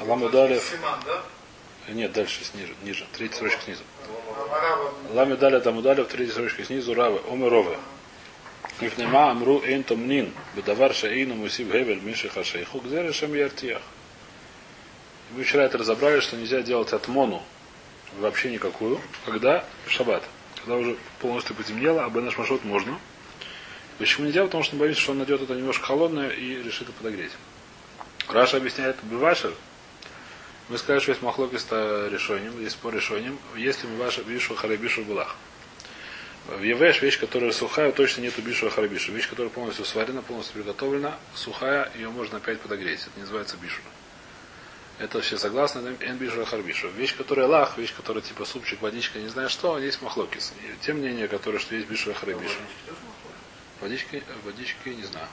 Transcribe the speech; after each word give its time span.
Ламудалев. 0.00 0.62
Симан, 0.62 1.00
да? 1.06 1.22
Нет, 1.88 2.12
дальше, 2.12 2.40
ниже, 2.54 2.74
ниже. 2.82 3.06
Третья 3.12 3.36
строчка 3.36 3.62
снизу. 3.62 3.82
Лами 5.10 5.34
дали 5.34 5.60
там 5.60 5.78
удали 5.78 6.02
в 6.02 6.06
третьей 6.06 6.32
строчке 6.32 6.64
снизу 6.64 6.94
равы. 6.94 7.20
Омы 7.28 7.48
ровы. 7.48 7.76
Амру 9.12 9.62
эйн 9.64 9.82
томнин. 9.82 10.32
Бедавар 10.54 10.94
шаэйну 10.94 11.34
мусиб 11.34 11.72
гевель 11.72 12.00
миши 12.00 12.28
хашейху. 12.28 12.80
Где 12.80 13.02
решем 13.02 13.34
яртиях. 13.34 13.82
Мы 15.32 15.44
вчера 15.44 15.64
это 15.64 15.78
разобрали, 15.78 16.20
что 16.20 16.36
нельзя 16.36 16.62
делать 16.62 16.92
отмону 16.92 17.42
вообще 18.18 18.50
никакую, 18.50 19.00
когда 19.24 19.64
шаббат. 19.86 20.22
Когда 20.56 20.76
уже 20.76 20.96
полностью 21.20 21.56
потемнело, 21.56 22.04
а 22.04 22.10
бенаш 22.10 22.36
машот 22.38 22.64
можно. 22.64 22.98
Почему 23.98 24.26
нельзя? 24.26 24.44
Потому 24.44 24.62
что 24.62 24.76
боюсь, 24.76 24.98
что 24.98 25.12
он 25.12 25.18
найдет 25.18 25.42
это 25.42 25.54
немножко 25.54 25.86
холодное 25.86 26.28
и 26.30 26.62
решит 26.62 26.88
это 26.88 26.92
подогреть. 26.92 27.32
Раша 28.32 28.56
объясняет 28.56 28.96
Бивашер. 29.02 29.52
Мы 30.70 30.78
сказали, 30.78 31.00
что 31.00 31.10
есть 31.10 31.22
махлокис 31.22 31.66
решением, 31.70 32.58
есть 32.62 32.78
по 32.78 32.88
решениям, 32.88 33.38
если 33.56 33.86
мы 33.86 33.96
ваша 33.96 34.22
бишу 34.22 34.54
харабишу 34.54 35.04
булах. 35.04 35.36
В 36.46 36.62
Евеш 36.62 37.02
вещь, 37.02 37.20
которая 37.20 37.52
сухая, 37.52 37.92
точно 37.92 38.22
нету 38.22 38.40
бишу 38.40 38.70
харабишу. 38.70 39.12
Вещь, 39.12 39.28
которая 39.28 39.50
полностью 39.50 39.84
сварена, 39.84 40.22
полностью 40.22 40.54
приготовлена, 40.54 41.18
сухая, 41.34 41.92
ее 41.94 42.08
можно 42.08 42.38
опять 42.38 42.58
подогреть. 42.60 43.02
Это 43.02 43.10
не 43.16 43.22
называется 43.22 43.58
бишу. 43.58 43.82
Это 44.98 45.20
все 45.20 45.36
согласны, 45.36 45.94
эн 46.00 46.16
бишу 46.16 46.42
харбишу. 46.46 46.88
Вещь, 46.88 47.14
которая 47.14 47.46
лах, 47.46 47.76
вещь, 47.76 47.94
которая 47.94 48.22
типа 48.22 48.46
супчик, 48.46 48.80
водичка, 48.80 49.18
не 49.18 49.28
знаю 49.28 49.50
что, 49.50 49.78
есть 49.78 50.00
махлокис. 50.00 50.54
И 50.62 50.84
тем 50.86 50.98
мнение, 50.98 51.28
которое, 51.28 51.58
что 51.58 51.74
есть 51.74 51.86
бишу 51.86 52.14
харабишу. 52.14 52.60
Водички, 53.82 54.22
водички, 54.42 54.88
не 54.88 55.04
знаю. 55.04 55.28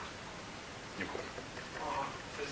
Не 0.98 1.04
помню. 1.04 1.29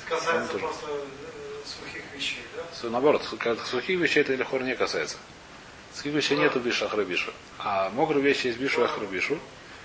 Касается 0.08 0.52
тоже. 0.52 0.64
просто 0.64 0.86
э, 0.86 1.62
сухих 1.66 2.02
вещей, 2.14 2.42
да? 2.56 2.62
С- 2.74 2.82
Наоборот, 2.90 3.22
сухих 3.70 3.98
вещей 4.00 4.20
это 4.20 4.34
лихор 4.34 4.62
не 4.62 4.74
касается. 4.76 5.16
Сухих 5.94 6.14
вещей 6.14 6.36
нету 6.36 6.60
бишу 6.60 6.84
ахрабишу. 6.86 7.32
А 7.58 7.90
мокрые 7.90 8.22
вещи 8.22 8.46
есть 8.48 8.58
бишу 8.58 8.84
ахрабишу. 8.84 9.38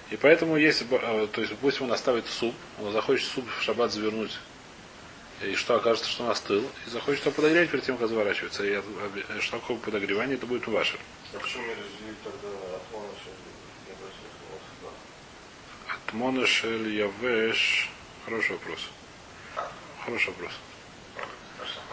И 0.10 0.18
поэтому 0.18 0.58
если, 0.58 0.86
э, 0.92 1.28
то 1.28 1.42
есть 1.42 1.56
пусть 1.58 1.82
он 1.82 1.92
оставит 1.92 2.28
суп, 2.28 2.54
он 2.82 2.92
захочет 2.92 3.28
суп 3.28 3.46
в 3.60 3.62
шаббат 3.64 3.92
завернуть, 3.92 4.38
и 5.42 5.56
что 5.56 5.76
окажется, 5.76 6.10
что 6.10 6.24
он 6.26 6.30
остыл, 6.30 6.70
и 6.86 6.90
захочет 6.90 7.22
его 7.26 7.32
подогреть 7.32 7.70
перед 7.72 7.84
тем, 7.84 7.98
как 7.98 8.10
заворачивается. 8.10 8.64
И 8.66 8.74
об- 8.74 9.42
что 9.42 9.60
такое 9.60 9.78
подогревание, 9.78 10.36
это 10.38 10.46
будет 10.46 10.68
ваше. 10.68 10.98
А 11.34 11.40
почему 11.40 11.64
не 11.64 11.70
разделить 11.72 12.22
тогда 12.24 12.48
от 15.94 16.14
Монашель 16.14 16.90
Явеш. 16.96 17.90
Хороший 18.26 18.52
вопрос. 18.52 18.80
Хороший 20.06 20.28
вопрос. 20.28 20.52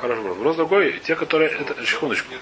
Хороший 0.01 0.19
вопрос. 0.23 0.37
Вопрос 0.37 0.57
другой. 0.57 1.01
Те, 1.01 1.17
которые... 1.17 1.51
Это, 1.51 1.85
секундочку. 1.87 2.33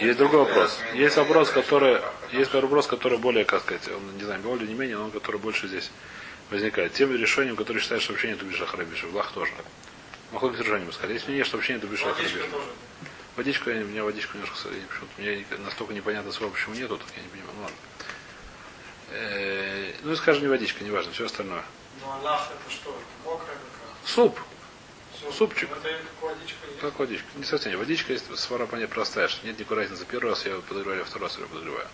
Есть 0.00 0.18
другой 0.18 0.40
вопрос. 0.40 0.78
Есть 0.94 1.16
вопрос, 1.16 1.50
который, 1.50 2.00
есть 2.32 2.52
вопрос, 2.52 2.86
который 2.86 3.18
более, 3.18 3.44
как 3.44 3.62
сказать, 3.62 3.88
он, 3.88 4.16
не 4.16 4.24
знаю, 4.24 4.40
более 4.42 4.68
не 4.68 4.74
менее, 4.74 4.98
но 4.98 5.04
он, 5.04 5.10
который 5.10 5.40
больше 5.40 5.68
здесь 5.68 5.90
возникает. 6.50 6.92
Тем 6.92 7.14
решением, 7.14 7.56
которые 7.56 7.82
считают, 7.82 8.02
что 8.02 8.12
вообще 8.12 8.28
нет 8.28 8.42
биша 8.42 8.66
харабиша. 8.66 9.06
Влах 9.06 9.32
тоже. 9.32 9.52
Махлок 10.32 10.58
решением 10.58 10.92
сказали. 10.92 11.14
Есть 11.14 11.26
мнение, 11.26 11.44
что 11.44 11.56
вообще 11.56 11.74
нет 11.74 11.84
биша 11.88 12.12
харабиша. 12.12 12.38
тоже. 12.50 12.68
Водичка, 13.36 13.70
я- 13.70 13.82
у 13.82 13.86
меня 13.86 14.04
водичка 14.04 14.34
немножко, 14.34 14.56
почему-то, 14.68 15.20
мне 15.20 15.44
настолько 15.64 15.94
непонятно 15.94 16.32
слово, 16.32 16.50
почему 16.52 16.74
нету, 16.74 16.96
так 16.98 17.06
я 17.16 17.22
не 17.22 17.28
понимаю. 17.28 17.52
Ну 17.56 17.62
ладно. 17.62 17.76
Э, 19.10 19.92
Ну 20.02 20.12
и 20.12 20.16
скажем, 20.16 20.42
не 20.42 20.48
водичка, 20.48 20.84
неважно, 20.84 21.12
все 21.12 21.26
остальное. 21.26 21.62
Ну 22.02 22.10
Аллах 22.12 22.48
это 22.50 22.72
что? 22.72 22.98
Какая? 23.24 23.56
Суп. 24.04 24.38
Всё. 25.26 25.32
Супчик. 25.32 25.68
Как 26.80 26.98
водичка? 26.98 27.26
Не 27.36 27.44
совсем. 27.44 27.78
Водичка 27.78 28.12
есть 28.12 28.38
свара 28.38 28.66
понятно 28.66 28.94
простая, 28.94 29.28
что 29.28 29.46
нет 29.46 29.58
никакой 29.58 29.78
разницы. 29.78 30.04
Первый 30.06 30.30
раз 30.30 30.44
я 30.44 30.52
его 30.52 30.62
подогреваю, 30.62 31.02
а 31.02 31.04
второй 31.04 31.28
раз 31.28 31.36
я 31.36 31.44
его 31.44 31.52
подогреваю. 31.52 31.88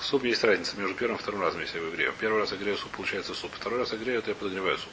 Суп 0.00 0.24
есть 0.24 0.44
разница 0.44 0.76
между 0.76 0.94
первым 0.94 1.16
и 1.16 1.20
вторым 1.20 1.40
разом, 1.40 1.60
если 1.60 1.78
я 1.78 1.84
его 1.84 1.94
грею. 1.94 2.14
Первый 2.18 2.40
раз 2.40 2.52
я 2.52 2.58
грею 2.58 2.76
суп, 2.76 2.92
получается 2.92 3.34
суп. 3.34 3.52
Второй 3.54 3.80
раз 3.80 3.92
я 3.92 3.98
грею, 3.98 4.22
то 4.22 4.30
я 4.30 4.34
подогреваю 4.34 4.78
суп. 4.78 4.92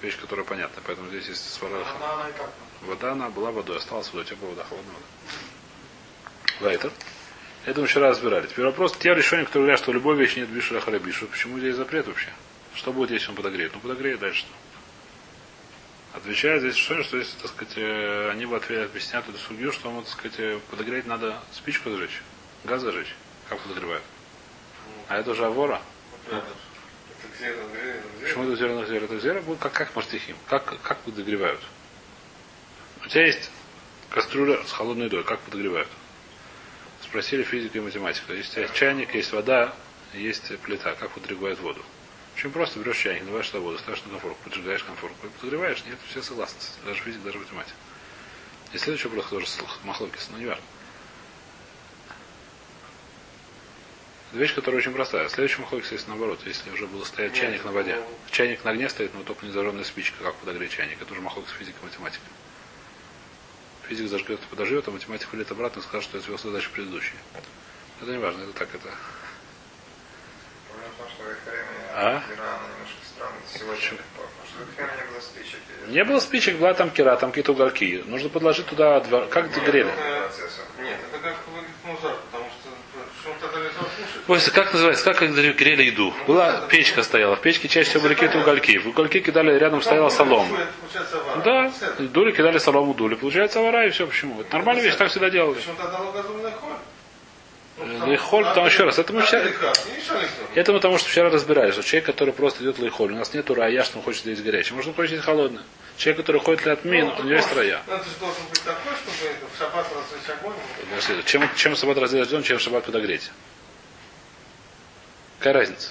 Вещь, 0.00 0.18
которая 0.20 0.44
понятна. 0.44 0.82
Поэтому 0.84 1.08
здесь 1.08 1.28
есть 1.28 1.52
свара. 1.52 1.76
Она, 1.76 2.12
она? 2.14 2.30
Вода, 2.82 3.12
она 3.12 3.30
была 3.30 3.52
водой, 3.52 3.76
осталась 3.78 4.08
водой, 4.08 4.24
теплая 4.24 4.50
вода, 4.50 4.64
холодная 4.64 4.94
вода. 4.94 5.06
Вайтер. 6.60 6.92
Это 7.64 7.80
мы 7.80 7.86
вчера 7.86 8.08
разбирали. 8.08 8.48
Теперь 8.48 8.64
вопрос, 8.64 8.96
те 8.96 9.14
решения, 9.14 9.44
которые 9.44 9.66
говорят, 9.66 9.80
что 9.80 9.92
любой 9.92 10.16
вещи 10.16 10.40
нет 10.40 10.48
бишу 10.48 10.80
харабишу. 10.80 11.28
Почему 11.28 11.58
здесь 11.60 11.76
запрет 11.76 12.08
вообще? 12.08 12.28
Что 12.74 12.92
будет, 12.92 13.12
если 13.12 13.28
он 13.28 13.36
подогреет? 13.36 13.72
Ну, 13.74 13.80
подогреет 13.80 14.18
дальше 14.18 14.40
что? 14.40 14.48
Отвечает 16.12 16.60
здесь 16.60 16.76
решение, 16.76 17.04
что 17.04 17.16
если, 17.16 17.36
так 17.38 17.50
сказать, 17.50 17.74
э, 17.76 18.30
они 18.30 18.44
в 18.44 18.54
ответ 18.54 18.90
объяснят 18.90 19.26
эту 19.26 19.38
судью, 19.38 19.72
что, 19.72 19.88
ему, 19.88 20.02
так 20.02 20.10
сказать, 20.10 20.38
э, 20.38 20.60
подогреть 20.70 21.06
надо 21.06 21.40
спичку 21.52 21.90
зажечь, 21.90 22.20
газ 22.64 22.82
зажечь. 22.82 23.14
Как 23.48 23.58
подогревают? 23.60 24.02
А 25.08 25.18
это 25.18 25.30
уже 25.30 25.46
авора. 25.46 25.80
Почему 28.20 28.44
это 28.44 28.56
зеленых 28.56 28.88
зер? 28.88 29.04
Это 29.04 29.18
зера 29.18 29.40
будет 29.40 29.58
как, 29.58 29.72
как 29.72 29.96
мастихим. 29.96 30.36
Как, 30.48 30.80
как 30.82 30.98
подогревают? 30.98 31.60
У 33.04 33.08
тебя 33.08 33.26
есть 33.26 33.50
кастрюля 34.10 34.62
с 34.64 34.72
холодной 34.72 35.06
едой. 35.06 35.24
Как 35.24 35.40
подогревают? 35.40 35.88
Спросили 37.02 37.42
физика 37.42 37.78
и 37.78 37.80
математика. 37.80 38.32
Есть 38.34 38.56
есть 38.56 38.74
чайник, 38.74 39.14
есть 39.14 39.32
вода, 39.32 39.74
есть 40.12 40.56
плита. 40.60 40.94
Как 40.94 41.10
подогревают 41.10 41.58
воду? 41.60 41.82
Очень 42.36 42.50
просто. 42.50 42.78
Берешь 42.78 42.98
чайник, 42.98 43.22
наливаешь 43.22 43.48
туда 43.48 43.60
воду, 43.60 43.78
ставишь 43.78 44.02
на 44.04 44.10
конфорку, 44.10 44.38
поджигаешь 44.44 44.84
конфорку 44.84 45.26
и 45.26 45.30
подогреваешь. 45.30 45.84
Нет, 45.86 45.98
все 46.08 46.22
согласны. 46.22 46.58
Даже 46.84 47.00
физик, 47.02 47.22
даже 47.22 47.38
математика. 47.38 47.76
И 48.72 48.78
следующий 48.78 49.08
вопрос 49.08 49.26
тоже 49.26 49.46
Махлокис, 49.84 50.28
но 50.30 50.38
не 50.38 50.46
важно. 50.46 50.64
Это 54.30 54.40
Вещь, 54.40 54.54
которая 54.54 54.80
очень 54.80 54.94
простая. 54.94 55.28
Следующий 55.28 55.60
махлокис 55.60 55.92
есть 55.92 56.08
наоборот. 56.08 56.40
Если 56.46 56.70
уже 56.70 56.86
было 56.86 57.04
стоять 57.04 57.34
чайник 57.34 57.66
на 57.66 57.72
воде. 57.72 58.02
Чайник 58.30 58.64
на 58.64 58.70
огне 58.70 58.88
стоит, 58.88 59.12
но 59.12 59.22
только 59.24 59.44
не 59.44 59.52
зажженная 59.52 59.84
спичка, 59.84 60.24
как 60.24 60.36
подогреть 60.36 60.70
чайник. 60.70 61.02
Это 61.02 61.12
уже 61.12 61.20
махлокис 61.20 61.52
физика 61.52 61.76
и 61.82 61.84
математика. 61.84 62.24
Физик 63.88 64.08
зажгет 64.08 64.40
и 64.42 64.46
подожжет, 64.46 64.88
а 64.88 64.90
математик 64.90 65.30
вылет 65.32 65.50
обратно 65.50 65.80
и 65.80 65.82
скажет, 65.82 66.08
что 66.08 66.16
это 66.16 66.28
его 66.28 66.38
задача 66.38 66.70
предыдущая. 66.70 67.18
Это 68.00 68.10
не 68.10 68.18
важно, 68.18 68.44
это 68.44 68.52
так, 68.54 68.74
это. 68.74 68.88
А? 71.94 72.22
Почему? 73.68 73.98
Не 75.88 76.04
было 76.04 76.20
спичек. 76.20 76.58
была 76.58 76.74
там 76.74 76.90
кира, 76.90 77.16
там 77.16 77.30
какие-то 77.30 77.52
угольки. 77.52 78.02
Нужно 78.06 78.28
подложить 78.28 78.66
туда 78.66 79.00
два. 79.00 79.26
Как 79.26 79.50
ты 79.52 79.60
грели? 79.60 79.90
Процессор. 79.90 80.64
Нет, 80.82 80.96
это 81.10 81.22
как 81.22 81.36
выглядит 81.48 81.76
музар, 81.84 82.16
потому 82.30 82.48
что 82.50 82.70
что 83.22 83.30
он 83.30 83.36
тотализатор 83.38 83.88
слушает. 83.96 84.28
Ой, 84.28 84.52
как 84.52 84.72
называется? 84.72 85.04
Как 85.04 85.22
они 85.22 85.52
грели 85.52 85.84
еду? 85.84 86.12
Была 86.26 86.62
печка 86.68 87.02
стояла. 87.02 87.36
В 87.36 87.40
печке 87.40 87.68
чаще 87.68 87.90
всего 87.90 88.02
были 88.02 88.14
какие-то 88.14 88.40
угольки. 88.40 88.78
В 88.78 88.88
угольки 88.88 89.20
кидали, 89.20 89.56
рядом 89.58 89.80
стояла 89.80 90.08
солома. 90.08 90.58
Да, 91.44 91.72
дули 91.98 92.32
кидали 92.32 92.58
солому, 92.58 92.94
дули. 92.94 93.14
Получается 93.14 93.60
авара 93.60 93.86
и 93.86 93.90
все. 93.90 94.06
Почему? 94.06 94.40
Это 94.40 94.56
нормальная 94.56 94.84
вещь, 94.84 94.96
так 94.96 95.08
всегда 95.08 95.30
делали. 95.30 95.54
Почему 95.54 95.76
тогда? 95.76 95.98
Ну, 95.98 96.12
Лейхоль, 98.06 98.44
потому 98.44 98.66
еще 98.66 98.84
раз, 98.84 98.98
это 98.98 99.12
мы 99.12 99.22
вчера- 99.22 99.42
И 99.42 99.46
еще 99.46 100.12
лейхоль. 100.14 100.28
Это 100.54 100.72
потому, 100.72 100.98
что 100.98 101.08
вчера 101.08 101.30
разбирали, 101.30 101.70
что 101.72 101.82
человек, 101.82 102.06
который 102.06 102.32
просто 102.32 102.62
идет 102.62 102.78
лейхоль, 102.78 103.12
у 103.12 103.16
нас 103.16 103.32
нет 103.34 103.50
рая, 103.50 103.82
что 103.84 103.98
он 103.98 104.04
хочет 104.04 104.26
есть 104.26 104.42
горячее. 104.42 104.74
Можно 104.74 104.92
хочет 104.92 105.12
есть 105.12 105.24
холодное. 105.24 105.62
Человек, 105.96 106.20
который 106.22 106.40
ходит 106.40 106.62
для 106.62 106.72
отмен, 106.72 107.08
у 107.18 107.22
него 107.22 107.34
есть 107.36 107.52
рая. 107.54 107.82
Ну. 110.90 111.22
Чем, 111.24 111.48
чем 111.56 111.76
шаббат 111.76 111.98
разделать 111.98 112.44
чем 112.44 112.58
шаббат 112.58 112.84
подогреть? 112.84 113.30
Какая 115.38 115.54
разница? 115.54 115.90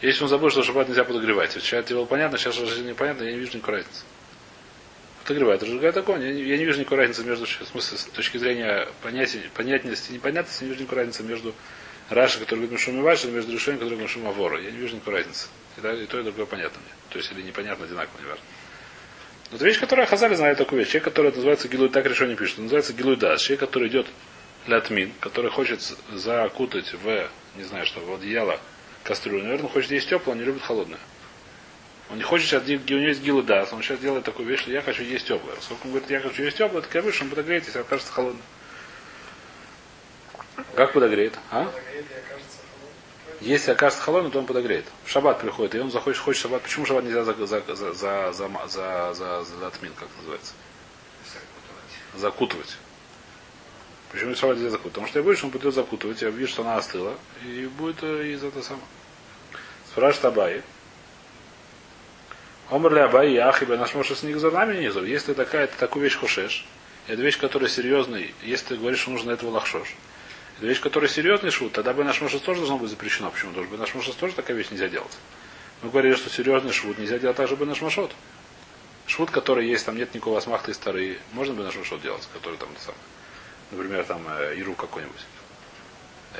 Если 0.00 0.22
он 0.22 0.28
забыл, 0.28 0.50
что 0.50 0.62
шаббат 0.62 0.88
нельзя 0.88 1.04
подогревать. 1.04 1.52
Сейчас 1.52 1.84
это 1.84 1.94
было 1.94 2.06
понятно, 2.06 2.38
сейчас 2.38 2.58
уже 2.58 2.80
непонятно, 2.80 3.24
я 3.24 3.32
не 3.32 3.38
вижу 3.38 3.56
никакой 3.56 3.76
разницы. 3.76 4.02
Подогревает, 5.24 5.62
разжигает 5.62 5.96
огонь. 5.96 6.22
Я 6.22 6.32
не, 6.32 6.42
я 6.42 6.56
не 6.56 6.64
вижу 6.64 6.80
никакой 6.80 6.98
разницы 6.98 7.24
между, 7.24 7.46
в 7.46 7.48
смысле, 7.48 7.98
с 7.98 8.04
точки 8.04 8.38
зрения 8.38 8.88
понятия, 9.02 9.42
понятности 9.54 10.10
и 10.10 10.14
непонятности, 10.14 10.64
не 10.64 10.70
вижу 10.70 10.80
никакой 10.80 10.98
разницы 10.98 11.22
между 11.22 11.54
Раши, 12.08 12.40
который 12.40 12.60
говорит 12.60 12.72
Мишум 12.72 12.98
и 12.98 13.02
Ваши, 13.02 13.28
и 13.28 13.30
между 13.30 13.52
решением, 13.52 13.78
который 13.78 13.96
говорит 13.96 14.16
Мишум 14.16 14.28
Авора. 14.28 14.60
Я 14.60 14.70
не 14.70 14.78
вижу 14.78 14.96
никакой 14.96 15.14
разницы. 15.14 15.48
И, 15.76 15.80
да, 15.80 15.92
и 15.92 16.06
то, 16.06 16.18
и 16.18 16.24
другое 16.24 16.46
понятно 16.46 16.80
мне. 16.80 16.92
То 17.10 17.18
есть, 17.18 17.30
или 17.32 17.42
непонятно, 17.42 17.84
одинаково, 17.84 18.20
неважно. 18.20 18.44
Но 19.50 19.56
это 19.56 19.64
вещь, 19.64 19.78
которая 19.78 20.06
Хазали 20.06 20.34
знает 20.34 20.58
такую 20.58 20.80
вещь. 20.80 20.88
Человек, 20.88 21.04
который 21.04 21.32
называется 21.32 21.68
Гилуй, 21.68 21.88
так 21.88 22.06
решение 22.06 22.36
пишет, 22.36 22.58
называется 22.58 22.92
Гилуй 22.92 23.16
Дас. 23.16 23.42
Человек, 23.42 23.60
который 23.60 23.88
идет 23.88 24.06
для 24.66 24.80
Тмин, 24.80 25.12
который 25.20 25.50
хочет 25.50 25.80
закутать 26.12 26.92
в, 26.92 27.28
не 27.56 27.64
знаю 27.64 27.86
что, 27.86 28.00
в 28.00 28.14
одеяло 28.14 28.60
кастрюлю. 29.02 29.44
Наверное, 29.44 29.68
хочет 29.68 29.90
есть 29.90 30.08
теплое, 30.08 30.34
он 30.34 30.40
не 30.40 30.44
любит 30.44 30.62
холодное. 30.62 31.00
Он 32.10 32.16
не 32.16 32.22
хочет 32.22 32.48
сейчас, 32.48 32.64
у 32.64 32.70
него 32.70 33.06
есть 33.06 33.22
Гилуй 33.22 33.44
Дас, 33.44 33.72
он 33.72 33.82
сейчас 33.82 34.00
делает 34.00 34.24
такую 34.24 34.48
вещь, 34.48 34.60
что 34.60 34.70
я 34.70 34.82
хочу 34.82 35.02
есть 35.02 35.26
теплое. 35.26 35.54
Сколько 35.60 35.84
он 35.84 35.90
говорит, 35.90 36.10
я 36.10 36.20
хочу 36.20 36.42
есть 36.42 36.56
теплое, 36.56 36.82
так 36.82 36.94
я 36.94 37.02
выше, 37.02 37.24
он 37.24 37.30
подогреет, 37.30 37.66
если 37.66 37.78
окажется 37.78 38.12
холодное. 38.12 38.42
Как 40.74 40.92
подогреет? 40.92 41.38
А? 41.50 41.64
Холодным. 41.64 42.10
Если 43.40 43.70
окажется 43.70 44.02
холодным, 44.02 44.32
то 44.32 44.38
он 44.38 44.46
подогреет. 44.46 44.84
В 45.04 45.10
шаббат 45.10 45.40
приходит, 45.40 45.74
и 45.74 45.78
он 45.78 45.90
захочет, 45.90 46.20
хочет 46.20 46.42
шаббат. 46.42 46.62
Почему 46.62 46.84
шаббат 46.84 47.04
нельзя 47.04 47.24
за, 47.24 47.34
за, 47.34 47.46
за, 47.46 47.94
за, 47.94 48.32
за, 48.32 48.32
за, 48.68 49.14
за, 49.14 49.44
за 49.44 49.66
отмин, 49.66 49.92
как 49.98 50.08
называется? 50.18 50.52
Закутывать. 52.14 52.76
Почему 54.12 54.34
шаббат 54.34 54.58
нельзя 54.58 54.70
закутывать? 54.70 54.92
Потому 54.92 55.06
что 55.06 55.18
я 55.20 55.24
боюсь, 55.24 55.42
он 55.42 55.50
пойдет 55.50 55.74
закутывать, 55.74 56.20
я 56.20 56.28
вижу, 56.28 56.52
что 56.52 56.62
она 56.62 56.76
остыла, 56.76 57.16
и 57.46 57.66
будет 57.66 58.02
э, 58.02 58.32
из 58.32 58.44
этого 58.44 58.62
самого. 58.62 58.84
Спрашивает 59.86 60.24
Абай. 60.26 60.62
Омр 62.70 62.94
ли 62.94 63.00
Абай, 63.00 63.36
ах, 63.36 63.62
ибо 63.62 63.76
наш 63.76 63.94
может 63.94 64.18
с 64.18 64.22
них 64.22 64.38
за 64.38 64.50
нами 64.52 64.80
низу. 64.80 65.04
Если 65.04 65.34
такая, 65.34 65.64
это 65.64 65.76
такую 65.76 66.04
вещь 66.04 66.16
хушеш, 66.16 66.64
это 67.08 67.20
вещь, 67.20 67.36
которая 67.36 67.68
серьезная, 67.68 68.28
если 68.42 68.66
ты 68.66 68.76
говоришь, 68.76 69.00
что 69.00 69.10
нужно 69.10 69.32
этого 69.32 69.50
лахшош, 69.50 69.96
это 70.58 70.66
вещь, 70.66 70.80
которая 70.80 71.10
серьезный 71.10 71.50
шут, 71.50 71.72
тогда 71.72 71.92
бы 71.92 72.04
наш 72.04 72.20
может 72.20 72.44
тоже 72.44 72.60
должно 72.60 72.78
быть 72.78 72.88
запрещено. 72.88 73.30
Почему? 73.32 73.50
Потому 73.50 73.66
что 73.66 73.76
наш 73.76 73.94
может 73.94 74.16
тоже 74.16 74.34
такая 74.34 74.56
вещь 74.56 74.70
нельзя 74.70 74.88
делать. 74.88 75.18
Мы 75.82 75.90
говорили, 75.90 76.14
что 76.14 76.30
серьезный 76.30 76.72
шут 76.72 76.96
нельзя 76.98 77.18
делать 77.18 77.36
также 77.36 77.56
бы 77.56 77.66
наш 77.66 77.80
машот. 77.80 78.12
Шут, 79.06 79.32
который 79.32 79.66
есть, 79.66 79.84
там 79.84 79.96
нет 79.96 80.14
никакого 80.14 80.38
асмахта 80.38 80.70
и 80.70 80.74
старый, 80.74 81.18
можно 81.32 81.54
бы 81.54 81.64
наш 81.64 81.74
машот 81.74 82.00
делать, 82.02 82.28
который 82.32 82.56
там 82.56 82.68
сам. 82.78 82.94
Например, 83.72 84.04
там 84.04 84.22
э, 84.28 84.54
иру 84.56 84.74
какой-нибудь. 84.74 85.26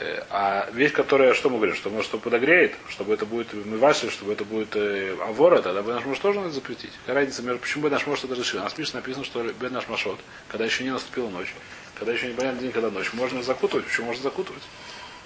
Э, 0.00 0.22
А 0.30 0.70
вещь, 0.72 0.92
которая, 0.92 1.34
что 1.34 1.50
мы 1.50 1.56
говорим, 1.56 1.76
что 1.76 1.90
может, 1.90 2.06
что 2.06 2.16
подогреет, 2.18 2.74
чтобы 2.88 3.12
это 3.12 3.26
будет 3.26 3.52
мы 3.52 3.76
ваши, 3.76 4.10
чтобы 4.10 4.32
это 4.32 4.46
будет 4.46 4.74
э, 4.74 5.14
авора, 5.20 5.60
тогда 5.60 5.82
бы 5.82 5.92
наш 5.92 6.06
может 6.06 6.22
тоже 6.22 6.40
надо 6.40 6.52
запретить. 6.52 6.92
Какая 7.02 7.16
разница 7.16 7.42
между, 7.42 7.60
почему 7.60 7.82
бы 7.82 7.90
наш 7.90 8.06
может 8.06 8.24
это 8.24 8.32
разрешил? 8.32 8.60
У 8.60 8.62
нас 8.62 8.72
пишет, 8.72 8.94
написано, 8.94 9.26
что 9.26 9.42
бен 9.42 9.74
наш 9.74 9.88
машот, 9.88 10.18
когда 10.48 10.64
еще 10.64 10.84
не 10.84 10.90
наступила 10.90 11.28
ночь, 11.28 11.54
когда 11.98 12.12
еще 12.12 12.28
не 12.28 12.32
понятно 12.32 12.60
день, 12.62 12.72
когда 12.72 12.88
ночь, 12.88 13.12
можно 13.12 13.42
закутывать. 13.42 13.84
Почему 13.84 14.06
можно 14.06 14.22
закутывать? 14.22 14.62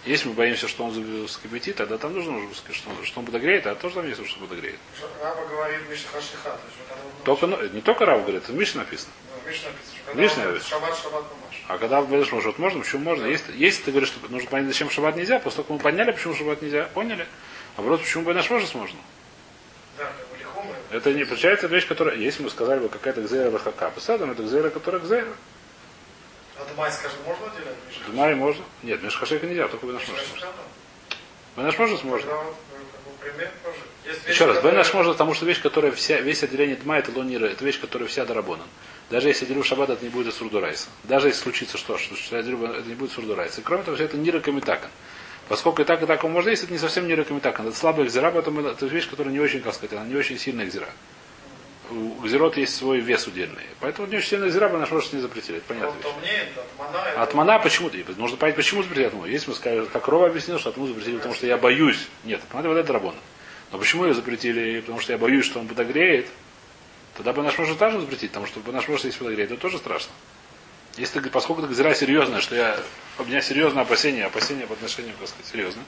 Если 0.06 0.28
мы 0.28 0.34
боимся, 0.34 0.66
что 0.66 0.84
он 0.84 1.28
скипятит, 1.28 1.76
тогда 1.76 1.96
там 1.96 2.12
нужно, 2.12 2.40
что 2.72 2.90
он, 2.90 3.04
что 3.04 3.20
он 3.20 3.26
подогреет, 3.26 3.68
а 3.68 3.76
тоже 3.76 3.94
там 3.94 4.08
есть, 4.08 4.26
что 4.26 4.40
подогреет. 4.40 4.78
Раба 5.22 5.44
говорит 5.46 5.88
Миша 5.88 6.08
Хашиха, 6.12 6.50
то 6.50 6.60
есть 6.66 7.24
Только, 7.24 7.46
ну, 7.46 7.62
не 7.68 7.80
только 7.80 8.04
Рав 8.04 8.22
говорит, 8.22 8.42
это 8.42 8.52
в 8.52 8.56
Мишне 8.56 8.80
написано. 8.80 9.12
Ну, 9.30 9.33
Миша 9.54 9.66
написано, 9.66 9.94
что 9.94 10.06
когда 10.06 10.22
Мишна 10.22 10.42
говорит. 10.42 10.64
шаббат, 10.64 10.98
шаббат 10.98 11.24
помашь. 11.28 11.64
А 11.68 11.78
когда 11.78 12.02
говоришь, 12.02 12.32
может, 12.32 12.58
можно, 12.58 12.80
почему 12.80 13.04
можно? 13.04 13.26
Если, 13.26 13.56
если 13.56 13.82
ты 13.84 13.90
говоришь, 13.92 14.08
что 14.08 14.28
нужно 14.28 14.50
понять, 14.50 14.66
зачем 14.68 14.90
шаббат 14.90 15.16
нельзя, 15.16 15.38
после 15.38 15.58
того, 15.58 15.68
как 15.68 15.76
мы 15.76 15.82
подняли, 15.82 16.10
почему 16.10 16.34
шаббат 16.34 16.60
нельзя, 16.62 16.88
поняли? 16.92 17.26
А 17.76 17.82
вопрос, 17.82 18.00
почему 18.00 18.24
бы 18.24 18.34
наш 18.34 18.50
может 18.50 18.74
можно? 18.74 18.98
Да, 19.96 20.10
лихомы. 20.38 20.74
Это 20.90 21.12
не 21.12 21.24
получается 21.24 21.68
вещь, 21.68 21.86
которая, 21.86 22.16
если 22.16 22.42
мы 22.42 22.50
сказали 22.50 22.80
бы 22.80 22.88
какая-то 22.88 23.22
гзейра 23.22 23.50
лахака, 23.50 23.90
посадом, 23.90 24.32
это 24.32 24.42
гзейра, 24.42 24.70
которая 24.70 25.00
гзейра. 25.00 25.32
А 26.58 26.64
Дмай, 26.74 26.90
скажем, 26.90 27.18
можно? 27.24 27.46
В 28.08 28.14
Мае 28.14 28.34
можно? 28.34 28.64
Нет, 28.82 29.02
Мешхашейка 29.02 29.46
нельзя, 29.46 29.68
только 29.68 29.86
Бенаш 29.86 30.06
может. 30.08 30.26
Да? 30.40 30.52
Бенаш 31.56 31.78
может 31.78 32.02
вот, 32.04 32.22
ну, 32.24 33.10
бы 33.10 33.18
пример 33.20 33.50
тоже. 33.62 33.78
Еще 34.28 34.44
раз, 34.46 34.62
Бенаш 34.62 34.92
может, 34.92 35.12
потому 35.12 35.34
что 35.34 35.46
вещь, 35.46 35.62
которая 35.62 35.90
вся, 35.92 36.20
весь 36.20 36.42
отделение 36.42 36.76
Дма, 36.76 36.98
это 36.98 37.10
лонира, 37.16 37.46
это 37.46 37.64
вещь, 37.64 37.80
которая 37.80 38.08
вся 38.08 38.24
дарабонан. 38.24 38.66
Даже 39.10 39.28
если 39.28 39.44
я 39.44 39.48
делю 39.50 39.62
шаббат, 39.64 39.90
это 39.90 40.04
не 40.04 40.10
будет 40.10 40.34
сурдурайса. 40.34 40.88
Даже 41.04 41.28
если 41.28 41.40
случится 41.42 41.78
что, 41.78 41.96
что 41.98 42.36
я 42.36 42.42
делю, 42.42 42.64
это 42.64 42.86
не 42.88 42.94
будет 42.94 43.12
сурдурайса. 43.12 43.60
И 43.60 43.64
кроме 43.64 43.82
того, 43.82 43.96
все 43.96 44.04
это 44.04 44.16
нира 44.16 44.40
камитакан. 44.40 44.90
Поскольку 45.48 45.82
и 45.82 45.84
так, 45.84 46.02
и 46.02 46.06
так 46.06 46.24
он 46.24 46.32
можно 46.32 46.50
есть, 46.50 46.64
это 46.64 46.72
не 46.72 46.78
совсем 46.78 47.06
нира 47.06 47.24
камитакан. 47.24 47.68
Это 47.68 47.76
слабая 47.76 48.06
экзира, 48.06 48.30
поэтому 48.30 48.62
это 48.66 48.86
вещь, 48.86 49.08
которая 49.08 49.32
не 49.32 49.40
очень, 49.40 49.60
как 49.60 49.74
сказать, 49.74 49.92
она 49.96 50.06
не 50.06 50.16
очень 50.16 50.38
сильная 50.38 50.64
экзира. 50.66 50.88
У 51.90 52.14
гзирот 52.22 52.56
есть 52.56 52.74
свой 52.74 53.00
вес 53.00 53.26
удельный. 53.26 53.62
Поэтому 53.80 54.08
не 54.08 54.16
очень 54.16 54.28
сильная 54.30 54.48
экзира, 54.48 54.70
наш 54.70 54.90
может 54.90 55.12
не 55.12 55.20
запретили. 55.20 55.58
Это 55.58 55.66
понятно. 55.68 55.90
От 55.98 56.78
Мана, 56.78 56.98
это- 57.08 57.22
От 57.22 57.34
мана 57.34 57.58
почему? 57.58 57.90
Нужно 58.16 58.38
понять, 58.38 58.56
почему 58.56 58.82
запретили 58.82 59.06
отму. 59.06 59.26
Если 59.26 59.50
мы 59.50 59.54
скажем, 59.56 59.86
как 59.92 60.08
Рова 60.08 60.26
объяснил, 60.28 60.58
что 60.58 60.70
отму 60.70 60.86
запретили, 60.86 61.16
потому 61.16 61.34
что 61.34 61.46
я 61.46 61.58
боюсь. 61.58 62.08
Нет, 62.24 62.40
это 62.50 62.68
вот 62.68 62.76
это 62.78 62.90
рабона. 62.92 63.18
Но 63.74 63.80
почему 63.80 64.04
ее 64.04 64.14
запретили? 64.14 64.78
Потому 64.82 65.00
что 65.00 65.12
я 65.12 65.18
боюсь, 65.18 65.44
что 65.44 65.58
он 65.58 65.66
подогреет. 65.66 66.28
Тогда 67.16 67.32
бы 67.32 67.42
наш 67.42 67.58
может 67.58 67.76
также 67.76 67.98
запретить, 68.00 68.30
потому 68.30 68.46
что 68.46 68.60
наш 68.70 68.86
может 68.86 69.04
если 69.04 69.18
подогреет, 69.18 69.50
это 69.50 69.60
тоже 69.60 69.78
страшно. 69.78 70.12
Если, 70.96 71.18
ты- 71.18 71.28
поскольку 71.28 71.60
это 71.62 71.72
гзира 71.72 71.92
серьезная, 71.92 72.40
что 72.40 72.54
я, 72.54 72.78
у 73.18 73.24
меня 73.24 73.40
серьезное 73.40 73.82
опасение, 73.82 74.26
опасение 74.26 74.68
по 74.68 74.74
отношению, 74.74 75.14
как 75.18 75.26
сказать, 75.26 75.46
серьезно, 75.46 75.82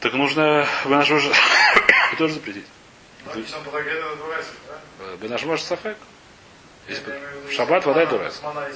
так 0.00 0.14
нужно 0.14 0.66
бы 0.84 0.90
наш 0.90 1.08
может 1.10 1.32
тоже 2.18 2.34
запретить. 2.34 2.66
Ну, 3.32 3.40
если 3.40 3.54
он 3.54 3.62
подогрет, 3.62 3.94
это 3.96 4.16
дурайся, 4.16 4.48
да? 4.98 5.16
Бы 5.18 5.28
наш 5.28 5.44
может 5.44 5.64
сафек. 5.64 5.96
Если 6.88 7.04
бы- 7.04 7.52
шаббат 7.52 7.86
вода 7.86 8.02
и 8.02 8.06
Мана- 8.42 8.68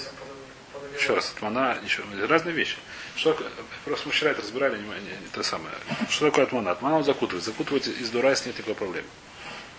Еще 0.97 1.15
раз, 1.15 1.33
отмана, 1.35 1.79
ничего, 1.83 2.05
разные 2.27 2.55
вещи. 2.55 2.77
Что, 3.17 3.37
просто 3.85 4.09
мы 4.09 4.13
вчера 4.13 4.31
это 4.31 4.43
разбирали, 4.43 4.77
не, 4.77 4.83
не, 4.83 5.11
не 5.23 5.29
то 5.33 5.43
самое. 5.43 5.75
Что 6.09 6.27
такое 6.27 6.45
отмана? 6.45 6.71
Отмана 6.71 6.97
он 6.99 7.05
закутывает. 7.05 7.45
Закутывать 7.45 7.87
из 7.87 8.11
дурайс 8.11 8.45
нет 8.47 8.57
никакой 8.57 8.75
проблемы. 8.75 9.09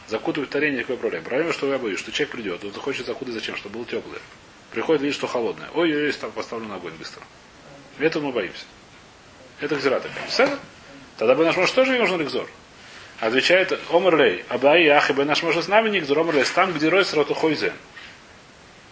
Закутывать 0.08 0.50
в 0.50 0.54
таре 0.54 0.72
никакой 0.72 0.98
проблемы. 0.98 1.26
Проблема, 1.26 1.54
что 1.54 1.72
я 1.72 1.78
боюсь, 1.78 2.00
что 2.00 2.12
человек 2.12 2.32
придет, 2.32 2.64
он 2.64 2.74
захочет 2.74 3.06
закутать 3.06 3.34
зачем? 3.34 3.56
Чтобы 3.56 3.76
было 3.76 3.86
теплое. 3.86 4.20
Приходит, 4.72 5.02
видит, 5.02 5.16
что 5.16 5.28
холодное. 5.28 5.70
Ой, 5.74 5.94
ой, 5.94 6.06
ой, 6.06 6.12
там 6.14 6.32
поставлю 6.32 6.68
на 6.68 6.76
огонь 6.76 6.94
быстро. 6.94 7.22
Этого 8.00 8.28
мы 8.28 8.32
боимся. 8.32 8.64
Это 9.60 9.76
гзира 9.76 10.00
такая. 10.00 10.28
Все? 10.28 10.58
Тогда 11.18 11.36
бы 11.36 11.46
наш 11.46 11.56
может 11.58 11.76
тоже 11.76 11.98
нужен 11.98 12.20
рекзор. 12.20 12.48
Отвечает 13.20 13.78
Омрлей, 13.92 14.44
Абай, 14.50 14.88
Ах, 14.88 15.12
и 15.12 15.14
наш 15.14 15.44
может 15.44 15.66
с 15.66 15.68
нами 15.68 15.90
не 15.90 16.00
гзор, 16.00 16.20
Омрлей, 16.20 16.44
там, 16.56 16.74
где 16.74 16.90
рой 16.90 17.06
сроту 17.06 17.34
хойзен. 17.34 17.74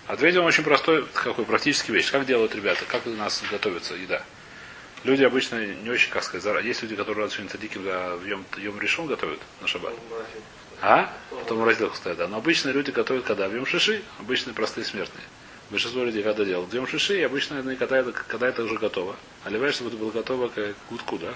Ответил 0.10 0.42
он 0.42 0.48
очень 0.48 0.64
простой, 0.64 1.06
какой 1.14 1.46
практический 1.46 1.92
вещь. 1.92 2.10
Как 2.10 2.26
делают 2.26 2.56
ребята? 2.56 2.84
Как 2.88 3.06
у 3.06 3.12
нас 3.12 3.44
готовится 3.52 3.94
еда? 3.94 4.24
Люди 5.04 5.24
обычно 5.24 5.64
не 5.64 5.88
очень, 5.92 6.10
как 6.10 6.24
сказать, 6.24 6.66
есть 6.66 6.82
люди, 6.82 6.96
которые 6.96 7.26
рад 7.26 7.32
сегодня 7.32 7.52
цадики 7.52 7.78
в 7.78 8.26
Йом, 8.26 8.44
Йом 8.58 8.82
решен 8.82 9.06
готовят 9.06 9.40
на 9.62 9.68
шаббат. 9.68 9.94
А? 10.82 11.14
Потом 11.30 11.60
в 11.60 11.64
разделах 11.64 11.96
стоят. 11.96 12.28
Но 12.28 12.38
обычно 12.38 12.70
люди 12.70 12.90
готовят 12.90 13.24
когда? 13.26 13.48
В 13.48 13.54
Йом 13.54 13.68
Шиши, 13.68 14.02
обычные 14.18 14.56
простые 14.56 14.84
смертные. 14.84 15.24
Большинство 15.70 16.04
людей 16.04 16.24
когда 16.24 16.44
делают? 16.44 16.72
В 16.72 16.74
Йом 16.74 16.88
Шиши, 16.88 17.20
и 17.20 17.22
обычно 17.22 17.62
когда 17.76 18.00
это, 18.00 18.12
когда 18.12 18.48
это 18.48 18.64
уже 18.64 18.80
готово. 18.80 19.16
Оливаешь, 19.44 19.76
чтобы 19.76 19.92
это 19.92 20.00
было 20.00 20.10
готово 20.10 20.48
к 20.48 20.74
гудку, 20.90 21.20
да? 21.20 21.36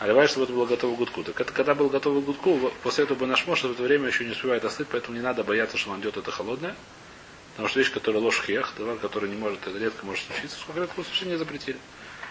Оливаешь, 0.00 0.28
чтобы 0.28 0.44
это 0.44 0.52
было 0.52 0.66
готово 0.66 0.96
к 0.96 0.98
гудку. 0.98 1.24
Так 1.24 1.40
это 1.40 1.50
когда 1.50 1.74
было 1.74 1.88
готово 1.88 2.20
к 2.20 2.24
гудку, 2.24 2.70
после 2.82 3.04
этого 3.04 3.20
бы 3.20 3.26
наш 3.26 3.46
муж 3.46 3.62
в 3.62 3.72
это 3.72 3.82
время 3.82 4.08
еще 4.08 4.26
не 4.26 4.32
успевает 4.32 4.66
остыть, 4.66 4.88
поэтому 4.88 5.16
не 5.16 5.22
надо 5.22 5.44
бояться, 5.44 5.78
что 5.78 5.92
он 5.92 6.02
идет 6.02 6.18
это 6.18 6.30
холодное. 6.30 6.76
Потому 7.54 7.68
что 7.68 7.78
вещь, 7.78 7.92
которая 7.92 8.20
ложь 8.20 8.42
хех, 8.44 8.72
товар, 8.76 8.96
который 8.96 9.30
не 9.30 9.36
может, 9.36 9.64
это 9.64 9.78
редко 9.78 10.04
может 10.04 10.24
случиться, 10.26 10.58
в 10.58 10.66
конкретном 10.66 11.04
случае 11.04 11.30
не 11.30 11.36
запретили. 11.36 11.78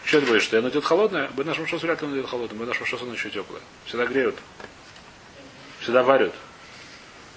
Еще 0.03 0.19
ты 0.19 0.25
боишься, 0.25 0.49
что 0.49 0.59
оно 0.59 0.67
идет 0.67 0.83
холодное, 0.83 1.29
бы 1.29 1.45
наш 1.45 1.57
муж 1.57 1.71
вряд 1.71 2.01
ли 2.01 2.07
он 2.07 2.13
идет 2.15 2.29
холодным, 2.29 2.59
бы 2.59 2.65
наш 2.65 2.77
муж 2.77 2.93
оно 2.93 3.13
еще 3.13 3.29
теплое. 3.29 3.61
Всегда 3.85 4.05
греют. 4.05 4.35
Всегда 5.79 6.03
варят. 6.03 6.33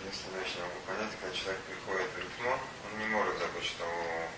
Я 0.05 0.62
могу 0.62 0.81
понять, 0.87 1.12
когда 1.21 1.37
человек 1.37 1.61
приходит 1.62 2.09
в 2.11 2.19
ритмо, 2.19 2.59
он 2.87 2.99
не 2.99 3.07
может 3.07 3.38
забыть, 3.38 3.64
что 3.64 3.85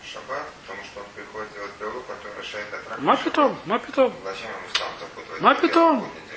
шаббат, 0.04 0.44
потому 0.60 0.84
что 0.84 1.00
он 1.00 1.06
приходит 1.14 1.48
делать 1.54 1.72
белу, 1.80 2.02
который 2.02 2.42
решает 2.42 2.74
от 2.74 2.88
рака. 2.88 3.00
Ма 3.00 3.16
питом, 3.16 3.58
ма 3.64 3.78
питом. 3.78 4.12
Зачем 4.24 4.50
ему 4.50 4.68
сам 4.74 4.92
запутывать? 5.00 5.40
Ма 5.40 5.54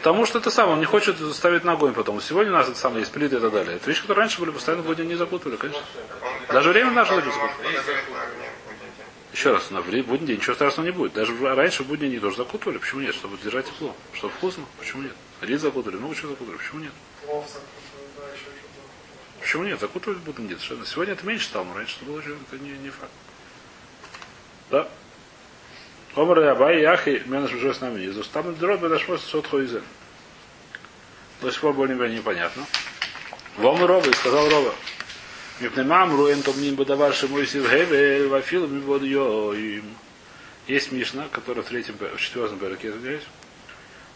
Потому 0.02 0.26
что 0.26 0.40
это 0.40 0.50
самое, 0.50 0.74
он 0.74 0.80
не 0.80 0.88
хочет 0.88 1.16
ставить 1.32 1.64
на 1.64 1.74
огонь 1.74 1.94
потом. 1.94 2.20
Сегодня 2.22 2.52
у 2.52 2.56
нас 2.56 2.68
это 2.68 2.76
самое 2.76 3.02
есть 3.02 3.12
плиты 3.12 3.36
и 3.36 3.40
так 3.40 3.52
далее. 3.52 3.76
Это 3.76 3.88
вещи, 3.88 4.02
которые 4.02 4.24
раньше 4.24 4.40
были 4.40 4.50
постоянно 4.50 4.82
в 4.82 4.88
будни 4.88 5.04
не 5.04 5.14
закутывали, 5.14 5.58
конечно. 5.58 5.84
Он 6.24 6.56
Даже 6.56 6.72
время 6.72 6.90
наше 6.90 7.14
огне 7.14 7.32
будний 7.32 8.90
день. 8.98 9.06
Еще 9.32 9.52
раз, 9.52 9.70
на 9.70 9.82
будний 9.84 10.26
день 10.26 10.38
ничего 10.38 10.56
страшного 10.56 10.88
не 10.88 10.92
будет. 10.92 11.14
Даже 11.14 11.38
раньше 11.54 11.84
в 11.84 11.86
будний 11.86 12.10
день 12.10 12.20
тоже 12.20 12.38
закутывали. 12.38 12.80
Почему 12.80 13.02
нет? 13.02 13.14
Чтобы 13.14 13.38
держать 13.38 13.68
тепло. 13.68 13.96
Чтобы 14.14 14.34
вкусно. 14.34 14.66
Почему 14.80 15.04
нет? 15.04 15.14
Рис 15.42 15.62
закутывали, 15.62 16.00
много 16.00 16.16
чего 16.16 16.30
закутывали. 16.30 16.58
Почему 16.58 16.80
нет? 16.80 16.94
Почему 19.40 19.64
нет? 19.66 19.80
Закутывать 19.80 20.18
в 20.18 20.24
будний 20.24 20.48
день. 20.48 20.58
Совершенно. 20.58 20.88
Сегодня 20.88 21.14
это 21.14 21.28
меньше 21.28 21.46
стало, 21.46 21.66
но 21.66 21.76
раньше 21.76 21.98
это 21.98 22.06
было 22.06 22.20
это 22.22 22.58
не, 22.60 22.72
не 22.72 22.90
факт. 22.90 23.12
Да. 24.72 24.88
Омар 26.16 26.40
и 26.40 26.44
Абай, 26.44 26.82
Яхи, 26.82 27.24
меня 27.26 27.44
уже 27.44 27.74
с 27.74 27.80
нами 27.80 28.04
из 28.04 28.28
Там 28.28 28.54
дрот 28.56 28.82
подошло 28.82 29.18
сот 29.18 29.48
хоизен. 29.48 29.84
До 31.42 31.50
сих 31.52 31.62
пор 31.62 31.74
более-менее 31.74 32.18
непонятно. 32.18 32.66
Вам 33.58 33.84
Рова, 33.84 34.06
и 34.06 34.14
сказал 34.14 34.50
Рова. 34.50 34.74
Мипнемам 35.62 36.16
руэн 36.16 36.42
томним 36.42 36.76
бадавар 36.76 37.14
шимой 37.14 37.48
сивгеве, 37.48 38.28
вафил 38.28 38.68
мибод 38.68 39.04
йоим. 39.04 39.86
Есть 40.68 40.92
Мишна, 40.92 41.28
которая 41.32 41.64
в 41.64 41.68
третьем, 41.68 41.96
в 41.98 42.20
четвертом 42.20 42.60
переке, 42.60 42.90
извиняюсь, 42.90 43.24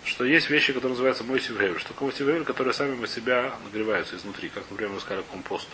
что 0.04 0.26
есть 0.26 0.50
вещи, 0.50 0.74
которые 0.74 0.92
называются 0.92 1.24
мой 1.24 1.40
сивгевель. 1.40 1.80
Что 1.80 1.90
такое 1.90 2.12
сивгевель, 2.12 2.44
которые 2.44 2.74
сами 2.74 2.96
по 3.00 3.08
себя 3.08 3.54
нагреваются 3.64 4.16
изнутри, 4.16 4.50
как, 4.50 4.64
например, 4.70 4.94
мы 4.94 5.00
сказали, 5.00 5.24
компост. 5.32 5.70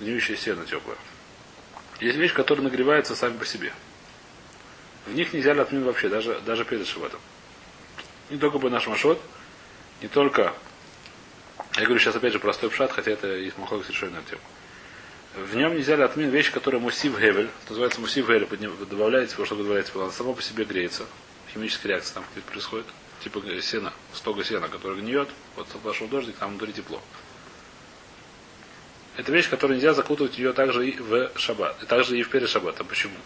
Гниющее 0.00 0.36
сено 0.36 0.66
теплое. 0.66 0.98
Есть 2.00 2.18
вещи, 2.18 2.34
которые 2.34 2.64
нагреваются 2.64 3.16
сами 3.16 3.38
по 3.38 3.46
себе. 3.46 3.72
В 5.06 5.14
них 5.14 5.32
нельзя 5.32 5.52
отмин 5.52 5.84
вообще, 5.84 6.08
даже, 6.08 6.40
даже 6.40 6.64
перед 6.64 6.86
шабатом. 6.86 7.20
Не 8.28 8.38
только 8.38 8.58
бы 8.58 8.70
наш 8.70 8.86
машот, 8.86 9.20
не 10.02 10.08
только... 10.08 10.52
Я 11.76 11.84
говорю 11.84 12.00
сейчас 12.00 12.16
опять 12.16 12.32
же 12.32 12.38
простой 12.38 12.70
пшат, 12.70 12.90
хотя 12.90 13.12
это 13.12 13.28
есть 13.28 13.56
махлок 13.58 13.84
с 13.84 13.90
решением 13.90 14.24
тему. 14.28 14.40
В 15.36 15.54
нем 15.54 15.74
нельзя 15.74 16.02
отмин 16.02 16.30
вещь, 16.30 16.50
которая 16.50 16.80
мусив 16.80 17.20
гевель, 17.20 17.50
называется 17.68 18.00
мусив 18.00 18.26
гевель, 18.26 18.44
подним- 18.44 18.84
добавляется, 18.86 19.36
потому 19.36 19.46
что 19.46 19.56
добавляется, 19.56 19.92
она 19.94 20.10
само 20.10 20.34
по 20.34 20.42
себе 20.42 20.64
греется. 20.64 21.04
химическая 21.52 21.92
реакция 21.92 22.14
там 22.14 22.24
происходит. 22.50 22.86
Типа 23.22 23.42
сена, 23.60 23.92
стога 24.12 24.44
сена, 24.44 24.68
который 24.68 25.00
гниет, 25.00 25.28
вот 25.54 25.68
пошел 25.82 26.08
дождик, 26.08 26.36
там 26.36 26.50
внутри 26.50 26.72
тепло. 26.72 27.00
Это 29.16 29.32
вещь, 29.32 29.48
которую 29.48 29.76
нельзя 29.76 29.94
закутывать 29.94 30.38
ее 30.38 30.52
также 30.52 30.88
и 30.88 30.98
в 30.98 31.30
шаббат. 31.36 31.82
И 31.82 31.86
также 31.86 32.18
и 32.18 32.22
в 32.22 32.28
перед 32.28 32.48
шаббатом. 32.48 32.86
Почему? 32.86 33.16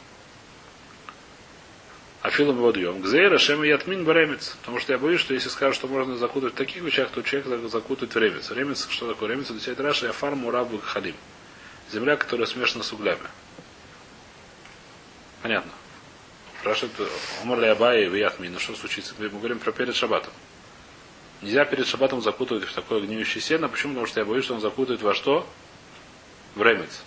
Афилом 2.22 2.56
водьем. 2.56 3.00
Гзейра 3.00 3.38
шем 3.38 3.62
ятмин 3.62 4.04
баремец. 4.04 4.56
Потому 4.60 4.78
что 4.78 4.92
я 4.92 4.98
боюсь, 4.98 5.20
что 5.20 5.32
если 5.32 5.48
скажут, 5.48 5.76
что 5.76 5.88
можно 5.88 6.16
закутывать 6.16 6.54
в 6.54 6.58
таких 6.58 6.82
вещах, 6.82 7.08
то 7.10 7.22
человек 7.22 7.70
закутывает 7.70 8.14
в 8.14 8.18
ремец. 8.18 8.50
Ремец, 8.50 8.86
что 8.90 9.08
такое? 9.08 9.30
Ремец 9.30 9.50
отвечает 9.50 9.80
Раша, 9.80 10.12
фарму 10.12 10.50
рабу 10.50 10.78
халим. 10.78 11.14
Земля, 11.90 12.16
которая 12.16 12.46
смешана 12.46 12.84
с 12.84 12.92
углями. 12.92 13.20
Понятно. 15.42 15.72
Спрашивает 16.60 16.92
Умар 17.42 17.64
Абай 17.64 18.04
и 18.04 18.08
Виятмин. 18.08 18.52
Ну 18.52 18.58
что 18.58 18.74
случится? 18.74 19.14
Мы 19.18 19.30
говорим 19.30 19.58
про 19.58 19.72
перед 19.72 19.96
шаббатом. 19.96 20.32
Нельзя 21.40 21.64
перед 21.64 21.86
шаббатом 21.86 22.20
закутывать 22.20 22.64
в 22.64 22.74
такое 22.74 23.00
гниющее 23.00 23.40
сено. 23.40 23.66
Почему? 23.70 23.94
Потому 23.94 24.06
что 24.06 24.20
я 24.20 24.26
боюсь, 24.26 24.44
что 24.44 24.54
он 24.54 24.60
закутывает 24.60 25.00
во 25.00 25.14
что? 25.14 25.48
В 26.54 26.62
ремец. 26.62 27.02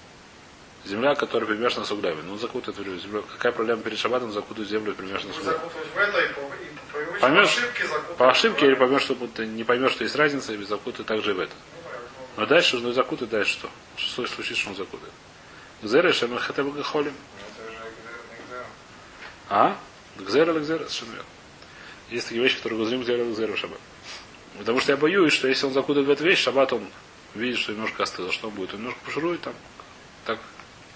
Земля, 0.86 1.16
которая 1.16 1.48
примешана 1.48 1.86
с 1.86 1.92
углями. 1.92 2.22
Ну, 2.26 2.38
закутывает 2.38 2.78
в 2.78 3.02
землю. 3.02 3.24
Какая 3.32 3.54
проблема 3.54 3.82
перед 3.82 3.98
шаббатом 3.98 4.32
закутывать 4.34 4.70
землю 4.70 4.94
примешанную 4.94 5.34
с 5.34 5.38
углями? 5.38 5.58
И 5.58 6.30
и 6.30 7.20
Поймешь? 7.20 7.58
По 8.18 8.30
ошибке 8.30 8.68
или 8.68 8.76
поймешь, 8.76 9.04
что 9.04 9.16
не 9.46 9.64
поймешь, 9.64 9.94
что 9.94 10.04
есть 10.04 10.16
разница, 10.16 10.54
и 10.54 10.64
закутывает 10.64 11.08
также 11.08 11.32
и 11.32 11.34
в 11.34 11.40
это. 11.40 11.54
Но 12.36 12.46
дальше, 12.46 12.78
ну 12.78 12.92
закутывает 12.92 13.32
дальше 13.32 13.54
что? 13.54 13.70
Что 13.96 14.28
случится, 14.28 14.62
что 14.62 14.72
он 14.72 14.76
закутывает? 14.76 15.14
Гзера 15.82 16.12
шем 16.12 16.38
хотя 16.38 16.64
бы 16.64 16.84
холим. 16.84 17.14
Это 17.58 17.72
же 17.72 17.78
экзер, 17.78 18.66
А? 19.50 19.78
Гзера 20.18 20.52
или 20.52 20.60
гзера? 20.60 20.80
Совершенно 20.80 21.12
верно. 21.12 21.30
Есть 22.10 22.28
такие 22.28 22.44
вещи, 22.44 22.58
которые 22.58 22.80
гузрим 22.80 23.02
гзера 23.02 23.24
гзера 23.24 23.54
в 23.54 23.58
шаббат. 23.58 23.80
Потому 24.58 24.82
что 24.82 24.92
я 24.92 24.98
боюсь, 24.98 25.34
что 25.34 25.48
если 25.48 25.66
он 25.66 25.74
закутывает 25.74 26.08
в 26.08 26.12
эту 26.12 26.26
вещь, 26.26 26.40
шаббат 26.40 26.74
он 26.74 26.86
видит, 27.36 27.60
что 27.60 27.72
немножко 27.72 28.04
остыло. 28.04 28.32
Что 28.32 28.50
он 28.50 28.54
будет? 28.54 28.74
Он 28.74 28.80
немножко 28.80 29.00
пошурует 29.06 29.42
там. 29.42 29.54
Так. 30.26 30.40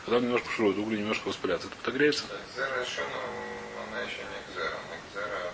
Когда 0.07 0.19
он 0.19 0.23
немножко 0.23 0.47
пошурует, 0.47 0.77
угли 0.77 0.99
немножко 0.99 1.27
воспалятся. 1.27 1.67
Это 1.67 1.75
подогреется. 1.75 2.23
Экзера 2.23 2.81
еще, 2.81 3.01
но 3.11 3.83
она 3.91 4.01
еще 4.03 4.19
не 4.19 4.37
а 4.37 4.71
экзера. 5.11 5.53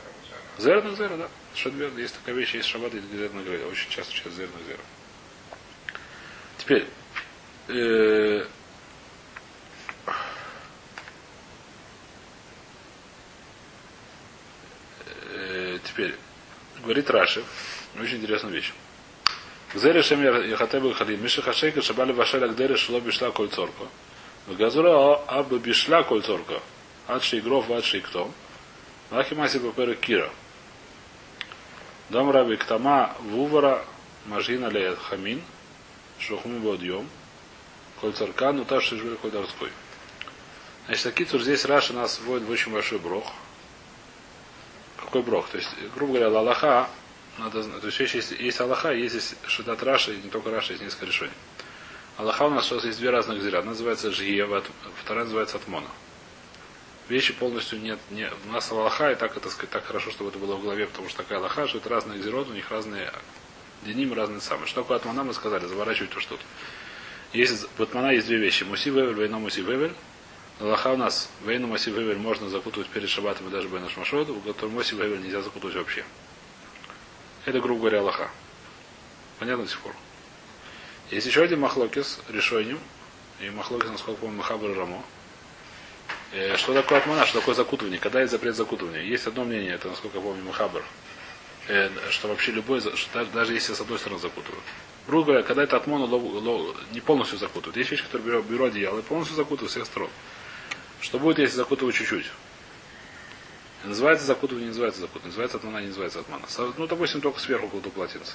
Зера 0.60 0.81
на 0.83 0.95
зера, 0.95 1.17
да. 1.17 1.29
Верно. 1.72 2.00
Есть 2.00 2.13
такая 2.19 2.36
вещь, 2.36 2.53
есть 2.53 2.67
шаббат, 2.67 2.93
есть 2.93 3.07
гзера 3.07 3.33
на 3.33 3.41
гзера. 3.41 3.67
Очень 3.67 3.89
часто 3.89 4.13
сейчас 4.13 4.33
зера 4.33 4.50
на 4.55 4.63
зера. 4.67 4.79
Теперь. 6.60 6.88
э, 7.69 8.45
э, 15.31 15.79
Теперь. 15.83 16.15
Говорит 16.83 17.10
Раши. 17.10 17.43
Очень 18.00 18.17
интересная 18.17 18.51
вещь. 18.51 18.72
Гзере 19.74 20.03
шем 20.03 20.22
яхатебу 20.22 20.93
хадим. 20.93 21.24
Миша 21.24 21.41
хашейка 21.41 21.81
шабали 21.81 22.12
вашеля 22.12 22.50
гдере 22.50 22.77
шло 22.77 23.00
бишла 23.00 23.31
кольцорко. 23.31 23.86
В 23.86 24.12
газура 24.47 25.15
абы 25.27 25.59
бишла 25.59 26.03
кольцорко. 26.03 26.62
Адши 27.07 27.39
игров, 27.39 27.69
адши 27.69 28.01
кто. 28.01 28.31
Лахи 29.12 29.33
маси 29.33 29.59
папера 29.59 29.95
кира. 29.95 30.29
Дом 32.09 32.31
раби 32.31 32.55
ктама 32.57 33.15
вувара 33.19 33.85
мажина 34.25 34.67
ле 34.67 34.95
хамин. 34.95 35.41
Шохму 36.19 36.59
бодьем. 36.59 37.09
Кольцарка, 38.00 38.51
ну 38.51 38.65
та 38.65 38.79
кольдарской. 39.21 39.69
Значит, 40.85 41.05
Акицур 41.05 41.41
здесь 41.41 41.63
Раша 41.65 41.93
нас 41.93 42.19
вводит 42.19 42.47
в 42.47 42.51
очень 42.51 42.71
большой 42.71 43.00
брох. 43.00 43.31
Какой 44.97 45.21
брох? 45.21 45.47
То 45.50 45.57
есть, 45.57 45.69
грубо 45.95 46.13
говоря, 46.13 46.38
Аллаха, 46.38 46.89
надо 47.38 47.63
то 47.63 47.88
есть, 47.88 48.00
есть, 48.00 48.31
есть 48.31 48.59
Аллаха, 48.59 48.91
есть 48.91 49.13
здесь 49.13 49.35
Шидат 49.47 49.81
Раша, 49.83 50.12
и 50.12 50.17
не 50.17 50.29
только 50.29 50.51
Раша, 50.51 50.73
есть 50.73 50.83
несколько 50.83 51.05
решений. 51.05 51.31
Аллаха 52.17 52.43
у 52.43 52.50
нас 52.51 52.65
сейчас 52.65 52.86
есть 52.86 53.00
две 53.00 53.10
разных 53.10 53.41
зира. 53.41 53.60
Одна 53.60 53.72
называется 53.72 54.12
Жиева, 54.12 54.63
вторая 55.01 55.24
называется 55.24 55.58
Атмона. 55.58 55.88
Вещи 57.10 57.34
полностью 57.34 57.82
нет, 57.82 58.00
не, 58.12 58.29
у 58.48 58.51
нас 58.51 58.72
Аллаха, 58.72 59.12
и 59.12 59.15
так 59.15 59.36
это 59.36 59.50
сказать, 59.50 59.72
так 59.72 59.84
хорошо, 59.84 60.12
чтобы 60.12 60.29
это 60.29 60.39
было 60.39 60.55
в 60.55 60.62
голове, 60.62 60.86
потому 60.86 61.10
что 61.10 61.17
такая 61.17 61.39
Аллаха, 61.39 61.67
что 61.67 61.79
это 61.79 61.89
разные 61.89 62.22
зирот, 62.22 62.50
у 62.50 62.53
них 62.53 62.70
разные 62.72 63.12
деним, 63.84 64.13
разные 64.13 64.41
самые. 64.41 64.67
Что 64.67 64.82
такое 64.82 64.98
Атмона, 64.98 65.24
мы 65.24 65.34
сказали, 65.34 65.65
заворачивать 65.65 66.12
то 66.12 66.20
что-то. 66.20 66.43
Есть, 67.34 67.67
в 67.77 67.82
Атмана 67.82 68.12
есть 68.12 68.27
две 68.27 68.38
вещи. 68.38 68.63
Муси 68.63 68.89
Вевель, 68.89 69.15
Вейно 69.15 69.39
Муси 69.39 69.62
Вевель. 69.62 69.96
Аллаха 70.60 70.89
у 70.93 70.98
нас 70.98 71.29
Вейну 71.43 71.67
Моси 71.67 71.89
Вевель 71.89 72.17
можно 72.17 72.48
закутывать 72.48 72.88
перед 72.88 73.10
шабатом 73.10 73.48
и 73.48 73.50
даже 73.50 73.67
Бенаш 73.67 73.98
Машот, 73.98 74.29
у 74.29 74.39
которого 74.39 74.75
Моси 74.75 74.96
Вевель 74.96 75.22
нельзя 75.22 75.41
закутывать 75.41 75.75
вообще. 75.75 76.05
Это, 77.46 77.60
грубо 77.60 77.82
говоря, 77.82 78.00
Аллаха. 78.01 78.29
Понятно 79.39 79.63
до 79.63 79.70
сих 79.70 79.79
пор? 79.79 79.96
Есть 81.12 81.27
еще 81.27 81.43
один 81.43 81.60
махлокис 81.60 82.19
решением, 82.29 82.79
и 83.39 83.50
махлокис, 83.50 83.89
насколько 83.89 84.22
помню, 84.22 84.38
Махабр 84.38 84.74
Рамо. 84.75 85.03
Э, 86.31 86.55
Что 86.57 86.74
такое 86.74 87.00
атмана, 87.00 87.25
что 87.25 87.39
такое 87.39 87.55
закутывание? 87.55 88.00
Когда 88.00 88.22
есть 88.22 88.31
запрет 88.31 88.55
закутывания? 88.55 89.01
Есть 89.01 89.27
одно 89.27 89.43
мнение, 89.43 89.74
это, 89.74 89.89
насколько 89.89 90.17
я 90.17 90.24
помню, 90.24 90.43
Махабр, 90.43 90.83
э, 91.67 91.89
что 92.10 92.27
вообще 92.29 92.51
любой, 92.51 92.81
что 92.81 93.25
даже- 93.25 93.53
если 93.53 93.74
с 93.74 93.81
одной 93.81 94.00
стороны 94.00 94.19
закутывают. 94.19 94.63
Грубо 95.07 95.25
говоря, 95.27 95.43
когда 95.43 95.63
это 95.63 95.83
ло- 95.88 96.75
не 96.91 97.01
полностью 97.01 97.38
закутывают. 97.38 97.75
Есть 97.77 97.91
вещи, 97.91 98.03
которые 98.03 98.25
беру, 98.27 98.41
беру 98.41 98.65
одеяло 98.65 99.00
и 99.00 99.01
полностью 99.01 99.36
закутывают 99.36 99.69
с 99.69 99.74
всех 99.75 99.86
сторон. 99.86 100.10
Что 101.01 101.19
будет, 101.19 101.39
если 101.39 101.57
закутывать 101.57 101.95
чуть-чуть? 101.95 102.25
Называется 103.83 104.25
закутывание, 104.25 104.63
не 104.63 104.69
называется 104.69 105.01
закутывание. 105.01 105.27
Называется 105.27 105.57
атмана, 105.57 105.79
не 105.79 105.88
называется 105.88 106.19
атмана. 106.22 106.48
Со- 106.48 106.72
Ну, 106.77 106.88
допустим, 106.88 107.19
только 107.19 107.39
сверху 107.41 107.67
кладу 107.67 107.89
полотенце. 107.89 108.31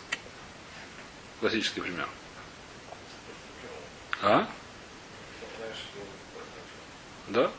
Классический 1.41 1.81
пример. 1.81 2.07
А? 4.23 4.49
Да? 7.29 7.51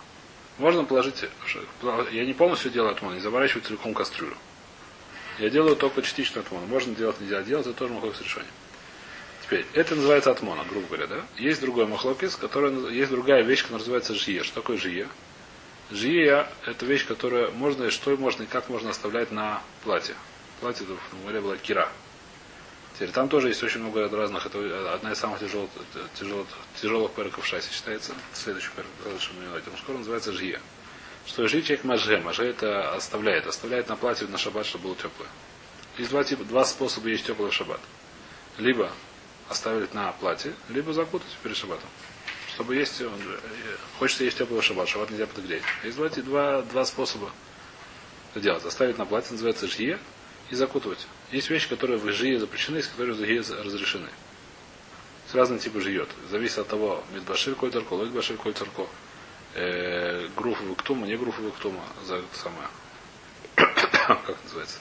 Можно 0.58 0.84
положить... 0.84 1.26
Я 2.12 2.26
не 2.26 2.34
полностью 2.34 2.72
делаю 2.72 2.92
атмон, 2.92 3.14
не 3.16 3.22
заворачиваю 3.22 3.64
целиком 3.64 3.94
кастрюлю. 3.94 4.36
Я 5.38 5.50
делаю 5.50 5.76
только 5.76 6.02
частично 6.02 6.42
атмон. 6.42 6.66
Можно 6.68 6.96
делать, 6.96 7.20
нельзя 7.22 7.42
делать, 7.44 7.66
это 7.66 7.78
тоже 7.78 7.94
махлокис 7.94 8.22
решение. 8.22 8.52
Теперь, 9.44 9.66
это 9.74 9.96
называется 9.96 10.32
атмона, 10.32 10.66
грубо 10.66 10.88
говоря, 10.88 11.08
да? 11.08 11.26
Есть 11.38 11.62
другой 11.62 11.88
махлокис, 11.88 12.36
который, 12.36 12.94
есть 12.94 13.10
другая 13.10 13.42
вещь, 13.42 13.62
которая 13.62 13.80
называется 13.80 14.14
жие. 14.14 14.44
Что 14.44 14.56
такое 14.56 14.78
жие? 14.78 15.08
Жия– 15.92 16.52
это 16.66 16.86
вещь, 16.86 17.08
которая 17.08 17.50
можно, 17.52 17.86
и 17.86 17.90
что 17.90 18.16
можно, 18.18 18.44
и 18.44 18.48
как 18.48 18.70
можно 18.70 18.90
оставлять 18.90 19.32
на 19.32 19.62
платье. 19.84 20.14
Платье, 20.60 20.86
это, 20.86 20.96
в 20.96 21.24
море 21.24 21.40
была 21.40 21.58
кира. 21.58 21.90
Теперь 23.00 23.14
там 23.14 23.30
тоже 23.30 23.48
есть 23.48 23.64
очень 23.64 23.80
много 23.80 24.10
разных. 24.10 24.46
Это 24.46 24.94
одна 24.94 25.14
из 25.14 25.18
самых 25.20 25.40
тяжелых, 25.40 25.70
тяжелых, 26.20 26.48
тяжелых 26.82 27.14
переков 27.14 27.46
в 27.46 27.48
шасе 27.48 27.72
считается. 27.72 28.12
Следующий 28.34 28.72
перек, 28.76 28.90
следующий 29.02 29.30
мы 29.40 29.58
этим 29.58 29.72
скоро 29.78 30.00
называется 30.00 30.34
жия. 30.34 30.60
Что 31.26 31.48
жи 31.48 31.62
человек 31.62 31.86
маже. 31.86 32.20
Маже 32.20 32.48
это 32.48 32.94
оставляет. 32.94 33.48
Оставляет 33.48 33.88
на 33.88 33.96
платье 33.96 34.28
на 34.28 34.38
шаббат, 34.38 34.66
чтобы 34.66 34.90
было 34.90 34.96
теплое. 34.98 35.30
Есть 35.98 36.10
два, 36.10 36.26
типа, 36.26 36.44
два 36.44 36.66
способа 36.66 37.08
есть 37.08 37.26
теплое 37.26 37.52
в 37.52 37.54
шаббат. 37.54 37.80
Либо 38.58 38.92
оставить 39.48 39.94
на 39.94 40.12
платье, 40.12 40.54
либо 40.68 40.92
закутать 40.92 41.32
перед 41.42 41.56
шаббатом. 41.56 41.90
Чтобы 42.54 42.76
есть, 42.76 43.02
он, 43.02 43.14
э, 43.14 43.78
хочется 43.98 44.26
есть 44.26 44.38
теплый 44.38 44.62
шаббат, 44.62 44.90
шаббат 44.90 45.10
нельзя 45.10 45.26
подогреть. 45.26 45.64
Есть 45.86 45.96
два, 45.96 46.10
два, 46.10 46.62
два 46.64 46.84
способа 46.84 47.32
это 48.32 48.42
делать. 48.42 48.66
Оставить 48.66 48.98
на 48.98 49.06
платье, 49.06 49.32
называется 49.32 49.68
жие, 49.68 50.00
и 50.50 50.56
закутывать. 50.56 51.08
Есть 51.32 51.50
вещи, 51.50 51.70
которые 51.70 51.98
в 51.98 52.12
жие 52.12 52.40
запрещены, 52.40 52.78
есть 52.78 52.90
которые 52.92 53.16
в 53.16 53.20
жие 53.20 53.40
разрешены. 53.40 54.10
Есть 55.24 55.36
разные 55.36 55.60
типы 55.60 55.80
жиет. 55.82 56.10
Зависит 56.30 56.58
от 56.58 56.68
того, 56.68 57.04
медбашир 57.14 57.54
коль 57.56 57.72
тарко, 57.72 57.94
лойд 57.94 58.12
башир 58.12 58.38
коль 58.38 58.54
тарко. 58.54 58.88
Э, 59.54 60.28
груф 60.36 60.62
вуктума, 60.62 61.06
не 61.06 61.18
груф 61.18 61.38
вуктума, 61.40 61.84
за 62.06 62.16
это 62.16 62.38
самое. 62.38 62.68
как 63.56 64.44
называется? 64.44 64.80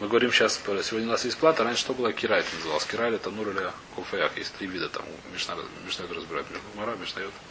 Мы 0.00 0.08
говорим 0.08 0.30
сейчас, 0.32 0.60
сегодня 0.84 1.08
у 1.08 1.10
нас 1.10 1.24
есть 1.24 1.36
плата, 1.38 1.64
раньше 1.64 1.80
что 1.80 1.92
было 1.92 2.12
кира, 2.12 2.34
это 2.34 2.54
называлось. 2.56 2.84
Кира 2.84 3.08
или 3.08 3.16
танур 3.16 3.48
или 3.48 3.70
куфеях. 3.96 4.36
Есть 4.38 4.54
три 4.54 4.68
вида 4.68 4.88
там, 4.88 5.04
Мишна, 5.34 5.56
это 5.56 6.14
разбирает, 6.14 6.46
Мара, 6.76 6.94
Мишнает. 6.94 7.30
Есть 7.30 7.47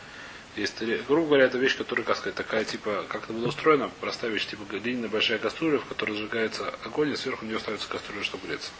три, 0.65 0.97
грубо 1.07 1.27
говоря, 1.27 1.45
это 1.45 1.57
вещь, 1.57 1.77
которая, 1.77 2.05
как 2.05 2.17
сказать, 2.17 2.35
такая, 2.35 2.65
типа, 2.65 3.05
как 3.07 3.25
это 3.25 3.33
было 3.33 3.47
устроено, 3.47 3.91
простая 4.01 4.31
вещь, 4.31 4.47
типа, 4.47 4.63
длинная 4.79 5.09
большая 5.09 5.37
кастрюля, 5.37 5.77
в 5.77 5.85
которой 5.85 6.13
зажигается 6.13 6.73
огонь, 6.83 7.11
и 7.11 7.15
сверху 7.15 7.45
на 7.45 7.49
нее 7.49 7.59
ставится 7.59 7.87
кастрюля, 7.87 8.23
чтобы 8.23 8.47
греться. 8.47 8.71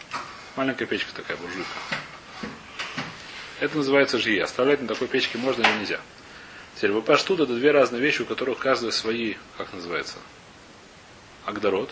Маленькая 0.56 0.86
печка 0.86 1.14
такая, 1.14 1.36
буржуйка. 1.36 1.68
Это 3.60 3.76
называется 3.76 4.18
жия. 4.18 4.44
Оставлять 4.44 4.80
на 4.80 4.88
такой 4.88 5.08
печке 5.08 5.38
можно 5.38 5.62
или 5.62 5.78
нельзя. 5.80 6.00
Теперь 6.76 6.92
вы 6.92 7.02
паштут 7.02 7.40
это 7.40 7.54
две 7.54 7.72
разные 7.72 8.00
вещи, 8.00 8.22
у 8.22 8.24
которых 8.24 8.58
каждая 8.58 8.92
свои, 8.92 9.34
как 9.56 9.72
называется, 9.72 10.18
агдород. 11.44 11.90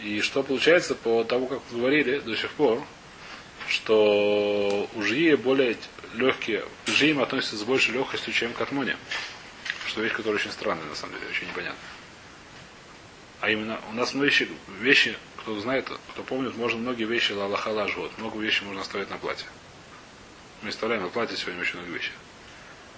И 0.00 0.20
что 0.20 0.42
получается 0.42 0.94
по 0.94 1.22
тому, 1.24 1.46
как 1.46 1.60
вы 1.70 1.78
говорили 1.78 2.18
до 2.18 2.36
сих 2.36 2.50
пор, 2.50 2.82
что 3.68 4.88
у 4.94 5.02
жии 5.02 5.34
более 5.34 5.76
легкие, 6.14 6.64
к 6.86 6.88
жиим 6.88 7.20
относятся 7.20 7.56
с 7.56 7.62
большей 7.62 7.94
легкостью, 7.94 8.32
чем 8.32 8.52
к 8.52 8.60
атмоне. 8.60 8.96
что 9.86 10.02
вещь, 10.02 10.12
которая 10.12 10.40
очень 10.40 10.50
странная, 10.50 10.84
на 10.84 10.94
самом 10.94 11.14
деле, 11.14 11.30
очень 11.30 11.46
непонятна. 11.48 11.78
А 13.40 13.50
именно, 13.50 13.78
у 13.90 13.92
нас 13.94 14.14
вещи, 14.14 14.48
вещи, 14.80 15.16
кто 15.38 15.58
знает, 15.60 15.90
кто 16.12 16.22
помнит, 16.22 16.56
можно 16.56 16.78
многие 16.78 17.04
вещи 17.04 17.32
лалаха 17.32 17.68
лажгот, 17.68 18.16
много 18.18 18.38
вещей 18.38 18.64
можно 18.64 18.80
оставить 18.80 19.10
на 19.10 19.18
платье. 19.18 19.46
Мы 20.62 20.70
оставляем 20.70 21.02
на 21.02 21.08
платье 21.08 21.36
сегодня 21.36 21.60
очень 21.60 21.78
много 21.78 21.92
вещей. 21.92 22.14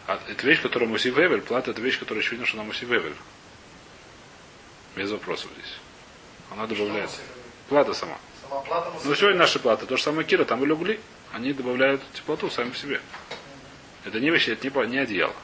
А 0.06 0.20
это 0.28 0.46
вещь, 0.46 0.62
которая 0.62 0.88
муси 0.88 1.10
вевель, 1.10 1.40
плата 1.40 1.72
это 1.72 1.82
вещь, 1.82 1.98
которая 1.98 2.22
очевидно, 2.22 2.46
что 2.46 2.58
она 2.58 2.64
муси 2.64 2.84
вевель. 2.84 3.16
Без 4.94 5.10
вопросов 5.10 5.50
здесь. 5.58 5.74
Она 6.52 6.66
добавляется. 6.66 7.18
Плата 7.68 7.92
сама. 7.92 8.16
Ну, 9.04 9.14
сегодня 9.14 9.38
наши 9.38 9.58
платы. 9.58 9.86
То 9.86 9.96
же 9.96 10.02
самое 10.02 10.26
Кира, 10.26 10.44
там 10.44 10.62
или 10.64 10.72
угли, 10.72 11.00
они 11.32 11.52
добавляют 11.52 12.02
теплоту 12.12 12.50
сами 12.50 12.70
по 12.70 12.76
себе. 12.76 13.00
Это 14.04 14.20
не 14.20 14.30
вещи, 14.30 14.50
это 14.50 14.68
не, 14.68 14.86
не 14.86 14.98
одеяло. 14.98 15.34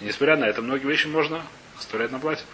И 0.00 0.04
несмотря 0.04 0.36
на 0.36 0.44
это, 0.44 0.62
многие 0.62 0.86
вещи 0.86 1.06
можно 1.06 1.44
оставлять 1.76 2.12
на 2.12 2.20
платье. 2.20 2.46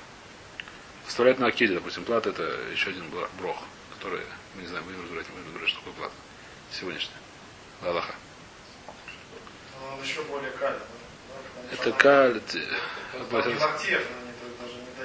Оставлять 1.07 1.39
на 1.39 1.47
акиде, 1.47 1.75
допустим. 1.75 2.05
Плата 2.05 2.31
это 2.31 2.43
еще 2.73 2.91
один 2.91 3.05
брох, 3.39 3.59
который, 3.95 4.23
мы 4.55 4.63
не 4.63 4.69
знаем, 4.69 4.85
будем 4.85 5.03
разбирать, 5.03 5.29
не 5.29 5.33
будем 5.35 5.47
разбирать, 5.47 5.69
что 5.69 5.79
такое 5.81 5.95
плата. 5.95 6.15
Сегодняшний. 6.73 7.15
Аллаха. 7.83 8.15
Он 9.93 10.03
еще 10.03 10.23
более 10.23 10.51
калий. 10.53 10.79
Это 11.73 11.93
каль... 11.93 12.41
Это. 13.33 13.51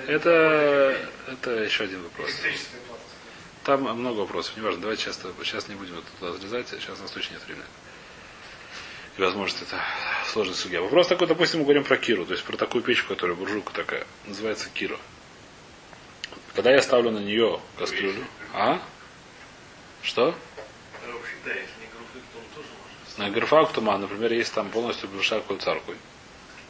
Это, 0.07 0.97
это 1.27 1.51
еще 1.51 1.83
один 1.83 2.03
вопрос. 2.03 2.31
Там 3.63 3.81
много 3.81 4.19
вопросов. 4.19 4.55
Неважно, 4.57 4.81
давайте 4.81 5.03
сейчас, 5.03 5.19
сейчас 5.43 5.67
не 5.67 5.75
будем 5.75 6.01
туда 6.19 6.33
залезать, 6.33 6.69
сейчас 6.69 6.99
у 6.99 7.01
нас 7.01 7.11
точно 7.11 7.33
нет 7.33 7.45
времени. 7.45 7.65
И, 9.17 9.21
возможно, 9.21 9.57
это 9.61 9.81
сложный 10.27 10.55
судья. 10.55 10.81
Вопрос 10.81 11.07
такой, 11.07 11.27
допустим, 11.27 11.59
мы 11.59 11.65
говорим 11.65 11.83
про 11.83 11.97
Киру, 11.97 12.25
то 12.25 12.31
есть 12.31 12.45
про 12.45 12.55
такую 12.55 12.83
печку, 12.83 13.09
которая 13.09 13.35
буржуйка 13.35 13.73
такая, 13.73 14.07
называется 14.25 14.69
Кира. 14.69 14.97
Когда 16.55 16.71
я 16.71 16.81
ставлю 16.81 17.11
на 17.11 17.19
нее 17.19 17.59
кастрюлю, 17.77 18.25
а? 18.53 18.81
Что? 20.01 20.33
Вообще-то, 21.05 21.49
если 21.49 21.81
не 21.81 21.87
грубый, 21.91 22.21
то 22.31 22.39
он 22.39 22.45
тоже 22.55 22.67
может. 22.79 23.17
На 23.17 23.29
графак 23.29 23.73
туман, 23.73 24.01
например, 24.01 24.31
есть 24.31 24.53
там 24.53 24.69
полностью 24.69 25.09
большая 25.09 25.43
царкой, 25.59 25.95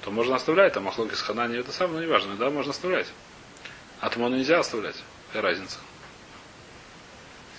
то 0.02 0.10
можно 0.10 0.36
оставлять, 0.36 0.74
там 0.74 0.84
махлоки 0.84 1.14
с 1.14 1.22
ханани, 1.22 1.58
это 1.58 1.72
самое, 1.72 2.00
но 2.00 2.06
неважно, 2.06 2.36
да, 2.36 2.50
можно 2.50 2.72
оставлять. 2.72 3.08
А 4.00 4.10
туману 4.10 4.38
нельзя 4.38 4.60
оставлять. 4.60 4.96
Какая 5.28 5.44
разница? 5.44 5.78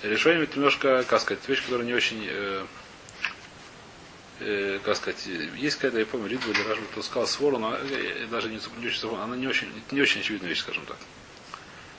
И 0.03 0.09
решение 0.09 0.45
это 0.45 0.57
немножко, 0.57 1.05
как 1.05 1.21
сказать, 1.21 1.47
вещь, 1.49 1.63
которая 1.63 1.87
не 1.87 1.93
очень, 1.93 2.27
э, 2.27 2.67
э, 4.41 4.79
как 4.83 4.97
сказать, 4.97 5.27
есть 5.27 5.77
какая-то, 5.77 5.99
я 5.99 6.07
помню, 6.07 6.29
Ридва 6.29 6.51
или 6.51 6.63
Рашба, 6.63 6.85
кто 6.91 7.03
сказал 7.03 7.27
свору, 7.27 7.59
но 7.59 7.77
э, 7.77 8.27
даже 8.31 8.49
не, 8.49 8.59
не 8.79 8.87
очень, 8.87 9.01
запомнил, 9.01 9.25
она 9.25 9.37
не 9.37 9.47
очень, 9.47 9.71
не 9.91 10.01
очень 10.01 10.21
очевидная 10.21 10.49
вещь, 10.49 10.61
скажем 10.61 10.87
так. 10.87 10.97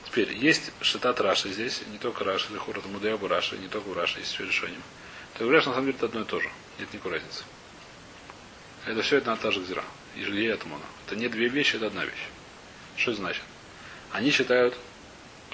Теперь, 0.06 0.36
есть 0.36 0.72
шитат 0.80 1.20
Раши 1.20 1.50
здесь, 1.50 1.82
не 1.90 1.98
только 1.98 2.24
Раши, 2.24 2.50
или 2.50 2.58
Хура, 2.58 2.80
Мудеябу 2.80 3.28
Раши, 3.28 3.56
не 3.56 3.68
только 3.68 3.88
в 3.88 3.96
Раши, 3.96 4.18
есть 4.18 4.32
еще 4.32 4.44
решение. 4.44 4.80
Ты 5.38 5.44
говоришь, 5.44 5.64
на 5.64 5.72
самом 5.72 5.86
деле, 5.86 5.96
это 5.96 6.06
одно 6.06 6.22
и 6.22 6.24
то 6.24 6.40
же. 6.40 6.50
Нет 6.78 6.92
никакой 6.92 7.12
разницы. 7.12 7.44
Это 8.84 9.00
все 9.02 9.18
это 9.18 9.34
та 9.36 9.50
же 9.50 9.60
гзира. 9.60 9.84
И 10.16 10.24
жилье 10.24 10.48
и 10.48 10.50
атмона. 10.50 10.84
Это 11.06 11.16
не 11.16 11.28
две 11.28 11.48
вещи, 11.48 11.76
это 11.76 11.86
одна 11.86 12.04
вещь. 12.04 12.28
Что 12.96 13.12
это 13.12 13.20
значит? 13.20 13.42
Они 14.10 14.30
считают, 14.30 14.76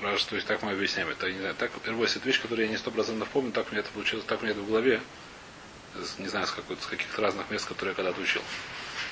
раз, 0.02 0.24
то 0.24 0.34
есть 0.36 0.46
так 0.46 0.62
мы 0.62 0.72
объясняем, 0.72 1.08
это, 1.08 1.30
не 1.30 1.38
знаю, 1.38 1.54
так, 1.54 1.70
первое, 1.84 2.06
это 2.06 2.18
вещь, 2.20 2.40
которую 2.40 2.66
я 2.66 2.70
не 2.70 2.78
сто 2.78 2.90
процентов 2.90 3.28
помню, 3.28 3.52
так 3.52 3.70
мне 3.72 3.80
это 3.80 3.90
получилось, 3.90 4.24
так 4.26 4.42
мне 4.42 4.52
это 4.52 4.60
в 4.60 4.66
голове, 4.66 5.00
с- 5.96 6.18
не 6.18 6.28
знаю, 6.28 6.46
с, 6.46 6.50
с 6.50 6.86
каких-то 6.86 7.20
разных 7.22 7.50
мест, 7.50 7.66
которые 7.66 7.92
я 7.92 7.96
когда-то 7.96 8.20
учил. 8.20 8.42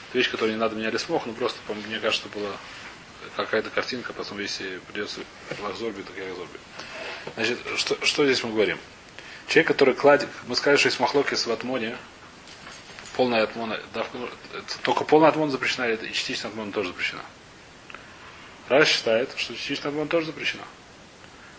Это 0.08 0.18
вещь, 0.18 0.30
которую 0.30 0.54
не 0.54 0.60
надо 0.60 0.76
меня 0.76 0.96
смог, 0.98 1.26
но 1.26 1.32
просто, 1.32 1.58
по- 1.66 1.74
мне 1.74 1.98
кажется, 1.98 2.28
была 2.28 2.52
какая-то 3.36 3.70
картинка, 3.70 4.12
потом 4.12 4.38
если 4.38 4.78
придется 4.90 5.20
лазорби, 5.60 6.02
так 6.02 6.16
я 6.16 6.24
лазорби. 6.30 6.58
Значит, 7.34 7.58
что, 7.76 8.04
что 8.04 8.24
здесь 8.24 8.42
мы 8.44 8.52
говорим? 8.52 8.78
Человек, 9.48 9.68
который 9.68 9.94
кладет, 9.94 10.28
мы 10.46 10.56
сказали, 10.56 10.78
что 10.78 10.88
есть 10.88 11.00
махлокис 11.00 11.46
в 11.46 11.52
атмоне, 11.52 11.96
полная 13.16 13.42
атмона, 13.42 13.80
только 14.82 15.04
полная 15.04 15.28
атмона 15.28 15.50
запрещена, 15.50 15.84
и 15.92 16.12
частичная 16.12 16.50
атмона 16.50 16.72
тоже 16.72 16.88
запрещена. 16.88 17.22
Раш 18.68 18.88
считает, 18.88 19.30
что 19.36 19.54
частичная 19.54 19.90
атмона 19.90 20.08
тоже 20.08 20.26
запрещена. 20.26 20.64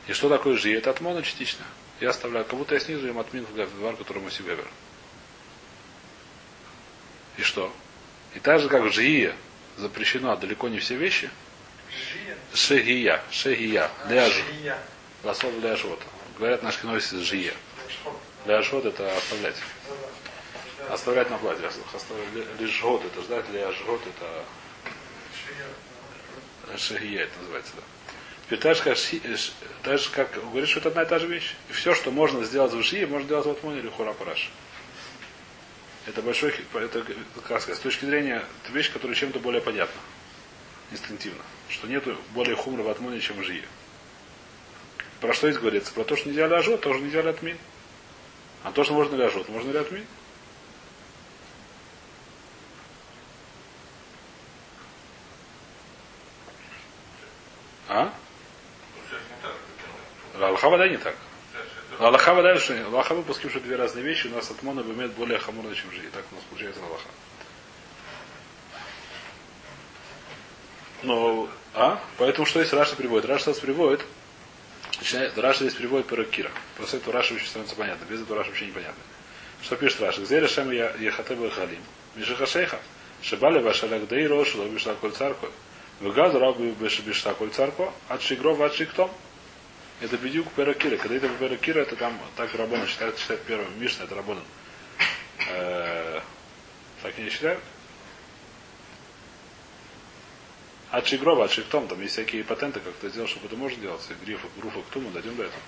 И 0.07 0.13
что 0.13 0.29
такое 0.29 0.57
жи? 0.57 0.73
Это 0.73 0.89
атмона 0.89 1.21
частичная. 1.21 1.67
Я 1.99 2.09
оставляю, 2.09 2.45
как 2.45 2.57
будто 2.57 2.75
я 2.75 2.79
снизу 2.79 3.07
им 3.07 3.17
отмин 3.19 3.45
в 3.45 3.55
гавар, 3.55 3.95
который 3.95 4.21
мы 4.21 4.29
себе 4.29 4.51
выберем. 4.51 4.69
И 7.37 7.41
что? 7.41 7.73
И 8.35 8.39
так 8.39 8.59
же, 8.59 8.69
как 8.69 8.83
в 8.83 8.91
жие 8.91 9.35
запрещено 9.77 10.35
далеко 10.35 10.67
не 10.69 10.79
все 10.79 10.95
вещи, 10.95 11.29
Жия. 11.89 12.37
шегия, 12.53 13.21
шегия, 13.31 13.89
ляж, 14.09 14.33
Жия. 14.33 14.77
лосов 15.23 15.53
ляжвот. 15.61 16.01
Говорят, 16.37 16.61
наш 16.61 16.77
киносис 16.77 17.11
жие. 17.21 17.53
Шхот. 17.89 18.13
Ляжвот 18.45 18.85
это 18.85 19.15
оставлять. 19.17 19.55
Оставлять 20.89 21.29
на 21.29 21.37
платье. 21.37 21.69
Лежгот 22.59 23.03
это 23.05 23.21
ждать, 23.21 23.45
ляжгот 23.51 24.01
это 24.05 24.43
Жия. 26.75 26.77
шагия 26.77 27.23
это 27.23 27.39
называется, 27.39 27.73
да. 27.75 28.95
Ши- 28.95 29.21
э, 29.23 29.97
же, 29.97 30.09
как 30.11 30.33
говорит, 30.33 30.69
что 30.69 30.79
это 30.79 30.89
одна 30.89 31.03
и 31.03 31.05
та 31.05 31.19
же 31.19 31.27
вещь. 31.27 31.53
И 31.69 31.73
все, 31.73 31.93
что 31.93 32.11
можно 32.11 32.43
сделать 32.43 32.71
в 32.73 32.83
шие, 32.83 33.05
можно 33.07 33.25
сделать 33.25 33.45
в 33.45 33.51
Атмоне 33.51 33.79
или 33.79 33.89
хура 33.89 34.13
параш. 34.13 34.49
Это 36.05 36.21
большой, 36.21 36.53
это, 36.73 37.05
сказать, 37.59 37.77
с 37.77 37.81
точки 37.81 38.05
зрения, 38.05 38.43
это 38.63 38.73
вещь, 38.73 38.91
которая 38.91 39.15
чем-то 39.15 39.39
более 39.39 39.61
понятна. 39.61 39.99
Инстинктивно. 40.91 41.43
Что 41.67 41.87
нету 41.87 42.15
более 42.33 42.55
хумра 42.55 42.81
в 42.83 42.89
Атмоне, 42.89 43.19
чем 43.19 43.37
в 43.37 43.43
жие. 43.43 43.65
Про 45.19 45.33
что 45.33 45.49
здесь 45.49 45.59
говорится? 45.59 45.91
Про 45.91 46.05
то, 46.05 46.15
что 46.15 46.29
нельзя 46.29 46.47
ляжот, 46.47 46.81
тоже 46.81 46.99
нельзя 47.01 47.21
лятмин. 47.21 47.57
А 48.63 48.71
то, 48.71 48.85
что 48.85 48.93
можно 48.93 49.15
ляжот, 49.15 49.49
можно 49.49 49.71
лятмин. 49.71 50.05
А? 57.87 58.13
Аллаха 60.39 60.69
вода 60.69 60.87
не 60.87 60.97
так. 60.97 61.15
Аллаха 61.99 62.33
вода, 62.33 62.59
что 62.59 62.73
Аллаха 62.85 63.15
выпуским, 63.15 63.49
что 63.49 63.59
две 63.59 63.75
разные 63.75 64.03
вещи, 64.03 64.27
у 64.27 64.35
нас 64.35 64.51
атмона 64.51 64.81
имеет 64.81 65.13
более 65.13 65.39
хамурно, 65.39 65.73
чем 65.73 65.91
жи. 65.91 66.01
Так 66.13 66.23
у 66.31 66.35
нас 66.35 66.43
получается 66.49 66.81
Аллаха. 66.83 67.07
Но, 71.03 71.49
а? 71.73 72.01
Поэтому 72.17 72.45
что 72.45 72.61
здесь 72.61 72.73
Раша 72.73 72.95
приводит? 72.95 73.29
Раша 73.29 73.49
нас 73.49 73.59
приводит, 73.59 74.01
начинает- 74.99 75.37
Раша 75.37 75.59
здесь 75.59 75.75
приводит 75.75 76.07
Перекира. 76.07 76.51
После 76.77 76.99
этого 76.99 77.13
Раша 77.13 77.33
очень 77.35 77.47
становится 77.47 77.75
понятно. 77.75 78.05
Без 78.05 78.21
этого 78.21 78.37
Раша 78.37 78.49
вообще 78.49 78.67
непонятно. 78.67 79.01
Что 79.61 79.75
пишет 79.75 80.01
Раша? 80.01 80.21
Где 80.21 80.39
решаем 80.39 80.71
я 80.71 80.91
Ехатеба 80.99 81.49
Халим? 81.49 81.81
Мишаха 82.15 82.45
Шейха. 82.45 82.79
Шибали 83.21 83.59
Вашалак 83.59 84.07
Дей 84.07 84.27
Рошу, 84.27 84.63
Бишла 84.67 84.93
Коль 84.95 85.11
Царко. 85.11 85.49
Выгаду 85.99 86.39
Рабу 86.39 86.63
Бишла 86.73 87.33
Коль 87.33 87.49
Царко, 87.49 87.91
от 88.07 88.21
Шигрова, 88.21 88.67
от 88.67 88.75
Шиктом. 88.75 89.09
Это 89.99 90.15
бедюк 90.17 90.51
Перекира. 90.51 90.97
Когда 90.97 91.15
это 91.15 91.27
Перекира, 91.29 91.79
это 91.79 91.95
там 91.95 92.19
так 92.35 92.53
Рабона 92.53 92.85
считают, 92.87 93.17
считают 93.17 93.41
первым. 93.43 93.79
Мишна 93.79 94.05
это 94.05 94.13
Рабона. 94.15 94.41
Так 97.01 97.17
не 97.17 97.29
считают? 97.29 97.59
От 100.91 101.07
Шигрова, 101.07 101.45
от 101.45 101.51
Шиктом, 101.51 101.87
там 101.87 101.99
есть 102.01 102.13
всякие 102.13 102.43
патенты, 102.43 102.79
как 102.79 102.93
это 102.93 103.09
сделать, 103.09 103.29
чтобы 103.29 103.47
это 103.47 103.55
можно 103.55 103.81
делать. 103.81 104.01
Грифа, 104.23 104.47
Груфа, 104.55 104.81
Ктуму 104.83 105.09
дойдем 105.09 105.35
до 105.35 105.43
этого. 105.43 105.61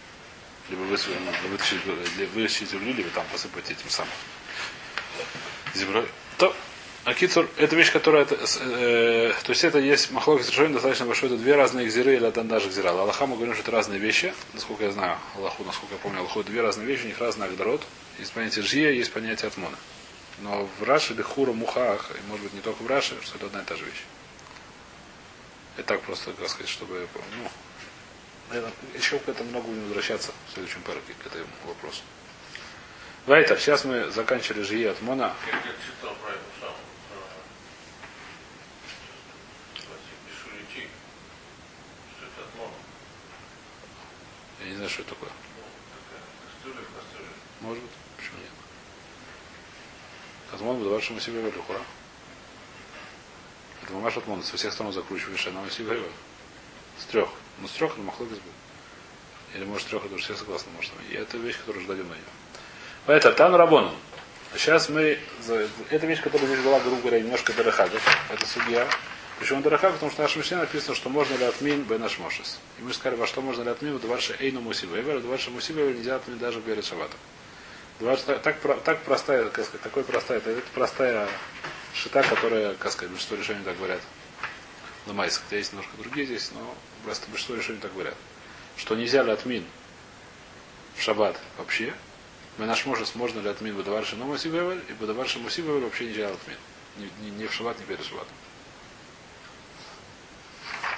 Либо 0.70 0.82
вытащить, 0.82 2.70
земли, 2.70 2.94
либо 2.94 3.10
там 3.10 3.26
посыпать 3.32 3.70
этим 3.70 3.90
самым 3.90 4.14
землей. 5.74 6.06
То, 6.38 6.56
Акицур, 7.06 7.50
это 7.58 7.76
вещь, 7.76 7.92
которая, 7.92 8.24
это, 8.24 8.36
э, 8.36 9.34
то 9.44 9.50
есть 9.50 9.64
это 9.64 9.80
есть 9.80 10.12
махлок 10.12 10.46
решение 10.46 10.74
достаточно 10.74 11.06
большое, 11.06 11.34
это 11.34 11.42
две 11.42 11.56
разные 11.56 11.88
гзиры 11.88 12.16
или 12.16 12.28
это 12.28 12.44
даже 12.44 12.70
гзира. 12.70 12.90
Аллаха 12.90 13.26
мы 13.26 13.36
говорим, 13.36 13.54
что 13.54 13.64
это 13.64 13.72
разные 13.72 14.00
вещи, 14.00 14.34
насколько 14.54 14.84
я 14.84 14.92
знаю, 14.92 15.18
Аллаху, 15.36 15.64
насколько 15.64 15.96
я 15.96 16.00
помню, 16.00 16.20
Аллаху, 16.20 16.42
это 16.42 16.50
две 16.50 16.62
разные 16.62 16.86
вещи, 16.86 17.06
у 17.06 17.08
них 17.08 17.20
разный 17.20 17.48
агдород. 17.48 17.82
Есть 18.20 18.34
понятие 18.34 18.66
жия, 18.66 18.92
есть 18.92 19.14
понятие 19.14 19.48
атмона. 19.48 19.78
Но 20.42 20.70
в 20.80 20.84
Раши, 20.84 21.14
Бехура, 21.14 21.54
Мухах, 21.54 22.12
и 22.12 22.28
может 22.28 22.44
быть 22.44 22.54
не 22.54 22.62
только 22.62 22.84
в 22.84 22.88
Раши, 22.88 23.16
что 23.24 23.38
это 23.38 23.48
одна 23.48 23.62
и 23.62 23.66
та 23.66 23.76
же 23.76 23.86
вещь. 23.86 24.04
И 25.78 25.82
так 25.82 26.02
просто, 26.02 26.32
как 26.34 26.50
сказать, 26.50 26.70
чтобы, 26.70 27.08
ну, 27.38 27.50
наверное, 28.50 28.74
еще 28.96 29.20
к 29.20 29.30
этому 29.30 29.50
много 29.50 29.68
будем 29.68 29.84
возвращаться 29.86 30.32
в 30.50 30.54
следующем 30.54 30.82
парке, 30.82 31.14
к 31.24 31.26
этому 31.26 31.46
вопросу. 31.66 32.02
Вайтер, 33.26 33.60
сейчас 33.60 33.86
мы 33.86 34.10
заканчивали 34.12 34.64
жия 34.64 34.92
атмона. 34.92 35.34
Я 35.46 35.52
как 35.52 35.76
читал 35.86 36.16
про 36.16 36.32
эту 36.32 36.44
самую, 36.60 36.78
про 39.76 39.96
Бешуличи, 40.26 40.88
что 42.18 42.26
это 42.26 42.50
отмона. 42.50 42.74
Не 44.70 44.76
знаю, 44.76 44.90
что 44.90 45.02
это 45.02 45.10
такое. 45.10 45.30
Может 47.62 47.82
быть. 47.82 47.92
Почему 48.18 48.38
нет? 48.38 48.52
Азмон 50.54 50.78
бы 50.78 50.90
мы 50.90 51.20
себе 51.20 51.42
вели, 51.42 51.60
хура. 51.66 51.82
Это 53.82 53.94
мамаш 53.94 54.18
от 54.18 54.28
Монда. 54.28 54.46
Со 54.46 54.58
всех 54.58 54.72
сторон 54.72 54.94
закручиваешь 54.94 55.40
Шена 55.40 55.60
Мусив 55.62 55.88
Гевель. 55.88 56.04
С 57.00 57.06
трех. 57.06 57.30
Ну, 57.58 57.68
с 57.68 57.72
трех 57.72 57.94
это 57.94 58.02
Махлокис 58.02 58.38
был. 58.38 58.52
Или 59.56 59.66
может 59.66 59.88
трех, 59.88 60.06
это 60.06 60.14
уже 60.14 60.24
все 60.24 60.36
согласны, 60.36 60.72
может. 60.76 60.92
И 61.10 61.16
это 61.16 61.38
вещь, 61.38 61.58
которую 61.58 61.84
ждем 61.84 62.08
на 62.08 62.14
нее. 62.14 62.24
Поэтому 63.08 63.36
Тану 63.36 63.58
Рабону. 63.58 63.96
Сейчас 64.54 64.90
мы... 64.90 65.20
Это 65.90 66.06
вещь, 66.06 66.22
которая 66.22 66.48
здесь 66.48 66.64
была, 66.64 66.80
грубо 66.80 67.02
говоря, 67.02 67.20
немножко 67.20 67.54
Дарахагов. 67.54 68.04
Это 68.30 68.46
судья. 68.46 68.88
Почему 69.40 69.62
Дарахагов? 69.62 69.96
Потому 69.96 70.12
что 70.12 70.22
в 70.22 70.24
нашем 70.26 70.42
Мишне 70.42 70.58
написано, 70.58 70.96
что 70.96 71.10
можно 71.10 71.34
ли 71.36 71.46
отмин 71.46 71.84
бен 71.84 72.04
Ашмошес. 72.04 72.60
И 72.78 72.82
мы 72.82 72.94
сказали, 72.94 73.18
во 73.18 73.26
что 73.26 73.42
можно 73.42 73.64
ли 73.64 73.70
отмин, 73.70 73.98
Дварша 73.98 74.36
Эйну 74.38 74.60
Мусивевер, 74.60 75.22
Дварша 75.22 75.50
Мусивевер 75.50 75.96
нельзя 75.96 76.18
отмин 76.18 76.38
даже 76.38 76.60
перед 76.60 76.84
Шабатом. 76.84 77.18
Так, 78.44 78.84
так 78.84 79.02
простая, 79.04 79.46
как 79.46 79.66
сказать, 79.66 79.82
такой 79.82 80.04
простая, 80.04 80.40
это 80.40 80.62
простая 80.74 81.30
шита, 81.94 82.22
которая, 82.24 82.74
как 82.76 82.92
сказать, 82.92 83.12
большинство 83.12 83.38
решений 83.38 83.64
так 83.64 83.78
говорят. 83.78 84.02
На 85.06 85.14
майсах, 85.14 85.44
хотя 85.44 85.58
есть 85.58 85.72
немножко 85.72 85.94
другие 85.98 86.26
здесь, 86.26 86.52
но 86.54 86.76
просто 87.06 87.28
большинство 87.30 87.56
решений 87.56 87.80
так 87.80 87.94
говорят. 87.94 88.16
Что 88.76 88.96
нельзя 88.96 89.24
ли 89.24 89.32
отмин 89.32 89.66
в 90.96 91.02
шаббат 91.02 91.40
вообще, 91.58 91.94
мы 92.58 92.66
наш 92.66 92.86
можес 92.86 93.16
можно 93.16 93.40
ли 93.40 93.48
отмин 93.48 93.76
Бадаварши 93.76 94.18
но 94.18 94.26
Мусибевель, 94.26 94.82
и 94.90 94.94
Бадаварши 94.94 95.40
Мусибевель 95.40 95.84
вообще 95.84 96.08
нельзя 96.08 96.28
отмин. 96.30 96.58
Ни, 96.98 97.10
ни, 97.24 97.30
ни 97.32 97.48
в 97.48 97.54
шаббат, 97.54 97.80
ни 97.80 97.84
перед 97.84 98.04
шаббатом. 98.04 98.34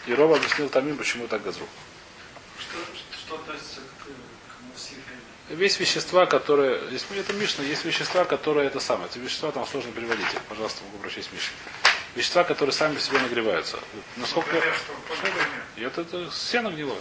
И 0.08 0.14
Рова 0.14 0.38
объяснил 0.38 0.70
Тамим, 0.70 0.98
почему 0.98 1.28
так 1.28 1.44
газру. 1.44 1.68
Что, 2.60 2.78
что 3.18 3.36
относится 3.36 3.82
к, 3.82 4.06
к? 4.06 5.60
Есть 5.60 5.80
вещества, 5.80 6.26
которые... 6.26 6.82
Есть, 6.92 7.06
ну, 7.10 7.18
это 7.18 7.34
Мишна, 7.34 7.64
есть 7.64 7.84
вещества, 7.84 8.24
которые 8.26 8.68
это 8.68 8.80
самое. 8.80 9.10
Эти 9.10 9.20
вещества 9.20 9.52
там 9.52 9.68
сложно 9.68 9.92
переводить. 9.92 10.26
Пожалуйста, 10.48 10.82
могу 10.86 10.98
к 11.00 11.06
Мишне. 11.06 11.30
Вещества, 12.16 12.44
которые 12.44 12.74
сами 12.74 12.98
себе 13.00 13.20
нагреваются. 13.20 13.80
Насколько... 14.16 14.54
Например, 14.54 14.76
что? 14.76 15.82
Это, 15.86 16.02
это 16.02 16.32
сено 16.32 16.70
гнилое. 16.70 16.98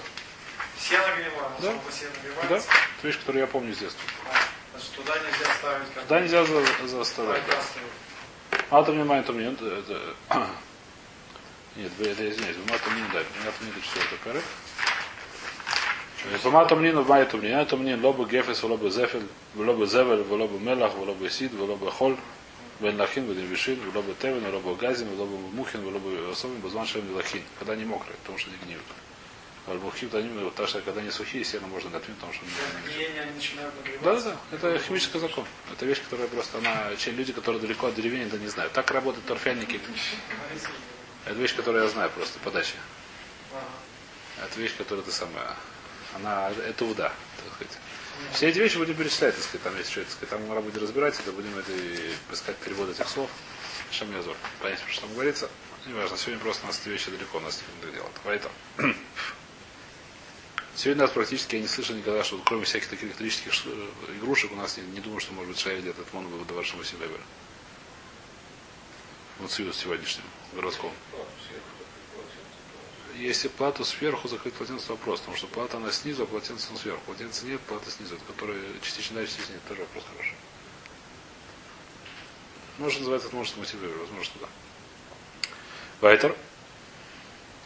Сено 0.78 1.04
гнилое, 1.16 1.50
Да. 1.60 1.72
сено 1.92 2.10
Да? 2.48 2.56
Это 2.56 2.66
вещь, 3.06 3.18
которую 3.18 3.40
я 3.42 3.46
помню 3.46 3.74
с 3.74 3.78
детства. 3.78 4.02
А, 4.30 4.36
Значит, 4.72 4.90
туда 4.92 5.14
нельзя 5.18 5.54
ставить 5.58 5.94
Туда 5.94 6.20
нельзя 6.20 6.44
за, 6.44 6.88
заставлять. 6.88 7.42
А 8.70 8.82
то 8.82 8.92
мне 8.92 9.04
май 9.04 9.22
то 9.22 9.32
мне 9.32 9.52
это, 9.52 9.66
это- 9.66 10.16
Нет, 11.76 11.92
это 12.00 12.28
извиняюсь, 12.28 12.56
в 12.56 12.70
мату 12.70 12.90
мне 12.90 13.02
дать. 13.12 13.26
У 13.36 13.40
меня 13.40 13.52
там 13.52 13.66
нет 13.66 13.82
четвертый 13.82 14.18
перек. 14.24 14.44
По 16.42 16.50
мату 16.50 16.76
мне, 16.76 16.92
в 16.92 17.08
май 17.08 17.24
то 17.24 17.38
мне, 17.38 17.64
то 17.64 17.76
мне 17.76 17.96
лобы 17.96 18.28
гефес, 18.28 18.62
лобы 18.62 18.90
зефель, 18.90 19.26
лобы 19.54 19.86
зевель, 19.86 20.20
лобы 20.28 20.58
мелах, 20.60 20.94
лобы 20.98 21.30
сид, 21.30 21.52
лобы 21.54 21.90
холь, 21.90 22.16
бен 22.80 22.98
лахин, 22.98 23.24
бен 23.24 23.38
вишин, 23.46 23.78
лобы 23.94 24.14
тевен, 24.20 24.46
лобы 24.52 24.74
газин, 24.76 25.08
лобы 25.18 25.38
мухин, 25.38 25.82
лобы 25.86 26.30
особен, 26.30 26.60
базман 26.60 26.86
шем 26.86 27.14
лахин, 27.14 27.42
когда 27.58 27.72
они 27.72 27.84
мокрые, 27.84 28.16
потому 28.18 28.36
что 28.36 28.50
они 28.50 28.58
гниют. 28.64 28.82
А 29.66 29.74
мухим, 29.74 30.10
они, 30.12 30.28
вот, 30.42 30.54
так 30.54 30.68
что 30.68 30.80
когда 30.80 31.00
они 31.00 31.10
сухие, 31.10 31.44
сено 31.44 31.66
можно 31.68 31.96
отмыть, 31.96 32.16
потому 32.16 32.32
что 32.32 32.44
они 32.44 32.52
не 32.98 33.04
да, 34.02 34.14
да, 34.14 34.20
да. 34.20 34.36
Это 34.52 34.78
химический 34.78 35.20
закон. 35.20 35.44
Это 35.72 35.86
вещь, 35.86 36.02
которая 36.02 36.28
просто, 36.28 36.58
она, 36.58 36.90
люди, 37.06 37.32
которые 37.32 37.60
далеко 37.60 37.86
от 37.86 37.94
деревень, 37.94 38.26
это 38.26 38.38
не 38.38 38.48
знают. 38.48 38.72
Так 38.72 38.90
работают 38.90 39.24
торфяники. 39.26 39.80
Это 41.26 41.34
вещь, 41.34 41.54
которую 41.54 41.84
я 41.84 41.90
знаю 41.90 42.10
просто 42.10 42.38
по 42.40 42.50
даче. 42.50 42.74
Ага. 43.52 44.46
Это 44.46 44.60
вещь, 44.60 44.76
которая 44.76 45.04
ты 45.04 45.12
самая, 45.12 45.54
она, 46.14 46.50
это 46.50 46.84
уда, 46.84 47.12
так 47.36 47.54
сказать. 47.54 47.78
Все 48.32 48.48
эти 48.48 48.58
вещи 48.58 48.76
будем 48.76 48.94
перечислять, 48.94 49.34
так 49.34 49.44
сказать, 49.44 49.62
там 49.62 49.76
есть 49.76 49.90
что, 49.90 50.00
так 50.02 50.10
сказать, 50.10 50.30
там 50.30 50.46
мы 50.46 50.60
будем 50.60 50.82
разбирать, 50.82 51.18
это 51.18 51.32
будем 51.32 51.56
это, 51.58 51.72
искать 52.32 52.56
перевод 52.56 52.90
этих 52.90 53.08
слов. 53.08 53.30
Шамьязор. 53.90 54.36
Понять, 54.60 54.78
что 54.88 55.02
там 55.02 55.14
говорится. 55.14 55.50
Неважно, 55.86 56.16
сегодня 56.16 56.40
просто 56.40 56.64
у 56.64 56.66
нас 56.68 56.78
эти 56.80 56.90
вещи 56.90 57.10
далеко, 57.10 57.38
у 57.38 57.40
нас 57.40 57.60
не 57.84 57.92
делать. 57.92 58.12
Поэтому. 58.24 58.54
Сегодня 60.76 61.02
нас 61.02 61.10
практически 61.10 61.56
я 61.56 61.62
не 61.62 61.68
слышал 61.68 61.96
никогда, 61.96 62.22
что 62.22 62.38
кроме 62.44 62.64
всяких 62.64 62.88
таких 62.88 63.08
электрических 63.08 63.52
игрушек 64.16 64.52
у 64.52 64.54
нас 64.54 64.76
не, 64.76 64.82
не 64.84 65.00
думаю, 65.00 65.20
что 65.20 65.32
может 65.32 65.50
быть 65.50 65.58
шайли 65.58 65.90
этот 65.90 66.10
мон 66.14 66.28
был 66.28 66.44
до 66.44 66.54
вашего 66.54 66.84
Сибебера. 66.84 67.20
Вот 69.40 69.50
союз 69.50 69.76
сегодняшним 69.76 70.24
городском. 70.52 70.92
Если 73.16 73.48
плату 73.48 73.84
сверху 73.84 74.28
закрыть 74.28 74.54
полотенце, 74.54 74.88
вопрос, 74.90 75.20
потому 75.20 75.36
что 75.36 75.46
плата 75.46 75.76
она 75.76 75.92
снизу, 75.92 76.22
а 76.22 76.26
полотенце 76.26 76.70
он 76.70 76.78
сверху. 76.78 77.00
Полотенце 77.06 77.44
нет, 77.46 77.60
плата 77.62 77.90
снизу, 77.90 78.14
это 78.14 78.24
которая 78.24 78.58
частично 78.82 79.20
да, 79.20 79.26
частично 79.26 79.52
нет. 79.52 79.62
Тоже 79.68 79.80
вопрос 79.82 80.04
хороший. 80.10 80.34
Может 82.78 83.00
называется 83.00 83.28
это 83.28 83.36
может 83.36 83.56
мотивировать, 83.58 83.98
возможно, 84.00 84.24
что 84.24 84.38
да. 84.40 84.48
Вайтер. 86.00 86.34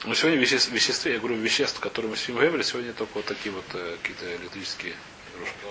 Мы 0.04 0.14
сегодня 0.16 0.38
веще- 0.38 0.70
веществе, 0.70 1.12
я 1.14 1.18
говорю, 1.18 1.37
веществ, 1.37 1.78
которые 1.78 2.10
мы 2.10 2.16
сегодня 2.16 2.46
говорили, 2.48 2.62
сегодня 2.62 2.92
только 2.92 3.12
вот 3.14 3.24
такие 3.24 3.52
вот 3.54 3.64
э, 3.74 3.96
какие-то 4.02 4.37
электрические 4.37 4.94
игрушки. 5.34 5.54
Ну, 5.62 5.70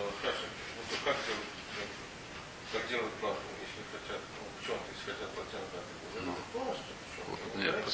как 2.71 2.87
делать 2.89 3.11
плату, 3.19 3.37
если 3.61 3.83
хотят, 3.91 4.21
ну, 4.39 4.47
в 4.61 4.65
чем-то, 4.65 4.83
если 4.95 5.11
хотят 5.11 5.29
полотенце, 5.35 5.67
да, 6.15 6.21
Ну. 6.25 6.35
полностью, 6.53 6.93